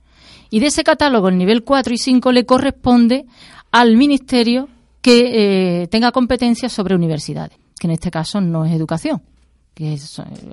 Y 0.49 0.60
de 0.60 0.68
ese 0.68 0.84
catálogo, 0.84 1.28
el 1.28 1.38
nivel 1.38 1.64
4 1.64 1.93
y 1.93 1.97
5 1.97 2.32
le 2.32 2.45
corresponde 2.45 3.26
al 3.72 3.97
Ministerio 3.97 4.70
que 5.01 5.82
eh, 5.84 5.88
tenga 5.88 6.12
competencia 6.12 6.70
sobre 6.70 6.95
universidades, 6.95 7.58
que 7.80 7.88
en 7.88 7.91
este 7.91 8.12
caso 8.12 8.39
no 8.39 8.66
es 8.66 8.74
educación, 8.74 9.22
que 9.74 9.93
en 9.93 9.99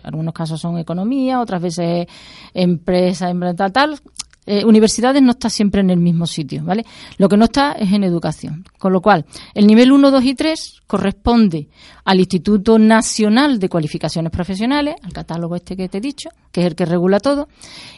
algunos 0.03 0.35
casos 0.35 0.61
son 0.61 0.79
economía, 0.79 1.41
otras 1.41 1.63
veces 1.63 2.07
empresa, 2.53 3.33
tal, 3.57 3.73
tal. 3.73 4.01
Eh, 4.47 4.65
universidades 4.65 5.23
no 5.23 5.33
está 5.33 5.49
siempre 5.49 5.81
en 5.81 5.91
el 5.91 5.99
mismo 5.99 6.27
sitio, 6.27 6.65
¿vale? 6.65 6.85
Lo 7.19 7.29
que 7.29 7.37
no 7.37 7.47
está 7.47 7.73
es 7.73 7.93
en 7.93 8.05
educación. 8.05 8.65
Con 8.79 8.93
lo 8.93 9.01
cual, 9.01 9.25
el 9.55 9.67
nivel 9.67 9.93
1, 9.93 10.11
2 10.11 10.25
y 10.25 10.35
3 10.35 10.83
corresponde 10.87 11.69
al 12.05 12.21
Instituto 12.21 12.79
Nacional 12.79 13.59
de 13.59 13.69
Cualificaciones 13.69 14.31
Profesionales, 14.31 14.97
al 15.03 15.13
catálogo 15.13 15.57
este 15.57 15.77
que 15.77 15.89
te 15.89 15.99
he 15.99 16.01
dicho, 16.01 16.29
que 16.53 16.61
es 16.61 16.67
el 16.67 16.75
que 16.75 16.85
regula 16.85 17.21
todo, 17.21 17.49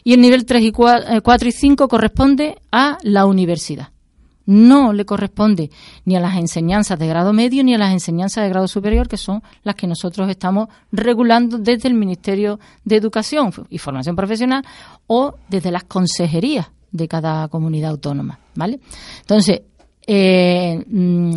y 0.04 0.14
el 0.14 0.20
nivel 0.20 0.44
3 0.44 0.62
y 0.62 0.72
4, 0.72 1.22
4 1.22 1.48
y 1.48 1.52
5 1.52 1.88
corresponde 1.88 2.56
a 2.70 2.98
la 3.02 3.26
universidad 3.26 3.95
no 4.46 4.92
le 4.92 5.04
corresponde 5.04 5.70
ni 6.04 6.16
a 6.16 6.20
las 6.20 6.36
enseñanzas 6.36 6.98
de 6.98 7.06
grado 7.06 7.32
medio 7.32 7.62
ni 7.64 7.74
a 7.74 7.78
las 7.78 7.92
enseñanzas 7.92 8.44
de 8.44 8.50
grado 8.50 8.68
superior, 8.68 9.08
que 9.08 9.16
son 9.16 9.42
las 9.64 9.74
que 9.74 9.86
nosotros 9.86 10.30
estamos 10.30 10.68
regulando 10.92 11.58
desde 11.58 11.88
el 11.88 11.94
Ministerio 11.94 12.58
de 12.84 12.96
Educación 12.96 13.52
y 13.68 13.78
Formación 13.78 14.16
Profesional 14.16 14.64
o 15.06 15.34
desde 15.48 15.70
las 15.70 15.84
consejerías 15.84 16.70
de 16.92 17.08
cada 17.08 17.48
comunidad 17.48 17.90
autónoma, 17.90 18.38
¿vale? 18.54 18.80
Entonces, 19.20 19.62
eh, 20.06 20.82
mm, 20.88 21.34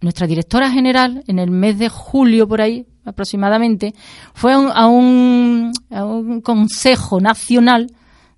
nuestra 0.00 0.26
directora 0.26 0.70
general, 0.70 1.22
en 1.26 1.38
el 1.38 1.50
mes 1.50 1.78
de 1.78 1.88
julio 1.88 2.48
por 2.48 2.60
ahí 2.60 2.86
aproximadamente, 3.04 3.94
fue 4.32 4.52
a 4.52 4.86
un, 4.86 5.72
a 5.90 6.04
un 6.04 6.40
Consejo 6.40 7.20
Nacional 7.20 7.88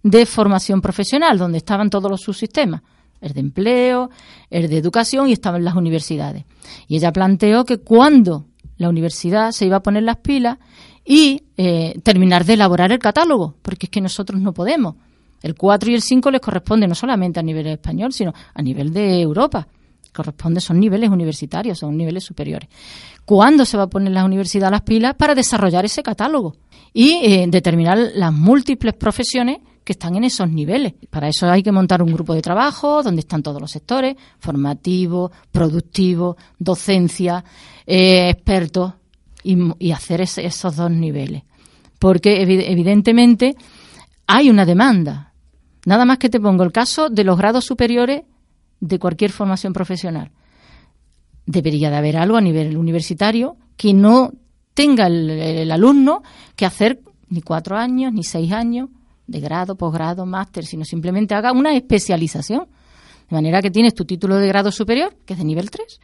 de 0.03 0.27
Formación 0.27 0.81
Profesional, 0.81 1.39
donde 1.39 1.59
estaban 1.59 1.91
todos 1.91 2.11
los 2.11 2.23
subsistemas 2.23 2.83
el 3.25 3.33
de 3.33 3.41
empleo, 3.41 4.11
el 4.51 4.69
de 4.69 4.77
educación 4.77 5.29
y 5.29 5.33
estaban 5.33 5.65
las 5.65 5.75
universidades. 5.75 6.45
Y 6.87 6.97
ella 6.97 7.13
planteó 7.13 7.65
que 7.65 7.79
cuando 7.79 8.45
la 8.77 8.89
universidad 8.89 9.53
se 9.53 9.65
iba 9.67 9.79
a 9.79 9.83
poner 9.83 10.03
las 10.03 10.19
pilas 10.19 10.59
y 11.05 11.43
eh, 11.57 11.99
terminar 12.03 12.45
de 12.45 12.55
elaborar 12.55 12.93
el 12.93 12.99
catálogo, 12.99 13.57
porque 13.63 13.87
es 13.87 13.91
que 13.91 14.01
nosotros 14.01 14.41
no 14.41 14.53
podemos. 14.53 14.97
El 15.43 15.55
4 15.55 15.91
y 15.91 15.95
el 15.95 16.03
5 16.03 16.31
les 16.31 16.41
corresponde 16.41 16.87
no 16.87 16.95
solamente 16.95 17.41
a 17.41 17.43
nivel 17.43 17.67
español, 17.67 18.13
sino 18.13 18.33
a 18.55 18.63
nivel 18.63 18.93
de 18.93 19.21
Europa. 19.21 19.67
Corresponde, 20.13 20.61
son 20.61 20.79
niveles 20.79 21.11
universitarios, 21.11 21.79
son 21.79 21.97
niveles 21.97 22.25
superiores. 22.25 22.69
¿Cuándo 23.25 23.65
se 23.65 23.77
va 23.77 23.85
a 23.85 23.89
poner 23.89 24.13
la 24.13 24.25
universidad 24.25 24.71
las 24.71 24.83
pilas 24.83 25.15
para 25.17 25.35
desarrollar 25.35 25.85
ese 25.85 26.03
catálogo 26.03 26.57
y 26.93 27.21
eh, 27.23 27.47
determinar 27.49 27.99
las 28.15 28.33
múltiples 28.33 28.95
profesiones 28.95 29.59
que 29.85 29.93
están 29.93 30.17
en 30.17 30.25
esos 30.25 30.51
niveles. 30.51 30.95
Para 31.11 31.29
eso 31.29 31.49
hay 31.49 31.63
que 31.63 31.71
montar 31.71 32.03
un 32.03 32.13
grupo 32.13 32.35
de 32.35 32.43
trabajo 32.43 33.03
donde 33.03 33.21
están 33.21 33.43
todos 33.43 33.61
los 33.61 33.71
sectores, 33.71 34.17
formativo, 34.39 35.31
productivo, 35.53 36.37
docencia, 36.59 37.45
eh, 37.87 38.31
expertos, 38.31 38.95
y, 39.45 39.93
hacer 39.93 40.23
esos 40.23 40.77
dos 40.77 40.91
niveles. 40.91 41.43
Porque 41.99 42.43
evidentemente 42.43 43.57
hay 44.27 44.51
una 44.51 44.65
demanda. 44.65 45.33
Nada 45.85 46.05
más 46.05 46.19
que 46.19 46.31
te 46.31 46.41
pongo 46.41 46.65
el 46.65 46.73
caso 46.73 47.11
de 47.11 47.25
los 47.25 47.37
grados 47.37 47.65
superiores 47.67 48.23
de 48.81 48.99
cualquier 48.99 49.31
formación 49.31 49.73
profesional. 49.73 50.31
Debería 51.47 51.91
de 51.91 51.97
haber 51.97 52.17
algo 52.17 52.39
a 52.39 52.41
nivel 52.41 52.77
universitario 52.77 53.57
que 53.77 53.93
no 53.93 54.33
tenga 54.73 55.07
el 55.07 55.71
alumno 55.71 56.23
que 56.57 56.65
hacer 56.65 57.01
ni 57.29 57.43
cuatro 57.43 57.77
años, 57.77 58.13
ni 58.13 58.25
seis 58.25 58.51
años, 58.53 58.89
de 59.27 59.41
grado, 59.41 59.77
posgrado, 59.77 60.27
máster, 60.27 60.65
sino 60.65 60.85
simplemente 60.85 61.35
haga 61.35 61.53
una 61.53 61.75
especialización. 61.75 62.67
De 63.29 63.37
manera 63.37 63.63
que 63.63 63.71
tienes 63.71 63.95
tu 63.95 64.05
título 64.05 64.37
de 64.37 64.47
grado 64.49 64.71
superior, 64.71 65.17
que 65.25 65.33
es 65.33 65.39
de 65.39 65.45
nivel 65.45 65.71
3, 65.71 66.01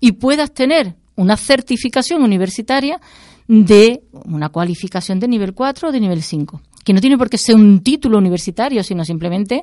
y 0.00 0.12
puedas 0.12 0.52
tener 0.52 0.96
una 1.14 1.36
certificación 1.36 2.22
universitaria 2.22 3.00
de 3.46 4.02
una 4.24 4.48
cualificación 4.48 5.20
de 5.20 5.28
nivel 5.28 5.54
4 5.54 5.88
o 5.88 5.92
de 5.92 6.00
nivel 6.00 6.22
5, 6.22 6.60
que 6.84 6.92
no 6.92 7.00
tiene 7.00 7.18
por 7.18 7.30
qué 7.30 7.38
ser 7.38 7.54
un 7.54 7.82
título 7.82 8.18
universitario, 8.18 8.82
sino 8.82 9.04
simplemente 9.04 9.62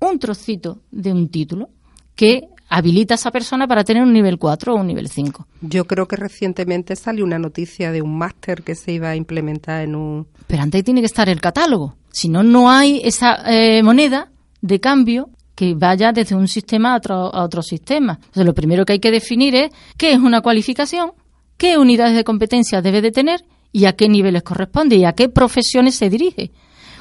un 0.00 0.18
trocito 0.18 0.82
de 0.90 1.12
un 1.12 1.28
título 1.28 1.68
que 2.16 2.48
habilita 2.68 3.14
a 3.14 3.16
esa 3.16 3.30
persona 3.30 3.68
para 3.68 3.84
tener 3.84 4.02
un 4.02 4.12
nivel 4.12 4.38
4 4.38 4.74
o 4.74 4.76
un 4.78 4.86
nivel 4.86 5.08
5. 5.08 5.46
Yo 5.60 5.86
creo 5.86 6.08
que 6.08 6.16
recientemente 6.16 6.96
salió 6.96 7.24
una 7.24 7.38
noticia 7.38 7.92
de 7.92 8.02
un 8.02 8.16
máster 8.16 8.62
que 8.62 8.74
se 8.74 8.92
iba 8.92 9.10
a 9.10 9.16
implementar 9.16 9.82
en 9.82 9.94
un... 9.94 10.26
Pero 10.46 10.62
antes 10.62 10.82
tiene 10.82 11.00
que 11.00 11.06
estar 11.06 11.28
el 11.28 11.40
catálogo. 11.40 11.96
Si 12.12 12.28
no, 12.28 12.42
no 12.42 12.70
hay 12.70 13.00
esa 13.04 13.42
eh, 13.46 13.82
moneda 13.82 14.30
de 14.60 14.80
cambio 14.80 15.30
que 15.54 15.74
vaya 15.74 16.12
desde 16.12 16.34
un 16.34 16.48
sistema 16.48 16.94
a 16.94 16.96
otro, 16.96 17.34
a 17.34 17.42
otro 17.42 17.62
sistema. 17.62 18.14
Entonces, 18.14 18.46
lo 18.46 18.54
primero 18.54 18.84
que 18.84 18.94
hay 18.94 18.98
que 18.98 19.10
definir 19.10 19.54
es 19.54 19.70
qué 19.96 20.12
es 20.12 20.18
una 20.18 20.40
cualificación, 20.40 21.12
qué 21.56 21.78
unidades 21.78 22.14
de 22.14 22.24
competencia 22.24 22.82
debe 22.82 23.02
de 23.02 23.10
tener 23.10 23.44
y 23.72 23.86
a 23.86 23.94
qué 23.94 24.08
niveles 24.08 24.42
corresponde 24.42 24.96
y 24.96 25.04
a 25.04 25.12
qué 25.12 25.28
profesiones 25.28 25.94
se 25.94 26.10
dirige. 26.10 26.52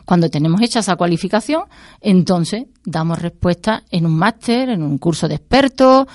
Cuando 0.05 0.29
tenemos 0.29 0.61
hecha 0.61 0.79
esa 0.79 0.95
cualificación, 0.95 1.63
entonces 2.01 2.65
damos 2.83 3.19
respuesta 3.19 3.83
en 3.91 4.05
un 4.05 4.17
máster, 4.17 4.69
en 4.69 4.81
un 4.81 4.97
curso 4.97 5.27
de 5.27 5.35
expertos 5.35 6.07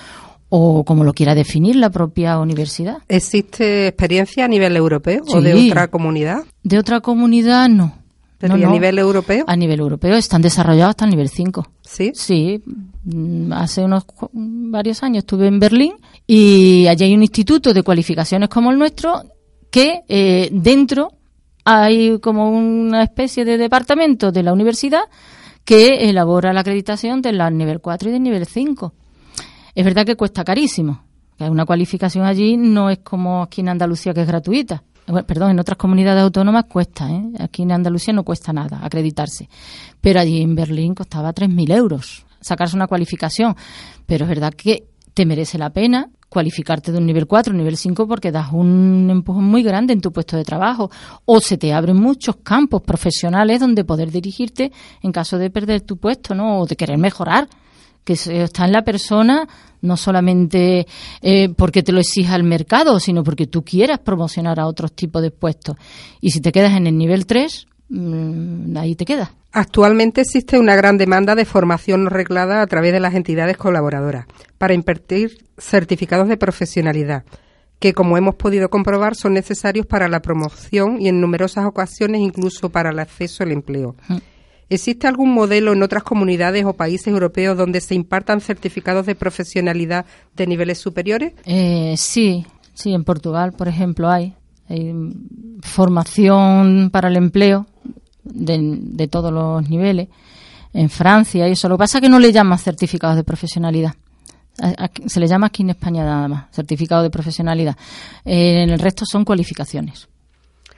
o 0.49 0.83
como 0.83 1.03
lo 1.03 1.13
quiera 1.13 1.35
definir 1.35 1.75
la 1.75 1.89
propia 1.89 2.39
universidad. 2.39 2.97
¿Existe 3.07 3.87
experiencia 3.87 4.45
a 4.45 4.47
nivel 4.47 4.75
europeo 4.75 5.21
o 5.27 5.41
de 5.41 5.53
otra 5.53 5.87
comunidad? 5.87 6.43
De 6.63 6.79
otra 6.79 7.01
comunidad 7.01 7.69
no. 7.69 7.93
¿Pero 8.37 8.53
a 8.53 8.57
nivel 8.57 8.99
europeo? 8.99 9.45
A 9.47 9.55
nivel 9.55 9.79
europeo 9.79 10.15
están 10.15 10.41
desarrollados 10.41 10.91
hasta 10.91 11.05
el 11.05 11.11
nivel 11.11 11.29
5. 11.29 11.67
¿Sí? 11.81 12.11
Sí. 12.13 12.61
Mm, 13.03 13.51
hace 13.53 13.83
unos 13.83 14.05
varios 14.31 15.01
años 15.01 15.19
estuve 15.19 15.47
en 15.47 15.59
Berlín 15.59 15.93
y 16.27 16.85
allí 16.87 17.05
hay 17.05 17.15
un 17.15 17.23
instituto 17.23 17.73
de 17.73 17.81
cualificaciones 17.81 18.49
como 18.49 18.71
el 18.71 18.77
nuestro 18.77 19.23
que 19.71 20.01
eh, 20.07 20.49
dentro 20.51 21.13
hay 21.65 22.19
como 22.19 22.49
una 22.49 23.03
especie 23.03 23.43
de 23.43 23.57
departamento 23.57 24.31
de 24.31 24.43
la 24.43 24.53
universidad 24.53 25.01
que 25.65 26.09
elabora 26.09 26.53
la 26.53 26.61
acreditación 26.61 27.21
del 27.21 27.41
nivel 27.57 27.81
4 27.81 28.09
y 28.09 28.13
del 28.13 28.23
nivel 28.23 28.45
5. 28.45 28.93
Es 29.75 29.83
verdad 29.83 30.05
que 30.05 30.15
cuesta 30.15 30.43
carísimo. 30.43 31.03
Una 31.39 31.65
cualificación 31.65 32.25
allí 32.25 32.57
no 32.57 32.89
es 32.89 32.99
como 32.99 33.43
aquí 33.43 33.61
en 33.61 33.69
Andalucía 33.69 34.13
que 34.13 34.21
es 34.21 34.27
gratuita. 34.27 34.83
Perdón, 35.25 35.51
en 35.51 35.59
otras 35.59 35.77
comunidades 35.77 36.23
autónomas 36.23 36.65
cuesta. 36.65 37.09
¿eh? 37.09 37.31
Aquí 37.39 37.63
en 37.63 37.71
Andalucía 37.71 38.13
no 38.13 38.23
cuesta 38.23 38.53
nada 38.53 38.79
acreditarse. 38.83 39.49
Pero 40.01 40.19
allí 40.19 40.41
en 40.41 40.55
Berlín 40.55 40.93
costaba 40.93 41.33
3.000 41.33 41.75
euros 41.75 42.27
sacarse 42.47 42.75
una 42.75 42.87
cualificación. 42.87 43.55
Pero 44.05 44.25
es 44.25 44.29
verdad 44.29 44.53
que 44.53 44.87
te 45.13 45.25
merece 45.25 45.57
la 45.57 45.71
pena 45.71 46.09
cualificarte 46.29 46.91
de 46.91 46.97
un 46.97 47.05
nivel 47.05 47.25
4, 47.25 47.51
un 47.51 47.57
nivel 47.57 47.77
5, 47.77 48.07
porque 48.07 48.31
das 48.31 48.51
un 48.51 49.07
empujón 49.09 49.45
muy 49.45 49.63
grande 49.63 49.93
en 49.93 50.01
tu 50.01 50.11
puesto 50.11 50.35
de 50.35 50.43
trabajo. 50.43 50.89
O 51.25 51.39
se 51.39 51.57
te 51.57 51.73
abren 51.73 51.97
muchos 51.97 52.37
campos 52.37 52.81
profesionales 52.81 53.59
donde 53.59 53.85
poder 53.85 54.11
dirigirte 54.11 54.71
en 55.01 55.11
caso 55.11 55.37
de 55.37 55.49
perder 55.49 55.81
tu 55.81 55.97
puesto, 55.97 56.35
¿no? 56.35 56.59
O 56.59 56.65
de 56.65 56.75
querer 56.75 56.97
mejorar. 56.97 57.47
Que 58.07 58.13
está 58.13 58.63
en 58.63 58.71
la 58.71 58.83
persona 58.83 59.49
no 59.81 59.97
solamente 59.97 60.87
eh, 61.21 61.49
porque 61.49 61.83
te 61.83 61.91
lo 61.91 61.99
exija 61.99 62.37
el 62.37 62.43
mercado, 62.43 63.01
sino 63.01 63.21
porque 63.21 63.47
tú 63.47 63.63
quieras 63.63 63.99
promocionar 63.99 64.61
a 64.61 64.65
otros 64.65 64.93
tipos 64.93 65.21
de 65.21 65.29
puestos. 65.29 65.75
Y 66.21 66.31
si 66.31 66.39
te 66.39 66.53
quedas 66.53 66.73
en 66.77 66.87
el 66.87 66.97
nivel 66.97 67.25
3, 67.25 67.67
mm, 67.89 68.77
ahí 68.77 68.95
te 68.95 69.03
quedas. 69.03 69.31
Actualmente 69.51 70.21
existe 70.21 70.57
una 70.57 70.77
gran 70.77 70.97
demanda 70.97 71.35
de 71.35 71.43
formación 71.43 72.05
no 72.05 72.09
reglada 72.09 72.61
a 72.61 72.67
través 72.67 72.93
de 72.93 73.01
las 73.01 73.13
entidades 73.13 73.57
colaboradoras 73.57 74.25
para 74.57 74.73
impartir 74.73 75.45
certificados 75.57 76.29
de 76.29 76.37
profesionalidad, 76.37 77.25
que 77.79 77.93
como 77.93 78.17
hemos 78.17 78.35
podido 78.35 78.69
comprobar 78.69 79.15
son 79.15 79.33
necesarios 79.33 79.85
para 79.85 80.07
la 80.07 80.21
promoción 80.21 81.01
y 81.01 81.09
en 81.09 81.19
numerosas 81.19 81.65
ocasiones 81.65 82.21
incluso 82.21 82.69
para 82.69 82.91
el 82.91 82.99
acceso 82.99 83.43
al 83.43 83.51
empleo. 83.51 83.95
¿Existe 84.69 85.07
algún 85.07 85.33
modelo 85.33 85.71
en 85.73 85.81
otras 85.81 86.03
comunidades 86.03 86.65
o 86.65 86.73
países 86.73 87.07
europeos 87.07 87.57
donde 87.57 87.79
se 87.79 87.95
impartan 87.95 88.41
certificados 88.41 89.05
de 89.05 89.15
profesionalidad 89.15 90.05
de 90.35 90.47
niveles 90.47 90.77
superiores? 90.77 91.33
Eh, 91.45 91.95
sí, 91.97 92.45
sí, 92.73 92.93
en 92.93 93.05
Portugal, 93.05 93.53
por 93.53 93.69
ejemplo, 93.69 94.09
hay, 94.09 94.33
hay 94.67 94.93
formación 95.61 96.89
para 96.91 97.07
el 97.07 97.15
empleo 97.15 97.65
de, 98.25 99.07
todos 99.07 99.31
los 99.31 99.69
niveles. 99.69 100.09
En 100.73 100.89
Francia 100.89 101.47
eso. 101.47 101.69
Lo 101.69 101.77
que 101.77 101.83
pasa 101.83 101.99
es 101.99 102.01
que 102.01 102.09
no 102.09 102.19
le 102.19 102.33
llaman 102.33 102.59
certificados 102.59 103.15
de 103.15 103.23
profesionalidad. 103.23 103.95
Se 105.05 105.19
le 105.19 105.27
llama 105.27 105.47
aquí 105.47 105.61
en 105.61 105.69
España 105.69 106.03
nada 106.03 106.27
más, 106.27 106.45
certificado 106.51 107.03
de 107.03 107.09
profesionalidad. 107.09 107.77
en 108.25 108.69
el 108.69 108.79
resto 108.79 109.05
son 109.05 109.23
cualificaciones. 109.23 110.09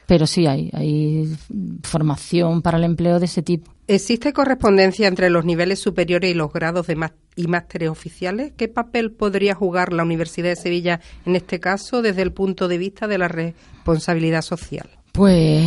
Pero 0.06 0.28
sí 0.28 0.46
hay, 0.46 0.70
hay 0.74 1.36
formación 1.84 2.62
para 2.62 2.78
el 2.78 2.84
empleo 2.84 3.20
de 3.20 3.26
ese 3.26 3.42
tipo. 3.42 3.72
¿Existe 3.90 4.34
correspondencia 4.34 5.08
entre 5.08 5.32
los 5.32 5.46
niveles 5.46 5.80
superiores 5.80 6.30
y 6.30 6.36
los 6.36 6.54
grados 6.54 6.86
de 6.86 7.10
y 7.36 7.48
másteres 7.48 7.90
oficiales? 7.90 8.54
¿Qué 8.56 8.68
papel 8.68 9.10
podría 9.10 9.56
jugar 9.56 9.94
la 9.94 10.04
Universidad 10.04 10.50
de 10.50 10.56
Sevilla 10.58 11.00
en 11.26 11.36
este 11.36 11.60
caso 11.60 12.04
desde 12.04 12.22
el 12.22 12.32
punto 12.32 12.68
de 12.68 12.78
vista 12.78 13.08
de 13.08 13.18
la 13.18 13.28
responsabilidad 13.28 14.44
social? 14.44 14.88
Pues 15.12 15.66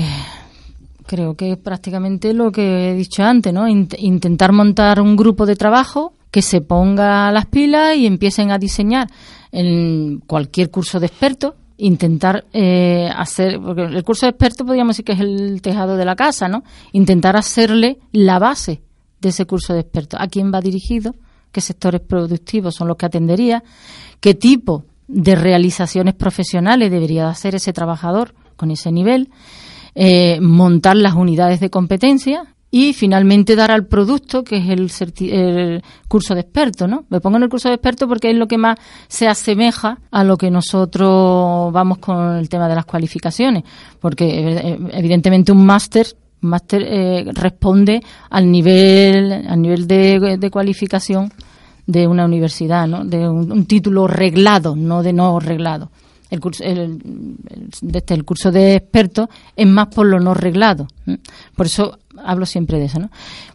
creo 1.05 1.35
que 1.35 1.51
es 1.51 1.59
prácticamente 1.59 2.33
lo 2.33 2.53
que 2.53 2.91
he 2.91 2.95
dicho 2.95 3.25
antes, 3.25 3.53
¿no? 3.53 3.67
intentar 3.67 4.53
montar 4.53 5.01
un 5.01 5.17
grupo 5.17 5.45
de 5.45 5.57
trabajo 5.57 6.15
que 6.31 6.43
se 6.43 6.61
ponga 6.61 7.33
las 7.33 7.47
pilas 7.47 7.97
y 7.97 8.07
empiecen 8.07 8.53
a 8.53 8.59
diseñar 8.59 9.09
en 9.51 10.21
cualquier 10.21 10.71
curso 10.71 11.01
de 11.01 11.07
expertos, 11.07 11.55
intentar 11.83 12.45
eh, 12.53 13.11
hacer, 13.15 13.61
porque 13.61 13.83
el 13.83 14.05
curso 14.05 14.27
de 14.27 14.31
expertos 14.31 14.65
podríamos 14.65 14.97
decir 14.97 15.05
que 15.05 15.13
es 15.13 15.21
el 15.21 15.61
tejado 15.63 15.97
de 15.97 16.05
la 16.05 16.15
casa, 16.15 16.49
¿no? 16.49 16.63
Intentar 16.93 17.37
hacerle 17.37 17.99
la 18.13 18.39
base 18.39 18.83
de 19.21 19.31
ese 19.31 19.47
curso 19.47 19.75
de 19.75 19.81
expertos. 19.81 20.21
¿A 20.21 20.29
quién 20.29 20.53
va 20.55 20.61
dirigido? 20.61 21.15
¿Qué 21.51 21.61
sectores 21.61 22.01
productivos 22.01 22.77
son 22.77 22.87
los 22.87 22.97
que 22.97 23.07
atendería? 23.07 23.65
¿Qué 24.21 24.35
tipo 24.35 24.85
de 25.09 25.35
realizaciones 25.35 26.15
profesionales 26.15 26.91
debería 26.91 27.29
hacer 27.29 27.57
ese 27.57 27.73
trabajador 27.73 28.35
con 28.57 28.71
ese 28.71 28.93
nivel? 28.93 29.31
Eh, 29.95 30.41
montar 30.41 30.97
las 30.97 31.15
unidades 31.15 31.59
de 31.59 31.69
competencia 31.69 32.55
y 32.75 32.95
finalmente 32.95 33.55
dar 33.55 33.71
al 33.71 33.85
producto, 33.85 34.43
que 34.43 34.57
es 34.57 34.71
el, 34.71 35.83
curso 36.09 36.35
de 36.35 36.41
experto, 36.41 36.89
¿no? 36.89 37.05
Me 37.11 37.21
pongo 37.21 37.37
en 37.37 37.43
el 37.43 37.51
curso 37.51 37.69
de 37.69 37.75
experto 37.75 38.09
porque 38.09 38.31
es 38.31 38.37
lo 38.37 38.49
que 38.49 38.57
más 38.57 38.79
se 39.09 39.29
asemeja 39.29 39.99
a 40.11 40.25
lo 40.25 40.39
que 40.39 40.51
nosotros 40.51 41.71
vamos 41.71 41.99
con 41.99 42.37
el 42.37 42.49
tema 42.49 42.69
de 42.69 42.75
las 42.75 42.87
cualificaciones, 42.87 43.65
porque 44.01 44.25
eh, 44.25 44.79
evidentemente 44.93 45.53
un 45.53 45.65
máster 45.65 46.07
máster 46.41 46.83
eh, 46.85 47.25
responde 47.35 48.03
al 48.31 48.51
nivel 48.51 49.47
al 49.47 49.61
nivel 49.61 49.87
de, 49.87 50.49
cualificación 50.51 51.31
de 51.87 52.07
una 52.07 52.25
universidad, 52.25 52.89
¿no? 52.89 53.05
De 53.05 53.29
un 53.29 53.67
título 53.67 54.07
reglado, 54.07 54.75
no 54.75 55.03
de 55.03 55.13
no 55.13 55.39
reglado 55.41 55.91
el 56.33 56.41
curso, 56.41 56.65
el, 56.65 56.99
desde 57.83 58.15
el 58.15 58.25
curso 58.25 58.51
de 58.51 58.77
expertos 58.77 59.29
es 59.55 59.67
más 59.67 59.89
por 59.89 60.07
lo 60.07 60.19
no 60.19 60.33
reglado. 60.33 60.89
Por 61.55 61.67
eso 61.67 61.99
hablo 62.25 62.47
siempre 62.47 62.79
de 62.79 62.87
eso, 62.87 62.99
¿no? 62.99 63.11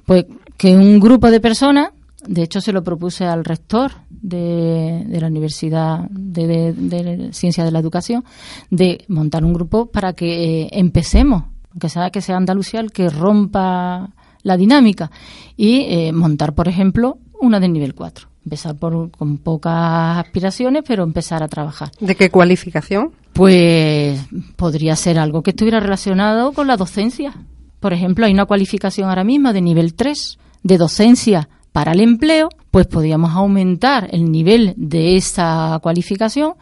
Pues 0.06 0.26
que 0.58 0.76
un 0.76 1.00
grupo 1.00 1.30
de 1.32 1.40
personas, 1.40 1.90
de 2.26 2.44
hecho 2.44 2.62
se 2.62 2.74
lo 2.74 2.84
propuse 2.84 3.26
al 3.26 3.46
rector 3.46 3.92
de, 4.10 5.06
de 5.08 5.22
la 5.22 5.28
Universidad 5.28 6.10
de, 6.10 6.74
de, 6.74 7.34
Ciencia 7.34 7.64
de 7.64 7.72
la 7.72 7.80
Educación, 7.80 8.24
de 8.70 9.06
montar 9.08 9.46
un 9.46 9.54
grupo 9.54 9.88
para 9.88 10.14
que 10.14 10.64
eh, 10.64 10.70
empecemos, 10.72 11.44
aunque 11.72 11.90
sea 11.90 12.10
que 12.10 12.22
sea 12.22 12.38
Andalucía 12.38 12.80
el 12.80 12.92
que 12.92 13.10
rompa 13.10 14.10
la 14.44 14.58
dinámica, 14.58 15.12
y 15.56 15.82
eh, 15.90 16.12
montar, 16.14 16.54
por 16.54 16.68
ejemplo, 16.68 17.18
una 17.40 17.60
de 17.60 17.70
nivel 17.70 17.94
4 17.94 18.30
empezar 18.48 18.78
por, 18.78 19.12
con 19.12 19.40
pocas 19.40 20.20
aspiraciones, 20.20 20.84
pero 20.88 21.04
empezar 21.04 21.44
a 21.44 21.50
trabajar. 21.50 21.92
¿De 22.00 22.16
qué 22.16 22.30
cualificación? 22.30 23.12
Pues 23.34 24.22
podría 24.56 24.96
ser 24.96 25.20
algo 25.20 25.44
que 25.44 25.50
estuviera 25.50 25.82
relacionado 25.82 26.54
con 26.54 26.66
la 26.66 26.78
docencia. 26.78 27.34
Por 27.80 27.94
ejemplo, 27.94 28.26
hay 28.26 28.34
una 28.34 28.46
cualificación 28.46 29.10
ahora 29.10 29.24
mismo 29.24 29.54
de 29.54 29.62
nivel 29.62 29.94
3 29.94 30.38
de 30.64 30.78
docencia 30.78 31.50
para 31.72 31.92
el 31.92 32.02
empleo, 32.02 32.50
pues 32.72 32.88
podríamos 32.88 33.32
aumentar 33.32 34.10
el 34.12 34.32
nivel 34.32 34.74
de 34.78 35.16
esa 35.16 35.80
cualificación 35.82 36.54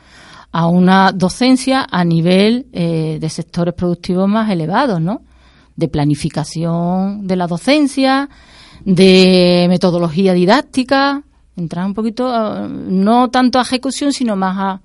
a 0.52 0.68
una 0.68 1.12
docencia 1.12 1.88
a 1.90 2.04
nivel 2.04 2.68
eh, 2.74 3.18
de 3.20 3.30
sectores 3.30 3.74
productivos 3.74 4.28
más 4.28 4.50
elevados, 4.50 5.02
¿no? 5.02 5.22
De 5.76 5.88
planificación 5.88 7.28
de 7.28 7.36
la 7.36 7.48
docencia, 7.48 8.30
de 8.84 9.66
metodología 9.70 10.34
didáctica, 10.34 11.24
entrar 11.56 11.86
un 11.86 11.94
poquito, 11.94 12.68
no 12.70 13.30
tanto 13.30 13.60
a 13.60 13.64
ejecución, 13.64 14.14
sino 14.14 14.36
más 14.36 14.58
a, 14.58 14.82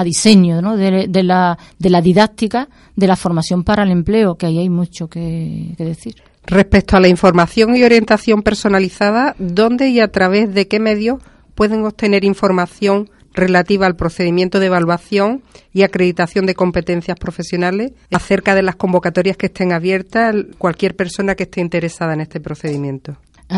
a 0.00 0.04
diseño 0.04 0.62
¿no? 0.62 0.76
de, 0.76 1.22
la, 1.22 1.58
de 1.78 1.90
la 1.90 2.00
didáctica 2.00 2.68
de 2.96 3.06
la 3.06 3.16
formación 3.16 3.64
para 3.64 3.82
el 3.82 3.90
empleo, 3.90 4.36
que 4.36 4.46
ahí 4.46 4.58
hay 4.58 4.68
mucho 4.68 5.08
que, 5.08 5.74
decir. 5.78 6.16
Respecto 6.46 6.96
a 6.96 7.00
la 7.00 7.08
información 7.08 7.76
y 7.76 7.84
orientación 7.84 8.42
personalizada, 8.42 9.34
¿dónde 9.38 9.88
y 9.88 10.00
a 10.00 10.08
través 10.08 10.52
de 10.54 10.68
qué 10.68 10.80
medios 10.80 11.20
pueden 11.54 11.84
obtener 11.84 12.24
información 12.24 13.10
relativa 13.32 13.86
al 13.86 13.94
procedimiento 13.94 14.58
de 14.58 14.66
evaluación 14.66 15.42
y 15.72 15.82
acreditación 15.82 16.46
de 16.46 16.54
competencias 16.54 17.16
profesionales 17.18 17.92
acerca 18.10 18.54
de 18.54 18.62
las 18.62 18.76
convocatorias 18.76 19.36
que 19.36 19.46
estén 19.46 19.72
abiertas 19.72 20.34
cualquier 20.58 20.96
persona 20.96 21.34
que 21.34 21.44
esté 21.44 21.60
interesada 21.60 22.14
en 22.14 22.22
este 22.22 22.40
procedimiento? 22.40 23.16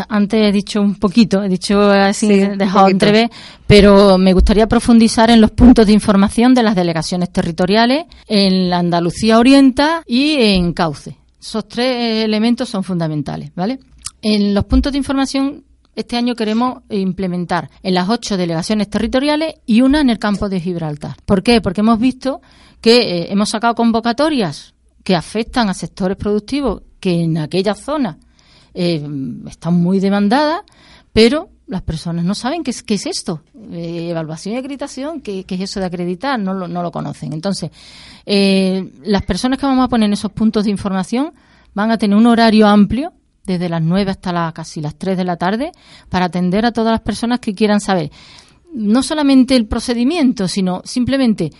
Antes 0.09 0.43
he 0.43 0.53
dicho 0.53 0.81
un 0.81 0.95
poquito, 0.95 1.43
he 1.43 1.49
dicho 1.49 1.91
así, 1.91 2.47
dejado 2.57 2.89
entrever, 2.89 3.31
pero 3.67 4.17
me 4.17 4.33
gustaría 4.33 4.67
profundizar 4.67 5.31
en 5.31 5.41
los 5.41 5.51
puntos 5.51 5.87
de 5.87 5.93
información 5.93 6.55
de 6.55 6.63
las 6.63 6.75
delegaciones 6.75 7.31
territoriales 7.31 8.07
en 8.27 8.71
la 8.71 8.79
Andalucía 8.79 9.39
Orienta 9.39 10.03
y 10.07 10.35
en 10.35 10.73
Cauce. 10.73 11.19
Esos 11.39 11.69
tres 11.69 12.25
elementos 12.25 12.69
son 12.69 12.85
fundamentales, 12.85 13.51
¿vale? 13.55 13.81
En 14.23 14.55
los 14.55 14.65
puntos 14.65 14.93
de 14.93 14.99
información 14.99 15.65
este 15.95 16.17
año 16.17 16.35
queremos 16.35 16.83
implementar 16.89 17.69
en 17.83 17.95
las 17.95 18.09
ocho 18.09 18.37
delegaciones 18.37 18.89
territoriales 18.89 19.57
y 19.67 19.83
una 19.83 20.01
en 20.01 20.09
el 20.09 20.19
campo 20.19 20.49
de 20.49 20.61
Gibraltar. 20.61 21.17
¿Por 21.27 21.43
qué? 21.43 21.61
Porque 21.61 21.83
hemos 21.83 21.99
visto 21.99 22.41
que 22.81 22.97
eh, 22.97 23.33
hemos 23.33 23.51
sacado 23.51 23.75
convocatorias 23.75 24.75
que 25.05 25.15
afectan 25.15 25.69
a 25.69 25.75
sectores 25.75 26.17
productivos 26.17 26.83
que 26.99 27.23
en 27.23 27.37
aquella 27.37 27.75
zona 27.75 28.19
eh, 28.75 29.07
están 29.47 29.75
muy 29.75 30.01
demandadas, 30.01 30.63
pero 31.13 31.51
las 31.67 31.83
personas 31.83 32.25
no 32.25 32.35
saben 32.35 32.63
qué 32.63 32.71
es, 32.71 32.85
es 32.87 33.07
esto. 33.07 33.43
Eh, 33.71 34.09
evaluación 34.11 34.55
y 34.55 34.59
acreditación, 34.59 35.21
¿qué, 35.21 35.45
es 35.49 35.61
eso 35.61 35.81
de 35.81 35.87
acreditar? 35.87 36.39
No 36.39 36.55
lo, 36.55 36.69
no 36.69 36.83
lo 36.83 36.91
conocen. 36.91 37.33
Entonces, 37.33 37.71
eh, 38.27 38.93
las 39.05 39.23
personas 39.23 39.59
que 39.59 39.67
vamos 39.67 39.85
a 39.85 39.89
poner 39.89 40.07
en 40.07 40.15
esos 40.15 40.33
puntos 40.33 40.65
de 40.65 40.71
información 40.71 41.33
van 41.75 41.91
a 41.91 41.99
tener 41.99 42.17
un 42.17 42.27
horario 42.27 42.67
amplio, 42.67 43.13
desde 43.45 43.69
las 43.69 43.83
9 43.83 44.11
hasta 44.11 44.33
las, 44.33 44.53
casi 44.53 44.81
las 44.81 44.97
3 44.97 45.17
de 45.17 45.25
la 45.25 45.37
tarde, 45.37 45.73
para 46.09 46.27
atender 46.27 46.65
a 46.65 46.73
todas 46.73 46.93
las 46.93 47.01
personas 47.01 47.41
que 47.41 47.55
quieran 47.55 47.81
saber 47.81 48.11
no 48.73 49.03
solamente 49.03 49.55
el 49.55 49.67
procedimiento, 49.67 50.49
sino 50.49 50.83
simplemente 50.85 51.51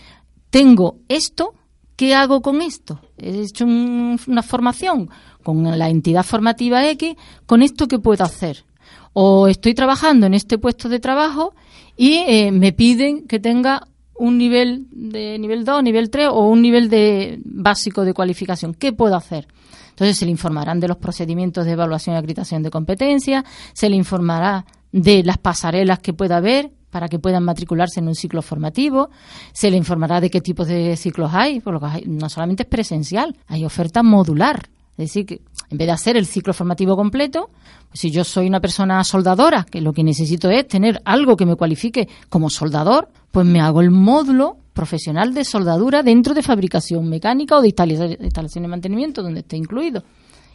tengo 0.49 0.99
esto, 1.07 1.53
¿Qué 1.95 2.15
hago 2.15 2.41
con 2.41 2.61
esto? 2.61 2.99
He 3.17 3.41
hecho 3.41 3.65
una 3.65 4.43
formación 4.43 5.09
con 5.43 5.77
la 5.77 5.89
entidad 5.89 6.23
formativa 6.23 6.87
X, 6.89 7.15
¿con 7.45 7.61
esto 7.61 7.87
qué 7.87 7.99
puedo 7.99 8.23
hacer? 8.23 8.65
O 9.13 9.47
estoy 9.47 9.73
trabajando 9.75 10.25
en 10.25 10.33
este 10.33 10.57
puesto 10.57 10.89
de 10.89 10.99
trabajo 10.99 11.53
y 11.95 12.23
eh, 12.27 12.51
me 12.51 12.73
piden 12.73 13.27
que 13.27 13.39
tenga 13.39 13.87
un 14.15 14.37
nivel 14.37 14.87
de 14.91 15.37
nivel 15.37 15.65
2, 15.65 15.83
nivel 15.83 16.09
3 16.09 16.29
o 16.31 16.47
un 16.47 16.61
nivel 16.61 16.89
de 16.89 17.39
básico 17.45 18.05
de 18.05 18.13
cualificación. 18.13 18.73
¿Qué 18.73 18.93
puedo 18.93 19.15
hacer? 19.15 19.47
Entonces 19.89 20.17
se 20.17 20.25
le 20.25 20.31
informarán 20.31 20.79
de 20.79 20.87
los 20.87 20.97
procedimientos 20.97 21.65
de 21.65 21.73
evaluación 21.73 22.15
y 22.15 22.19
acreditación 22.19 22.63
de 22.63 22.71
competencias, 22.71 23.43
se 23.73 23.89
le 23.89 23.95
informará 23.95 24.65
de 24.91 25.23
las 25.23 25.37
pasarelas 25.37 25.99
que 25.99 26.13
pueda 26.13 26.37
haber 26.37 26.71
para 26.93 27.09
que 27.09 27.17
puedan 27.17 27.43
matricularse 27.43 27.99
en 27.99 28.07
un 28.07 28.13
ciclo 28.13 28.43
formativo, 28.43 29.09
se 29.51 29.71
le 29.71 29.77
informará 29.77 30.21
de 30.21 30.29
qué 30.29 30.41
tipos 30.41 30.67
de 30.67 30.95
ciclos 30.95 31.31
hay, 31.33 31.59
porque 31.59 32.03
no 32.05 32.29
solamente 32.29 32.63
es 32.63 32.69
presencial, 32.69 33.35
hay 33.47 33.65
oferta 33.65 34.03
modular. 34.03 34.69
Es 34.91 35.07
decir, 35.07 35.25
que 35.25 35.41
en 35.71 35.77
vez 35.79 35.87
de 35.87 35.91
hacer 35.91 36.17
el 36.17 36.27
ciclo 36.27 36.53
formativo 36.53 36.95
completo, 36.95 37.49
pues 37.89 37.99
si 37.99 38.11
yo 38.11 38.23
soy 38.23 38.45
una 38.45 38.59
persona 38.59 39.03
soldadora, 39.03 39.63
que 39.63 39.81
lo 39.81 39.91
que 39.91 40.03
necesito 40.03 40.51
es 40.51 40.67
tener 40.67 41.01
algo 41.03 41.35
que 41.35 41.47
me 41.47 41.55
cualifique 41.55 42.07
como 42.29 42.51
soldador, 42.51 43.09
pues 43.31 43.47
me 43.47 43.59
hago 43.59 43.81
el 43.81 43.89
módulo 43.89 44.57
profesional 44.73 45.33
de 45.33 45.45
soldadura 45.45 46.03
dentro 46.03 46.35
de 46.35 46.43
fabricación 46.43 47.09
mecánica 47.09 47.57
o 47.57 47.61
de 47.61 47.69
instalación 47.69 48.65
y 48.65 48.67
mantenimiento, 48.67 49.23
donde 49.23 49.39
esté 49.39 49.57
incluido. 49.57 50.03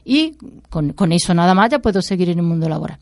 Y 0.05 0.37
con, 0.71 0.93
con 0.93 1.11
eso 1.11 1.35
nada 1.35 1.53
más 1.53 1.71
ya 1.71 1.81
puedo 1.81 2.01
seguir 2.01 2.31
en 2.31 2.39
el 2.39 2.45
mundo 2.45 2.69
laboral 2.69 3.01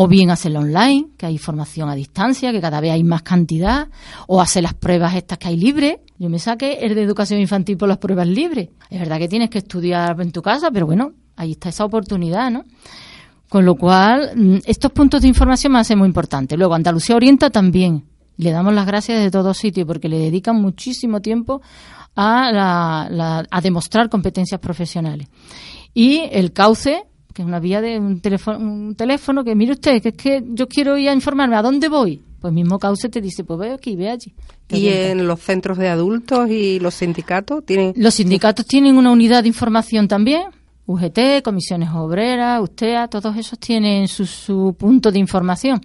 o 0.00 0.06
bien 0.06 0.30
hacerlo 0.30 0.60
online, 0.60 1.08
que 1.16 1.26
hay 1.26 1.38
formación 1.38 1.88
a 1.88 1.96
distancia, 1.96 2.52
que 2.52 2.60
cada 2.60 2.80
vez 2.80 2.92
hay 2.92 3.02
más 3.02 3.22
cantidad, 3.22 3.88
o 4.28 4.40
hacer 4.40 4.62
las 4.62 4.74
pruebas 4.74 5.16
estas 5.16 5.38
que 5.38 5.48
hay 5.48 5.56
libres. 5.56 5.96
Yo 6.20 6.28
me 6.28 6.38
saqué 6.38 6.78
el 6.82 6.94
de 6.94 7.02
educación 7.02 7.40
infantil 7.40 7.76
por 7.76 7.88
las 7.88 7.98
pruebas 7.98 8.28
libres. 8.28 8.68
Es 8.90 9.00
verdad 9.00 9.18
que 9.18 9.26
tienes 9.26 9.50
que 9.50 9.58
estudiar 9.58 10.20
en 10.20 10.30
tu 10.30 10.40
casa, 10.40 10.70
pero 10.70 10.86
bueno, 10.86 11.14
ahí 11.34 11.50
está 11.50 11.70
esa 11.70 11.84
oportunidad, 11.84 12.48
¿no? 12.48 12.64
Con 13.48 13.64
lo 13.64 13.74
cual, 13.74 14.30
mm, 14.36 14.58
estos 14.66 14.92
puntos 14.92 15.20
de 15.22 15.26
información 15.26 15.72
me 15.72 15.80
hacen 15.80 15.98
muy 15.98 16.06
importantes. 16.06 16.56
Luego, 16.56 16.74
Andalucía 16.74 17.16
Orienta 17.16 17.50
también. 17.50 18.04
Le 18.36 18.52
damos 18.52 18.74
las 18.74 18.86
gracias 18.86 19.20
de 19.20 19.32
todos 19.32 19.58
sitios 19.58 19.84
porque 19.84 20.08
le 20.08 20.20
dedican 20.20 20.62
muchísimo 20.62 21.20
tiempo 21.20 21.60
a, 22.14 23.08
a 23.50 23.60
demostrar 23.60 24.08
competencias 24.08 24.60
profesionales. 24.60 25.26
Y 25.92 26.20
el 26.30 26.52
cauce, 26.52 27.02
que 27.38 27.42
es 27.42 27.46
una 27.46 27.60
vía 27.60 27.80
de 27.80 28.00
un 28.00 28.20
teléfono, 28.20 28.58
un 28.58 28.96
teléfono 28.96 29.44
que 29.44 29.54
mire 29.54 29.70
usted, 29.70 30.02
que 30.02 30.08
es 30.08 30.16
que 30.16 30.42
yo 30.44 30.66
quiero 30.66 30.98
ir 30.98 31.08
a 31.08 31.14
informarme, 31.14 31.54
¿a 31.54 31.62
dónde 31.62 31.88
voy? 31.88 32.20
Pues 32.40 32.52
mismo 32.52 32.80
Cauce 32.80 33.08
te 33.08 33.20
dice, 33.20 33.44
pues 33.44 33.60
ve 33.60 33.70
aquí, 33.70 33.94
ve 33.94 34.10
allí. 34.10 34.34
¿Y 34.70 34.88
en 34.88 35.24
los 35.28 35.38
centros 35.38 35.78
de 35.78 35.88
adultos 35.88 36.50
y 36.50 36.80
los 36.80 36.94
sindicatos 36.94 37.64
tienen? 37.64 37.92
Los 37.94 38.14
sindicatos 38.14 38.66
tienen 38.66 38.96
una 38.96 39.12
unidad 39.12 39.42
de 39.42 39.48
información 39.48 40.08
también. 40.08 40.46
UGT, 40.86 41.42
comisiones 41.44 41.90
obreras, 41.94 42.60
USTEA, 42.60 43.06
todos 43.06 43.36
esos 43.36 43.56
tienen 43.60 44.08
su, 44.08 44.26
su 44.26 44.74
punto 44.76 45.12
de 45.12 45.20
información. 45.20 45.80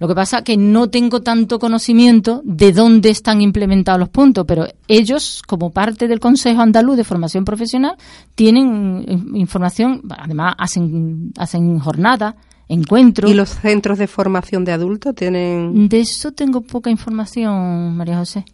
Lo 0.00 0.08
que 0.08 0.14
pasa 0.14 0.38
es 0.38 0.44
que 0.44 0.56
no 0.56 0.88
tengo 0.88 1.20
tanto 1.20 1.58
conocimiento 1.58 2.40
de 2.42 2.72
dónde 2.72 3.10
están 3.10 3.42
implementados 3.42 4.00
los 4.00 4.08
puntos, 4.08 4.46
pero 4.48 4.66
ellos, 4.88 5.42
como 5.46 5.70
parte 5.70 6.08
del 6.08 6.18
Consejo 6.18 6.62
Andaluz 6.62 6.96
de 6.96 7.04
Formación 7.04 7.44
Profesional, 7.44 7.96
tienen 8.34 9.04
información, 9.34 10.00
además 10.08 10.54
hacen, 10.56 11.32
hacen 11.36 11.78
jornadas, 11.80 12.34
encuentros. 12.66 13.30
¿Y 13.30 13.34
los 13.34 13.50
centros 13.50 13.98
de 13.98 14.06
formación 14.06 14.64
de 14.64 14.72
adultos 14.72 15.14
tienen...? 15.14 15.90
De 15.90 16.00
eso 16.00 16.32
tengo 16.32 16.62
poca 16.62 16.88
información, 16.88 17.94
María 17.94 18.16
José. 18.16 18.46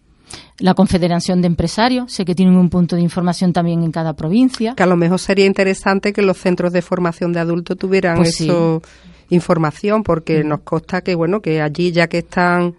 La 0.59 0.74
Confederación 0.74 1.42
de 1.42 1.47
Empresarios, 1.47 2.12
sé 2.12 2.24
que 2.24 2.34
tienen 2.34 2.57
un 2.57 2.70
punto 2.70 2.97
de 2.97 3.03
información 3.03 3.53
también 3.53 3.84
en 3.84 3.92
cada 3.92 4.14
provincia. 4.14 4.74
Que 4.74 4.82
a 4.82 4.86
lo 4.86 4.97
mejor 4.97 5.20
sería 5.20 5.47
interesante 5.47 6.12
que 6.12 6.22
los 6.22 6.38
centros 6.38 6.72
de 6.72 6.82
formación 6.82 7.32
de 7.32 7.38
adultos 7.38 7.78
tuvieran 7.78 8.16
pues 8.16 8.40
eso 8.40 8.82
información 9.31 10.03
porque 10.03 10.45
nos 10.45 10.61
consta 10.61 11.01
que 11.01 11.14
bueno 11.14 11.41
que 11.41 11.61
allí 11.61 11.93
ya 11.93 12.07
que 12.07 12.18
están 12.18 12.74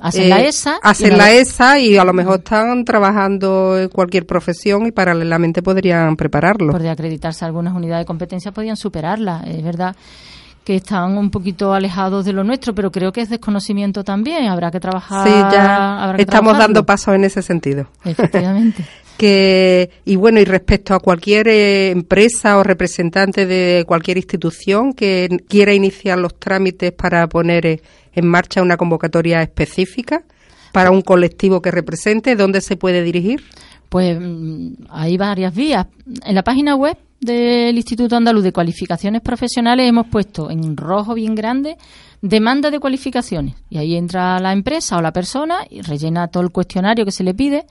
hacen 0.00 0.28
la 0.28 0.40
eh, 0.40 0.48
ESA 0.48 0.78
hacen 0.82 1.18
la 1.18 1.32
ESA 1.32 1.78
y 1.80 1.96
a 1.96 2.04
lo 2.04 2.12
mejor 2.12 2.38
están 2.38 2.84
trabajando 2.84 3.78
en 3.78 3.88
cualquier 3.88 4.26
profesión 4.26 4.86
y 4.86 4.92
paralelamente 4.92 5.62
podrían 5.62 6.16
prepararlo 6.16 6.72
por 6.72 6.82
de 6.82 6.90
acreditarse 6.90 7.44
algunas 7.44 7.74
unidades 7.74 8.02
de 8.02 8.06
competencia 8.06 8.52
podrían 8.52 8.76
superarla 8.76 9.42
es 9.46 9.62
verdad 9.62 9.96
que 10.64 10.76
están 10.76 11.16
un 11.16 11.30
poquito 11.30 11.72
alejados 11.72 12.26
de 12.26 12.34
lo 12.34 12.44
nuestro, 12.44 12.74
pero 12.74 12.92
creo 12.92 13.10
que 13.10 13.22
es 13.22 13.30
desconocimiento 13.30 14.04
también. 14.04 14.48
Habrá 14.48 14.70
que 14.70 14.78
trabajar. 14.78 15.26
Sí, 15.26 15.32
ya 15.50 16.14
estamos 16.18 16.58
dando 16.58 16.84
pasos 16.84 17.14
en 17.14 17.24
ese 17.24 17.40
sentido. 17.40 17.86
Efectivamente. 18.04 18.84
que 19.18 19.90
y 20.06 20.16
bueno 20.16 20.40
y 20.40 20.44
respecto 20.44 20.94
a 20.94 21.00
cualquier 21.00 21.48
eh, 21.48 21.90
empresa 21.90 22.56
o 22.56 22.62
representante 22.62 23.44
de 23.44 23.84
cualquier 23.86 24.16
institución 24.16 24.94
que 24.94 25.28
quiera 25.48 25.74
iniciar 25.74 26.18
los 26.18 26.38
trámites 26.38 26.92
para 26.92 27.28
poner 27.28 27.66
eh, 27.66 27.82
en 28.14 28.26
marcha 28.26 28.62
una 28.62 28.76
convocatoria 28.76 29.42
específica 29.42 30.22
para 30.72 30.90
un 30.90 31.02
colectivo 31.02 31.60
que 31.60 31.70
represente, 31.70 32.36
¿dónde 32.36 32.60
se 32.60 32.76
puede 32.76 33.02
dirigir? 33.02 33.42
Pues 33.88 34.18
mm, 34.20 34.84
hay 34.90 35.16
varias 35.16 35.54
vías. 35.54 35.86
En 36.24 36.34
la 36.34 36.44
página 36.44 36.76
web 36.76 36.96
del 37.20 37.76
Instituto 37.76 38.16
Andaluz 38.16 38.44
de 38.44 38.52
Cualificaciones 38.52 39.20
Profesionales 39.22 39.88
hemos 39.88 40.06
puesto 40.06 40.50
en 40.50 40.76
rojo 40.76 41.14
bien 41.14 41.34
grande 41.34 41.76
demanda 42.22 42.70
de 42.70 42.78
cualificaciones. 42.78 43.56
Y 43.70 43.78
ahí 43.78 43.96
entra 43.96 44.38
la 44.38 44.52
empresa 44.52 44.96
o 44.96 45.02
la 45.02 45.12
persona 45.12 45.58
y 45.68 45.82
rellena 45.82 46.28
todo 46.28 46.42
el 46.42 46.50
cuestionario 46.50 47.04
que 47.04 47.12
se 47.12 47.24
le 47.24 47.34
pide 47.34 47.66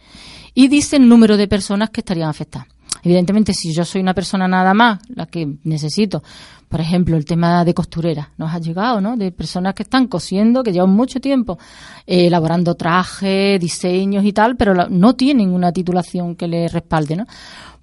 y 0.58 0.70
dice 0.70 0.96
el 0.96 1.08
número 1.08 1.38
de 1.38 1.48
personas 1.48 1.92
que 1.92 2.02
estarían 2.02 2.30
afectadas. 2.30 2.68
Evidentemente, 3.04 3.54
si 3.54 3.72
yo 3.76 3.86
soy 3.86 4.02
una 4.02 4.16
persona 4.16 4.48
nada 4.48 4.74
más, 4.74 4.98
la 5.14 5.28
que 5.28 5.48
necesito, 5.64 6.24
por 6.68 6.82
ejemplo, 6.82 7.16
el 7.16 7.26
tema 7.26 7.64
de 7.64 7.76
costurera, 7.76 8.32
nos 8.38 8.52
ha 8.52 8.58
llegado, 8.58 9.00
¿no? 9.00 9.16
De 9.18 9.32
personas 9.32 9.76
que 9.76 9.84
están 9.84 10.08
cosiendo, 10.08 10.64
que 10.64 10.74
llevan 10.74 10.90
mucho 10.90 11.20
tiempo 11.20 11.60
eh, 12.08 12.26
elaborando 12.26 12.74
trajes, 12.74 13.60
diseños 13.60 14.26
y 14.26 14.34
tal, 14.34 14.56
pero 14.56 14.74
no 14.90 15.14
tienen 15.14 15.54
una 15.54 15.72
titulación 15.72 16.36
que 16.36 16.48
les 16.48 16.74
respalde, 16.74 17.18
¿no? 17.18 17.28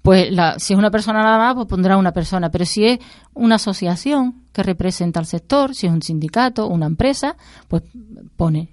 Pues 0.05 0.31
la, 0.31 0.59
si 0.59 0.73
es 0.73 0.79
una 0.79 0.91
persona 0.91 1.23
nada 1.23 1.39
más, 1.39 1.55
pues 1.55 1.67
pondrá 1.67 1.97
una 1.97 2.11
persona, 2.11 2.51
pero 2.51 2.63
si 2.63 2.85
es 2.85 2.99
una 3.33 3.55
asociación, 3.55 4.45
que 4.55 4.63
representa 4.63 5.19
al 5.19 5.25
sector, 5.25 5.75
si 5.75 5.85
es 5.85 5.91
un 5.91 6.01
sindicato, 6.01 6.67
una 6.67 6.85
empresa, 6.85 7.35
pues 7.67 7.83
pone, 8.37 8.69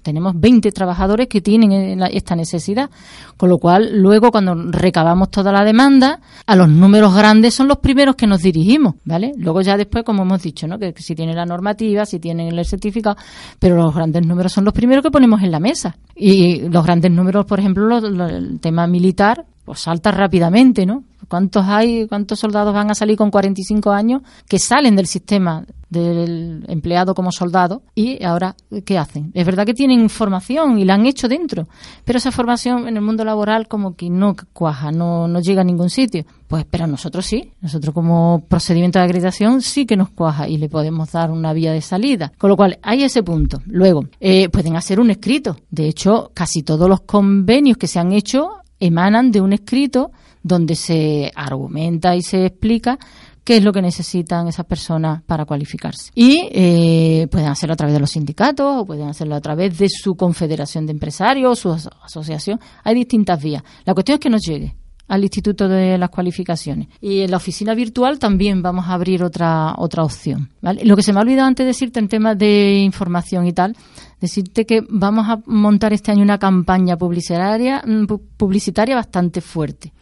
tenemos 0.00 0.32
20 0.40 0.72
trabajadores 0.72 1.28
que 1.28 1.42
tienen 1.42 2.02
esta 2.02 2.34
necesidad, 2.34 2.88
con 3.36 3.50
lo 3.50 3.58
cual 3.58 4.00
luego 4.00 4.30
cuando 4.30 4.54
recabamos 4.54 5.30
toda 5.30 5.52
la 5.52 5.64
demanda, 5.64 6.20
a 6.46 6.56
los 6.56 6.70
números 6.70 7.14
grandes 7.14 7.52
son 7.52 7.68
los 7.68 7.76
primeros 7.76 8.16
que 8.16 8.26
nos 8.26 8.40
dirigimos, 8.40 8.94
¿vale? 9.04 9.32
Luego 9.36 9.60
ya 9.60 9.76
después, 9.76 10.02
como 10.02 10.22
hemos 10.22 10.42
dicho, 10.42 10.66
¿no? 10.66 10.78
Que, 10.78 10.94
si 10.96 11.14
tienen 11.14 11.36
la 11.36 11.44
normativa, 11.44 12.06
si 12.06 12.18
tienen 12.18 12.48
el 12.48 12.64
certificado, 12.64 13.16
pero 13.58 13.76
los 13.76 13.94
grandes 13.94 14.26
números 14.26 14.52
son 14.52 14.64
los 14.64 14.72
primeros 14.72 15.04
que 15.04 15.10
ponemos 15.10 15.42
en 15.42 15.50
la 15.50 15.60
mesa. 15.60 15.98
Y 16.16 16.68
los 16.70 16.84
grandes 16.84 17.10
números, 17.10 17.44
por 17.44 17.60
ejemplo, 17.60 17.98
el 17.98 18.60
tema 18.60 18.86
militar, 18.86 19.44
pues 19.68 19.80
salta 19.80 20.10
rápidamente, 20.10 20.86
¿no? 20.86 21.04
¿Cuántos 21.28 21.66
hay, 21.66 22.06
cuántos 22.06 22.38
soldados 22.38 22.72
van 22.72 22.90
a 22.90 22.94
salir 22.94 23.18
con 23.18 23.30
45 23.30 23.90
años 23.90 24.22
que 24.48 24.58
salen 24.58 24.96
del 24.96 25.06
sistema 25.06 25.66
del 25.90 26.64
empleado 26.68 27.14
como 27.14 27.32
soldado 27.32 27.82
y 27.94 28.24
ahora 28.24 28.56
qué 28.86 28.96
hacen? 28.96 29.30
Es 29.34 29.44
verdad 29.44 29.66
que 29.66 29.74
tienen 29.74 30.08
formación 30.08 30.78
y 30.78 30.86
la 30.86 30.94
han 30.94 31.04
hecho 31.04 31.28
dentro, 31.28 31.68
pero 32.06 32.16
esa 32.16 32.32
formación 32.32 32.88
en 32.88 32.96
el 32.96 33.02
mundo 33.02 33.26
laboral 33.26 33.68
como 33.68 33.94
que 33.94 34.08
no 34.08 34.36
cuaja, 34.54 34.90
no, 34.90 35.28
no 35.28 35.40
llega 35.40 35.60
a 35.60 35.64
ningún 35.64 35.90
sitio. 35.90 36.24
Pues 36.46 36.64
pero 36.64 36.86
nosotros 36.86 37.26
sí, 37.26 37.52
nosotros 37.60 37.92
como 37.92 38.42
procedimiento 38.48 38.98
de 38.98 39.04
acreditación 39.04 39.60
sí 39.60 39.84
que 39.84 39.98
nos 39.98 40.08
cuaja 40.08 40.48
y 40.48 40.56
le 40.56 40.70
podemos 40.70 41.12
dar 41.12 41.30
una 41.30 41.52
vía 41.52 41.72
de 41.72 41.82
salida. 41.82 42.32
Con 42.38 42.48
lo 42.48 42.56
cual 42.56 42.78
hay 42.80 43.02
ese 43.02 43.22
punto. 43.22 43.60
Luego, 43.66 44.06
eh, 44.18 44.48
pueden 44.48 44.76
hacer 44.76 44.98
un 44.98 45.10
escrito. 45.10 45.58
De 45.70 45.86
hecho, 45.88 46.30
casi 46.32 46.62
todos 46.62 46.88
los 46.88 47.02
convenios 47.02 47.76
que 47.76 47.86
se 47.86 47.98
han 47.98 48.12
hecho 48.12 48.57
emanan 48.80 49.30
de 49.30 49.40
un 49.40 49.52
escrito 49.52 50.10
donde 50.42 50.74
se 50.74 51.32
argumenta 51.34 52.16
y 52.16 52.22
se 52.22 52.46
explica 52.46 52.98
qué 53.44 53.56
es 53.56 53.64
lo 53.64 53.72
que 53.72 53.80
necesitan 53.80 54.46
esas 54.46 54.66
personas 54.66 55.22
para 55.22 55.46
cualificarse. 55.46 56.10
Y 56.14 56.48
eh, 56.52 57.28
pueden 57.30 57.48
hacerlo 57.48 57.72
a 57.72 57.76
través 57.76 57.94
de 57.94 58.00
los 58.00 58.10
sindicatos 58.10 58.82
o 58.82 58.84
pueden 58.84 59.08
hacerlo 59.08 59.34
a 59.34 59.40
través 59.40 59.78
de 59.78 59.88
su 59.88 60.16
confederación 60.16 60.84
de 60.84 60.92
empresarios 60.92 61.58
su 61.58 61.70
asociación. 61.72 62.60
Hay 62.84 62.94
distintas 62.94 63.42
vías. 63.42 63.62
La 63.86 63.94
cuestión 63.94 64.16
es 64.16 64.20
que 64.20 64.28
nos 64.28 64.42
llegue 64.42 64.74
al 65.08 65.22
Instituto 65.22 65.66
de 65.66 65.96
las 65.96 66.10
Cualificaciones. 66.10 66.88
Y 67.00 67.20
en 67.20 67.30
la 67.30 67.38
oficina 67.38 67.74
virtual 67.74 68.18
también 68.18 68.60
vamos 68.62 68.86
a 68.86 68.92
abrir 68.92 69.22
otra, 69.22 69.74
otra 69.78 70.04
opción. 70.04 70.50
Lo 70.60 70.94
que 70.96 71.02
se 71.02 71.12
me 71.12 71.18
ha 71.18 71.22
olvidado 71.22 71.48
antes 71.48 71.64
de 71.64 71.68
decirte 71.68 71.98
en 71.98 72.08
temas 72.08 72.36
de 72.38 72.82
información 72.84 73.46
y 73.46 73.52
tal, 73.54 73.74
decirte 74.20 74.66
que 74.66 74.84
vamos 74.88 75.28
a 75.28 75.40
montar 75.46 75.92
este 75.92 76.10
año 76.10 76.22
una 76.22 76.38
campaña 76.38 76.96
publicitaria, 76.96 77.82
mm, 77.84 78.06
publicitaria 78.36 78.96
bastante 78.96 79.40
fuerte. 79.40 79.92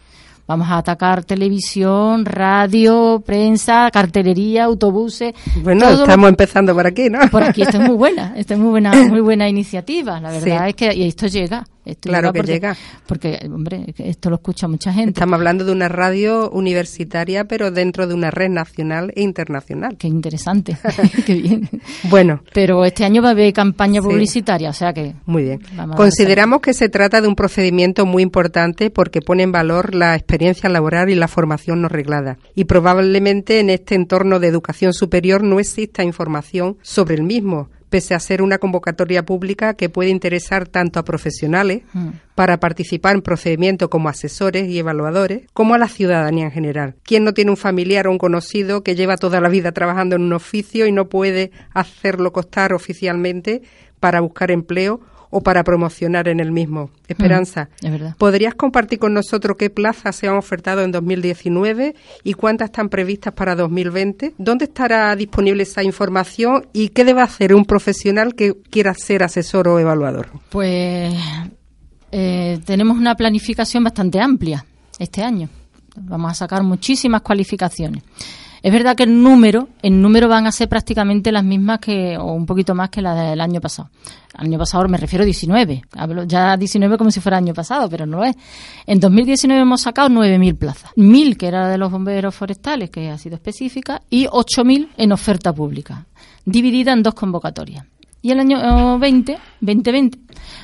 Vamos 0.47 0.69
a 0.69 0.79
atacar 0.79 1.25
televisión, 1.25 2.25
radio, 2.25 3.21
prensa, 3.27 3.91
cartelería, 3.93 4.64
autobuses. 4.64 5.35
Bueno, 5.62 5.89
estamos 5.89 6.29
empezando 6.29 6.73
por 6.73 6.87
aquí, 6.87 7.11
¿no? 7.11 7.19
Por 7.31 7.43
aquí, 7.43 7.62
esto 7.62 7.79
es 7.79 7.89
muy 7.89 7.97
buena, 8.05 8.33
esto 8.37 8.55
es 8.55 8.61
muy 8.61 8.71
buena, 8.71 8.93
muy 8.93 9.21
buena 9.21 9.49
iniciativa. 9.49 10.21
La 10.21 10.31
verdad 10.31 10.69
es 10.69 10.77
que 10.77 10.95
y 10.95 11.09
esto 11.09 11.27
llega. 11.27 11.67
Claro 12.01 12.32
que 12.32 12.43
llega. 12.43 12.76
Porque, 13.07 13.39
hombre, 13.53 13.95
esto 13.99 14.30
lo 14.30 14.37
escucha 14.37 14.68
mucha 14.68 14.93
gente. 14.93 15.11
Estamos 15.11 15.34
hablando 15.34 15.64
de 15.64 15.72
una 15.72 15.89
radio 15.89 16.51
universitaria, 16.51 17.45
pero 17.45 17.70
dentro 17.70 18.07
de 18.07 18.14
una 18.14 18.30
red 18.30 18.51
nacional 18.51 19.12
e 19.14 19.22
internacional. 19.22 19.97
Qué 19.97 20.09
interesante, 20.09 20.76
qué 21.26 21.34
bien. 21.34 21.68
Bueno. 22.05 22.43
Pero 22.53 22.84
este 22.84 23.05
año 23.05 23.22
va 23.22 23.28
a 23.28 23.32
haber 23.32 23.53
campaña 23.53 24.03
publicitaria, 24.03 24.70
o 24.70 24.72
sea 24.72 24.93
que... 24.93 25.14
Muy 25.26 25.45
bien. 25.45 25.61
Consideramos 25.97 26.61
que 26.61 26.74
se 26.74 26.89
trata 26.89 27.20
de 27.20 27.28
un 27.28 27.34
procedimiento 27.34 28.07
muy 28.07 28.22
importante 28.22 28.91
porque 28.91 29.20
pone 29.20 29.43
en 29.43 29.53
valor 29.53 29.95
la 29.95 30.14
experiencia 30.14 30.68
laboral 30.68 31.11
y 31.11 31.14
la 31.14 31.28
formación 31.28 31.82
no 31.82 31.89
reglada. 31.89 32.39
Y 32.55 32.64
probablemente 32.64 33.61
en 33.61 33.70
este 33.70 33.95
entorno 33.95 34.41
de 34.41 34.49
educación 34.49 34.93
superior 34.93 35.43
no 35.43 35.61
exista 35.61 36.03
información 36.03 36.78
sobre 36.82 37.14
el 37.14 37.22
mismo, 37.22 37.68
pese 37.97 38.15
a 38.15 38.21
ser 38.21 38.43
una 38.43 38.59
convocatoria 38.59 39.25
pública 39.25 39.73
que 39.73 39.89
puede 39.89 40.11
interesar 40.11 40.69
tanto 40.69 41.01
a 41.01 41.03
profesionales 41.03 41.81
mm. 41.95 42.09
para 42.35 42.61
participar 42.61 43.15
en 43.15 43.23
procedimientos 43.23 43.89
como 43.89 44.11
asesores 44.11 44.69
y 44.69 44.79
evaluadores, 44.79 45.47
como 45.55 45.73
a 45.73 45.79
la 45.79 45.89
ciudadanía 45.89 46.45
en 46.45 46.51
general. 46.51 46.97
¿Quién 47.05 47.25
no 47.25 47.33
tiene 47.33 47.53
un 47.53 47.57
familiar 47.57 48.07
o 48.07 48.11
un 48.11 48.19
conocido 48.19 48.83
que 48.83 48.97
lleva 48.97 49.17
toda 49.17 49.41
la 49.41 49.49
vida 49.49 49.73
trabajando 49.73 50.15
en 50.15 50.25
un 50.25 50.35
oficio 50.35 50.87
y 50.87 50.93
no 50.93 51.09
puede 51.09 51.53
hacerlo 51.73 52.35
costar 52.35 52.75
oficialmente 52.75 53.63
para 53.99 54.21
buscar 54.21 54.51
empleo 54.51 55.01
o 55.31 55.41
para 55.41 55.64
promocionar 55.64 56.29
en 56.29 56.41
el 56.41 56.53
mismo. 56.53 56.91
Esperanza, 57.09 57.68
mm, 57.83 58.14
¿podrías 58.18 58.55
compartir 58.55 58.99
con 58.99 59.14
nosotros 59.14 59.57
qué 59.59 59.70
plazas 59.70 60.16
se 60.16 60.29
han 60.29 60.37
ofertado 60.37 60.83
en 60.83 60.93
2019 60.93 61.95
y 62.24 62.33
cuántas 62.35 62.66
están 62.66 62.89
previstas 62.89 63.35
para 63.35 63.55
2020? 63.55 64.35
¿Dónde 64.39 64.66
estará 64.66 65.14
disponible 65.16 65.62
esa 65.62 65.83
información 65.83 66.66
y 66.72 66.89
qué 66.89 67.05
debe 67.05 67.22
hacer 67.22 67.55
un 67.55 67.64
profesional 67.64 68.35
que 68.35 68.55
quiera 68.70 68.95
ser 68.95 69.22
asesor 69.22 69.68
o 69.68 69.79
evaluador? 69.79 70.29
Pues 70.51 71.14
eh, 72.12 72.59
tenemos 72.64 72.97
una 72.97 73.14
planificación 73.14 73.85
bastante 73.85 74.20
amplia 74.20 74.64
este 74.99 75.22
año. 75.22 75.49
Vamos 75.97 76.33
a 76.33 76.35
sacar 76.35 76.62
muchísimas 76.62 77.22
cualificaciones. 77.22 78.03
Es 78.67 78.73
verdad 78.73 78.97
que 78.97 79.05
el 79.05 79.23
número, 79.23 79.69
en 79.81 80.03
número 80.03 80.27
van 80.29 80.49
a 80.49 80.51
ser 80.51 80.69
prácticamente 80.69 81.31
las 81.31 81.45
mismas 81.45 81.79
que, 81.79 82.19
o 82.19 82.33
un 82.33 82.47
poquito 82.47 82.75
más 82.75 82.91
que 82.91 83.01
la 83.01 83.14
del 83.14 83.41
año 83.41 83.61
pasado. 83.61 83.91
Año 84.35 84.59
pasado 84.59 84.89
me 84.89 84.99
refiero 84.99 85.23
a 85.23 85.25
19. 85.25 85.83
Hablo 85.93 86.25
ya 86.25 86.57
19 86.57 86.99
como 86.99 87.12
si 87.12 87.21
fuera 87.21 87.37
año 87.37 87.55
pasado, 87.55 87.89
pero 87.89 88.07
no 88.07 88.25
es. 88.25 88.35
En 88.85 88.99
2019 88.99 89.62
hemos 89.62 89.83
sacado 89.83 90.09
9.000 90.09 90.59
plazas. 90.59 90.91
1.000 90.97 91.37
que 91.37 91.47
era 91.47 91.69
de 91.69 91.79
los 91.79 91.93
bomberos 91.93 92.35
forestales, 92.35 92.91
que 92.91 93.09
ha 93.09 93.19
sido 93.19 93.37
específica, 93.37 94.03
y 94.11 94.27
8.000 94.27 94.89
en 94.97 95.12
oferta 95.12 95.53
pública, 95.53 96.05
dividida 96.45 96.93
en 96.93 97.05
dos 97.05 97.14
convocatorias. 97.14 97.87
Y 98.23 98.33
el 98.33 98.41
año 98.41 98.99
20, 98.99 99.39
2020, 99.61 100.19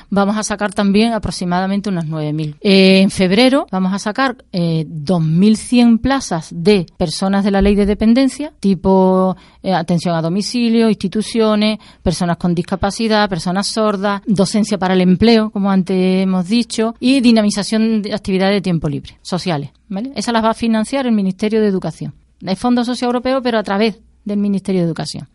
vamos 0.09 0.37
a 0.37 0.43
sacar 0.43 0.73
también 0.73 1.13
aproximadamente 1.13 1.89
unas 1.89 2.05
9.000. 2.05 2.55
Eh, 2.61 3.01
en 3.01 3.09
febrero 3.09 3.67
vamos 3.71 3.93
a 3.93 3.99
sacar 3.99 4.43
eh, 4.51 4.85
2.100 4.87 6.01
plazas 6.01 6.49
de 6.51 6.85
personas 6.97 7.43
de 7.43 7.51
la 7.51 7.61
ley 7.61 7.75
de 7.75 7.85
dependencia, 7.85 8.53
tipo 8.59 9.35
eh, 9.61 9.73
atención 9.73 10.15
a 10.15 10.21
domicilio, 10.21 10.89
instituciones, 10.89 11.79
personas 12.01 12.37
con 12.37 12.53
discapacidad, 12.53 13.29
personas 13.29 13.67
sordas, 13.67 14.21
docencia 14.25 14.77
para 14.77 14.93
el 14.93 15.01
empleo, 15.01 15.49
como 15.49 15.71
antes 15.71 16.23
hemos 16.23 16.47
dicho, 16.47 16.95
y 16.99 17.21
dinamización 17.21 18.01
de 18.01 18.13
actividades 18.13 18.55
de 18.55 18.61
tiempo 18.61 18.89
libre, 18.89 19.17
sociales. 19.21 19.71
¿vale? 19.87 20.11
Esas 20.15 20.33
las 20.33 20.43
va 20.43 20.51
a 20.51 20.55
financiar 20.55 21.05
el 21.05 21.13
Ministerio 21.13 21.61
de 21.61 21.67
Educación. 21.67 22.13
Hay 22.45 22.55
Fondo 22.55 22.83
Socio 22.83 23.05
Europeo, 23.05 23.41
pero 23.41 23.57
a 23.57 23.63
través 23.63 23.99
del 24.25 24.37
Ministerio 24.37 24.81
de 24.81 24.87
Educación. 24.87 25.27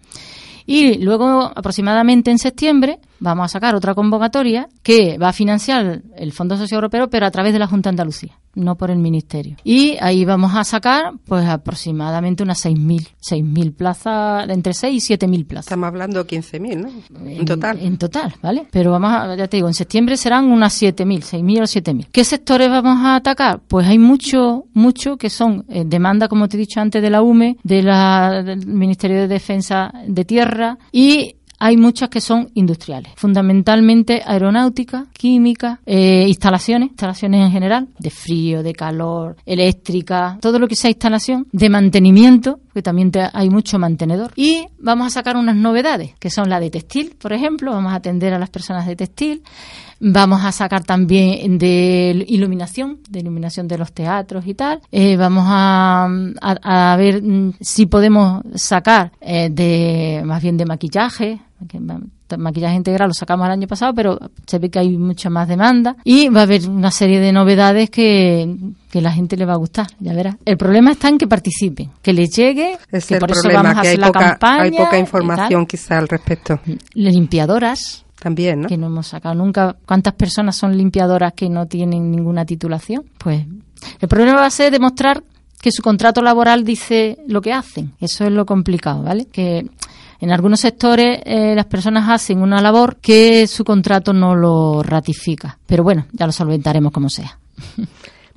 Y 0.71 0.99
luego, 0.99 1.51
aproximadamente 1.57 2.31
en 2.31 2.37
septiembre, 2.37 2.99
vamos 3.21 3.47
a 3.47 3.49
sacar 3.49 3.75
otra 3.75 3.95
convocatoria 3.95 4.69
que 4.83 5.17
va 5.17 5.31
a 5.31 5.33
financiar 5.33 6.03
el 6.15 6.33
Fondo 6.33 6.59
Socio 6.59 6.75
Europeo, 6.75 7.09
pero 7.09 7.25
a 7.25 7.31
través 7.31 7.55
de 7.55 7.59
la 7.59 7.67
Junta 7.67 7.89
de 7.89 7.93
Andalucía, 7.93 8.39
no 8.59 8.77
por 8.77 8.91
el 8.91 8.99
Ministerio. 8.99 9.57
Y 9.65 9.97
ahí 10.01 10.25
vamos 10.25 10.55
a 10.55 10.65
sacar, 10.65 11.13
pues, 11.27 11.47
aproximadamente 11.47 12.43
unas 12.43 12.65
6.000, 12.65 13.09
6.000 13.21 13.75
plazas, 13.75 14.49
entre 14.49 14.75
6 14.75 15.11
y 15.11 15.15
7.000 15.15 15.47
plazas. 15.47 15.67
Estamos 15.67 15.89
hablando 15.89 16.25
de 16.25 16.39
15.000, 16.39 16.77
¿no? 16.77 17.29
En, 17.29 17.45
total. 17.45 17.79
En 17.81 17.99
total, 17.99 18.35
¿vale? 18.43 18.67
Pero 18.71 18.91
vamos 18.91 19.13
a, 19.13 19.35
ya 19.37 19.49
te 19.49 19.57
digo, 19.57 19.69
en 19.69 19.75
septiembre 19.75 20.17
serán 20.17 20.47
unas 20.47 20.81
7.000, 20.81 21.21
6.000 21.21 21.61
o 21.61 21.65
7.000. 21.65 22.09
¿Qué 22.13 22.25
sectores 22.25 22.69
vamos 22.69 22.99
a 23.05 23.17
atacar? 23.17 23.61
Pues 23.67 23.87
hay 23.87 23.99
mucho, 23.99 24.65
mucho 24.75 25.17
que 25.17 25.31
son 25.31 25.65
eh, 25.69 25.85
demanda, 25.87 26.29
como 26.29 26.49
te 26.49 26.57
he 26.57 26.61
dicho 26.61 26.81
antes, 26.81 27.01
de 27.01 27.11
la 27.11 27.23
UME, 27.23 27.57
de 27.63 27.83
la, 27.83 28.43
del 28.43 28.67
Ministerio 28.67 29.19
de 29.19 29.29
Defensa 29.29 29.93
de 30.07 30.25
Tierra, 30.25 30.79
y 30.93 31.37
hay 31.59 31.77
muchas 31.77 32.09
que 32.09 32.21
son 32.21 32.51
industriales, 32.55 33.13
fundamentalmente 33.17 34.23
aeronáutica, 34.25 35.07
química, 35.13 35.81
eh, 35.87 36.25
instalaciones, 36.29 36.91
instalaciones 36.91 37.47
en 37.47 37.53
general, 37.53 37.89
de 37.99 38.11
frío, 38.11 38.63
de 38.63 38.73
calor, 38.73 39.37
eléctrica, 39.45 40.39
todo 40.41 40.59
lo 40.59 40.69
que 40.69 40.77
sea 40.77 40.91
instalación, 40.91 41.47
de 41.53 41.69
mantenimiento, 41.69 42.61
que 42.73 42.83
también 42.83 43.11
hay 43.33 43.51
mucho 43.51 43.79
mantenedor. 43.79 44.33
Y 44.37 44.67
vamos 44.79 45.09
a 45.09 45.11
sacar 45.11 45.37
unas 45.37 45.57
novedades, 45.57 46.15
que 46.19 46.31
son 46.31 46.49
la 46.49 46.61
de 46.61 46.71
textil, 46.71 47.17
por 47.19 47.33
ejemplo, 47.33 47.73
vamos 47.73 47.93
a 47.93 47.97
atender 47.97 48.33
a 48.35 48.39
las 48.39 48.51
personas 48.51 48.87
de 48.87 48.97
textil, 48.97 49.43
Vamos 50.01 50.45
a 50.45 50.53
sacar 50.53 50.85
también 50.85 51.59
de 51.59 52.25
iluminación, 52.29 53.01
de 53.09 53.19
iluminación 53.19 53.67
de 53.67 53.79
los 53.79 53.93
teatros 53.93 54.47
y 54.47 54.55
tal. 54.55 54.81
Eh, 54.93 55.17
vamos 55.17 55.45
a, 55.49 56.09
a, 56.41 56.97
ver 56.97 57.21
mm, 57.21 57.55
si 57.61 57.87
podemos 57.87 58.43
sacar 58.55 59.11
eh, 59.21 59.49
de 59.51 60.23
más 60.25 60.41
bien 60.41 60.57
de 60.57 60.67
maquillaje, 60.67 61.41
maquillaje 62.37 62.77
integral 62.77 63.09
lo 63.09 63.15
sacamos 63.15 63.47
el 63.47 63.53
año 63.53 63.67
pasado, 63.67 63.95
pero 63.95 64.19
se 64.47 64.59
ve 64.59 64.71
que 64.71 64.79
hay 64.79 64.97
mucha 64.97 65.31
más 65.31 65.49
demanda 65.49 65.97
y 66.05 66.29
va 66.29 66.41
a 66.41 66.43
haber 66.45 66.69
una 66.69 66.91
serie 66.91 67.21
de 67.21 67.33
novedades 67.33 67.91
que, 67.91 68.57
que 68.91 69.01
la 69.01 69.13
gente 69.13 69.37
le 69.37 69.45
va 69.45 69.55
a 69.55 69.57
gustar, 69.57 69.87
ya 70.01 70.13
verás. 70.15 70.37
El 70.45 70.57
problema 70.57 70.93
está 70.93 71.09
en 71.09 71.19
que 71.19 71.27
participen, 71.27 71.91
que 72.03 72.13
les 72.13 72.31
llegue, 72.31 72.77
que 72.91 73.19
por 73.19 73.31
eso 73.31 73.49
vamos 73.53 73.77
a 73.77 73.81
hacer 73.81 73.99
la 73.99 74.13
campaña. 74.13 74.63
Hay 74.63 74.71
poca 74.73 74.99
información 74.99 75.67
quizá 75.67 75.99
al 75.99 76.09
respecto. 76.09 76.61
Limpiadoras, 76.95 78.05
también, 78.19 78.63
¿no? 78.63 78.69
Que 78.69 78.77
no 78.77 78.89
hemos 78.89 79.07
sacado 79.07 79.35
nunca. 79.35 79.77
¿Cuántas 79.87 80.15
personas 80.15 80.57
son 80.57 80.77
limpiadoras 80.77 81.33
que 81.35 81.49
no 81.49 81.67
tienen 81.67 82.11
ninguna 82.11 82.45
titulación? 82.45 83.05
Pues 83.19 83.47
el 84.01 84.09
problema 84.09 84.35
va 84.35 84.47
a 84.47 84.51
ser 84.51 84.73
demostrar 84.73 85.23
que 85.61 85.73
su 85.73 85.83
contrato 85.83 86.23
laboral 86.23 86.65
dice 86.65 87.19
lo 87.27 87.41
que 87.41 87.53
hacen. 87.53 87.93
Eso 88.01 88.25
es 88.25 88.33
lo 88.33 88.47
complicado, 88.47 89.03
¿vale? 89.03 89.27
Que 89.27 89.67
en 90.21 90.33
algunos 90.33 90.61
sectores 90.61 91.21
eh, 91.25 91.55
las 91.55 91.67
personas 91.67 92.09
hacen 92.09 92.43
una 92.43 92.61
labor 92.61 92.97
que 92.97 93.47
su 93.47 93.65
contrato 93.65 94.13
no 94.13 94.35
lo 94.35 94.83
ratifica. 94.83 95.59
Pero 95.67 95.85
bueno, 95.85 96.07
ya 96.13 96.27
lo 96.27 96.33
solventaremos 96.33 96.93
como 96.93 97.09
sea. 97.09 97.39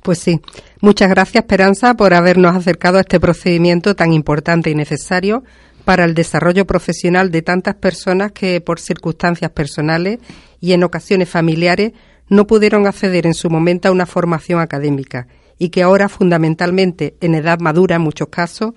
Pues 0.02 0.18
sí. 0.18 0.40
Muchas 0.80 1.08
gracias, 1.10 1.44
Esperanza, 1.44 1.94
por 1.94 2.12
habernos 2.12 2.56
acercado 2.56 2.98
a 2.98 3.02
este 3.02 3.20
procedimiento 3.20 3.94
tan 3.94 4.12
importante 4.12 4.68
y 4.68 4.74
necesario 4.74 5.44
para 5.84 6.04
el 6.04 6.14
desarrollo 6.14 6.66
profesional 6.66 7.30
de 7.30 7.42
tantas 7.42 7.76
personas 7.76 8.32
que 8.32 8.60
por 8.60 8.80
circunstancias 8.80 9.52
personales 9.52 10.18
y 10.60 10.72
en 10.72 10.82
ocasiones 10.82 11.28
familiares 11.28 11.92
no 12.28 12.48
pudieron 12.48 12.86
acceder 12.86 13.26
en 13.26 13.34
su 13.34 13.48
momento 13.48 13.88
a 13.88 13.92
una 13.92 14.06
formación 14.06 14.60
académica 14.60 15.28
y 15.58 15.68
que 15.68 15.82
ahora 15.82 16.08
fundamentalmente 16.08 17.16
en 17.20 17.36
edad 17.36 17.60
madura 17.60 17.96
en 17.96 18.02
muchos 18.02 18.28
casos 18.28 18.72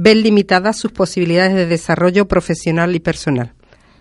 ven 0.00 0.22
limitadas 0.22 0.78
sus 0.78 0.92
posibilidades 0.92 1.54
de 1.54 1.66
desarrollo 1.66 2.26
profesional 2.26 2.94
y 2.94 3.00
personal. 3.00 3.52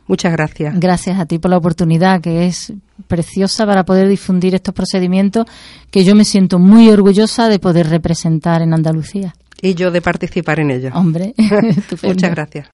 Muchas 0.07 0.31
gracias. 0.31 0.79
Gracias 0.79 1.19
a 1.19 1.25
ti 1.25 1.37
por 1.37 1.51
la 1.51 1.57
oportunidad, 1.57 2.19
que 2.19 2.47
es 2.47 2.73
preciosa 3.07 3.67
para 3.67 3.85
poder 3.85 4.07
difundir 4.07 4.55
estos 4.55 4.73
procedimientos 4.73 5.45
que 5.91 6.03
yo 6.03 6.15
me 6.15 6.25
siento 6.25 6.57
muy 6.57 6.89
orgullosa 6.89 7.47
de 7.47 7.59
poder 7.59 7.89
representar 7.89 8.63
en 8.63 8.73
Andalucía 8.73 9.35
y 9.61 9.75
yo 9.75 9.91
de 9.91 10.01
participar 10.01 10.59
en 10.59 10.71
ello. 10.71 10.91
Hombre, 10.93 11.33
Muchas 12.03 12.31
gracias. 12.31 12.69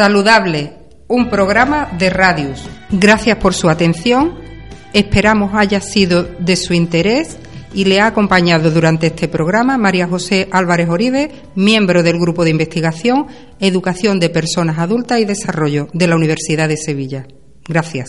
Saludable, 0.00 0.72
un 1.08 1.28
programa 1.28 1.90
de 1.98 2.08
Radius. 2.08 2.66
Gracias 2.88 3.36
por 3.36 3.52
su 3.52 3.68
atención. 3.68 4.38
Esperamos 4.94 5.50
haya 5.52 5.82
sido 5.82 6.22
de 6.22 6.56
su 6.56 6.72
interés 6.72 7.36
y 7.74 7.84
le 7.84 8.00
ha 8.00 8.06
acompañado 8.06 8.70
durante 8.70 9.08
este 9.08 9.28
programa 9.28 9.76
María 9.76 10.08
José 10.08 10.48
Álvarez 10.52 10.88
Oribe, 10.88 11.30
miembro 11.54 12.02
del 12.02 12.18
Grupo 12.18 12.44
de 12.44 12.50
Investigación 12.50 13.26
Educación 13.58 14.18
de 14.20 14.30
Personas 14.30 14.78
Adultas 14.78 15.20
y 15.20 15.26
Desarrollo 15.26 15.88
de 15.92 16.06
la 16.06 16.16
Universidad 16.16 16.66
de 16.66 16.78
Sevilla. 16.78 17.26
Gracias. 17.68 18.08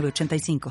85 0.00 0.70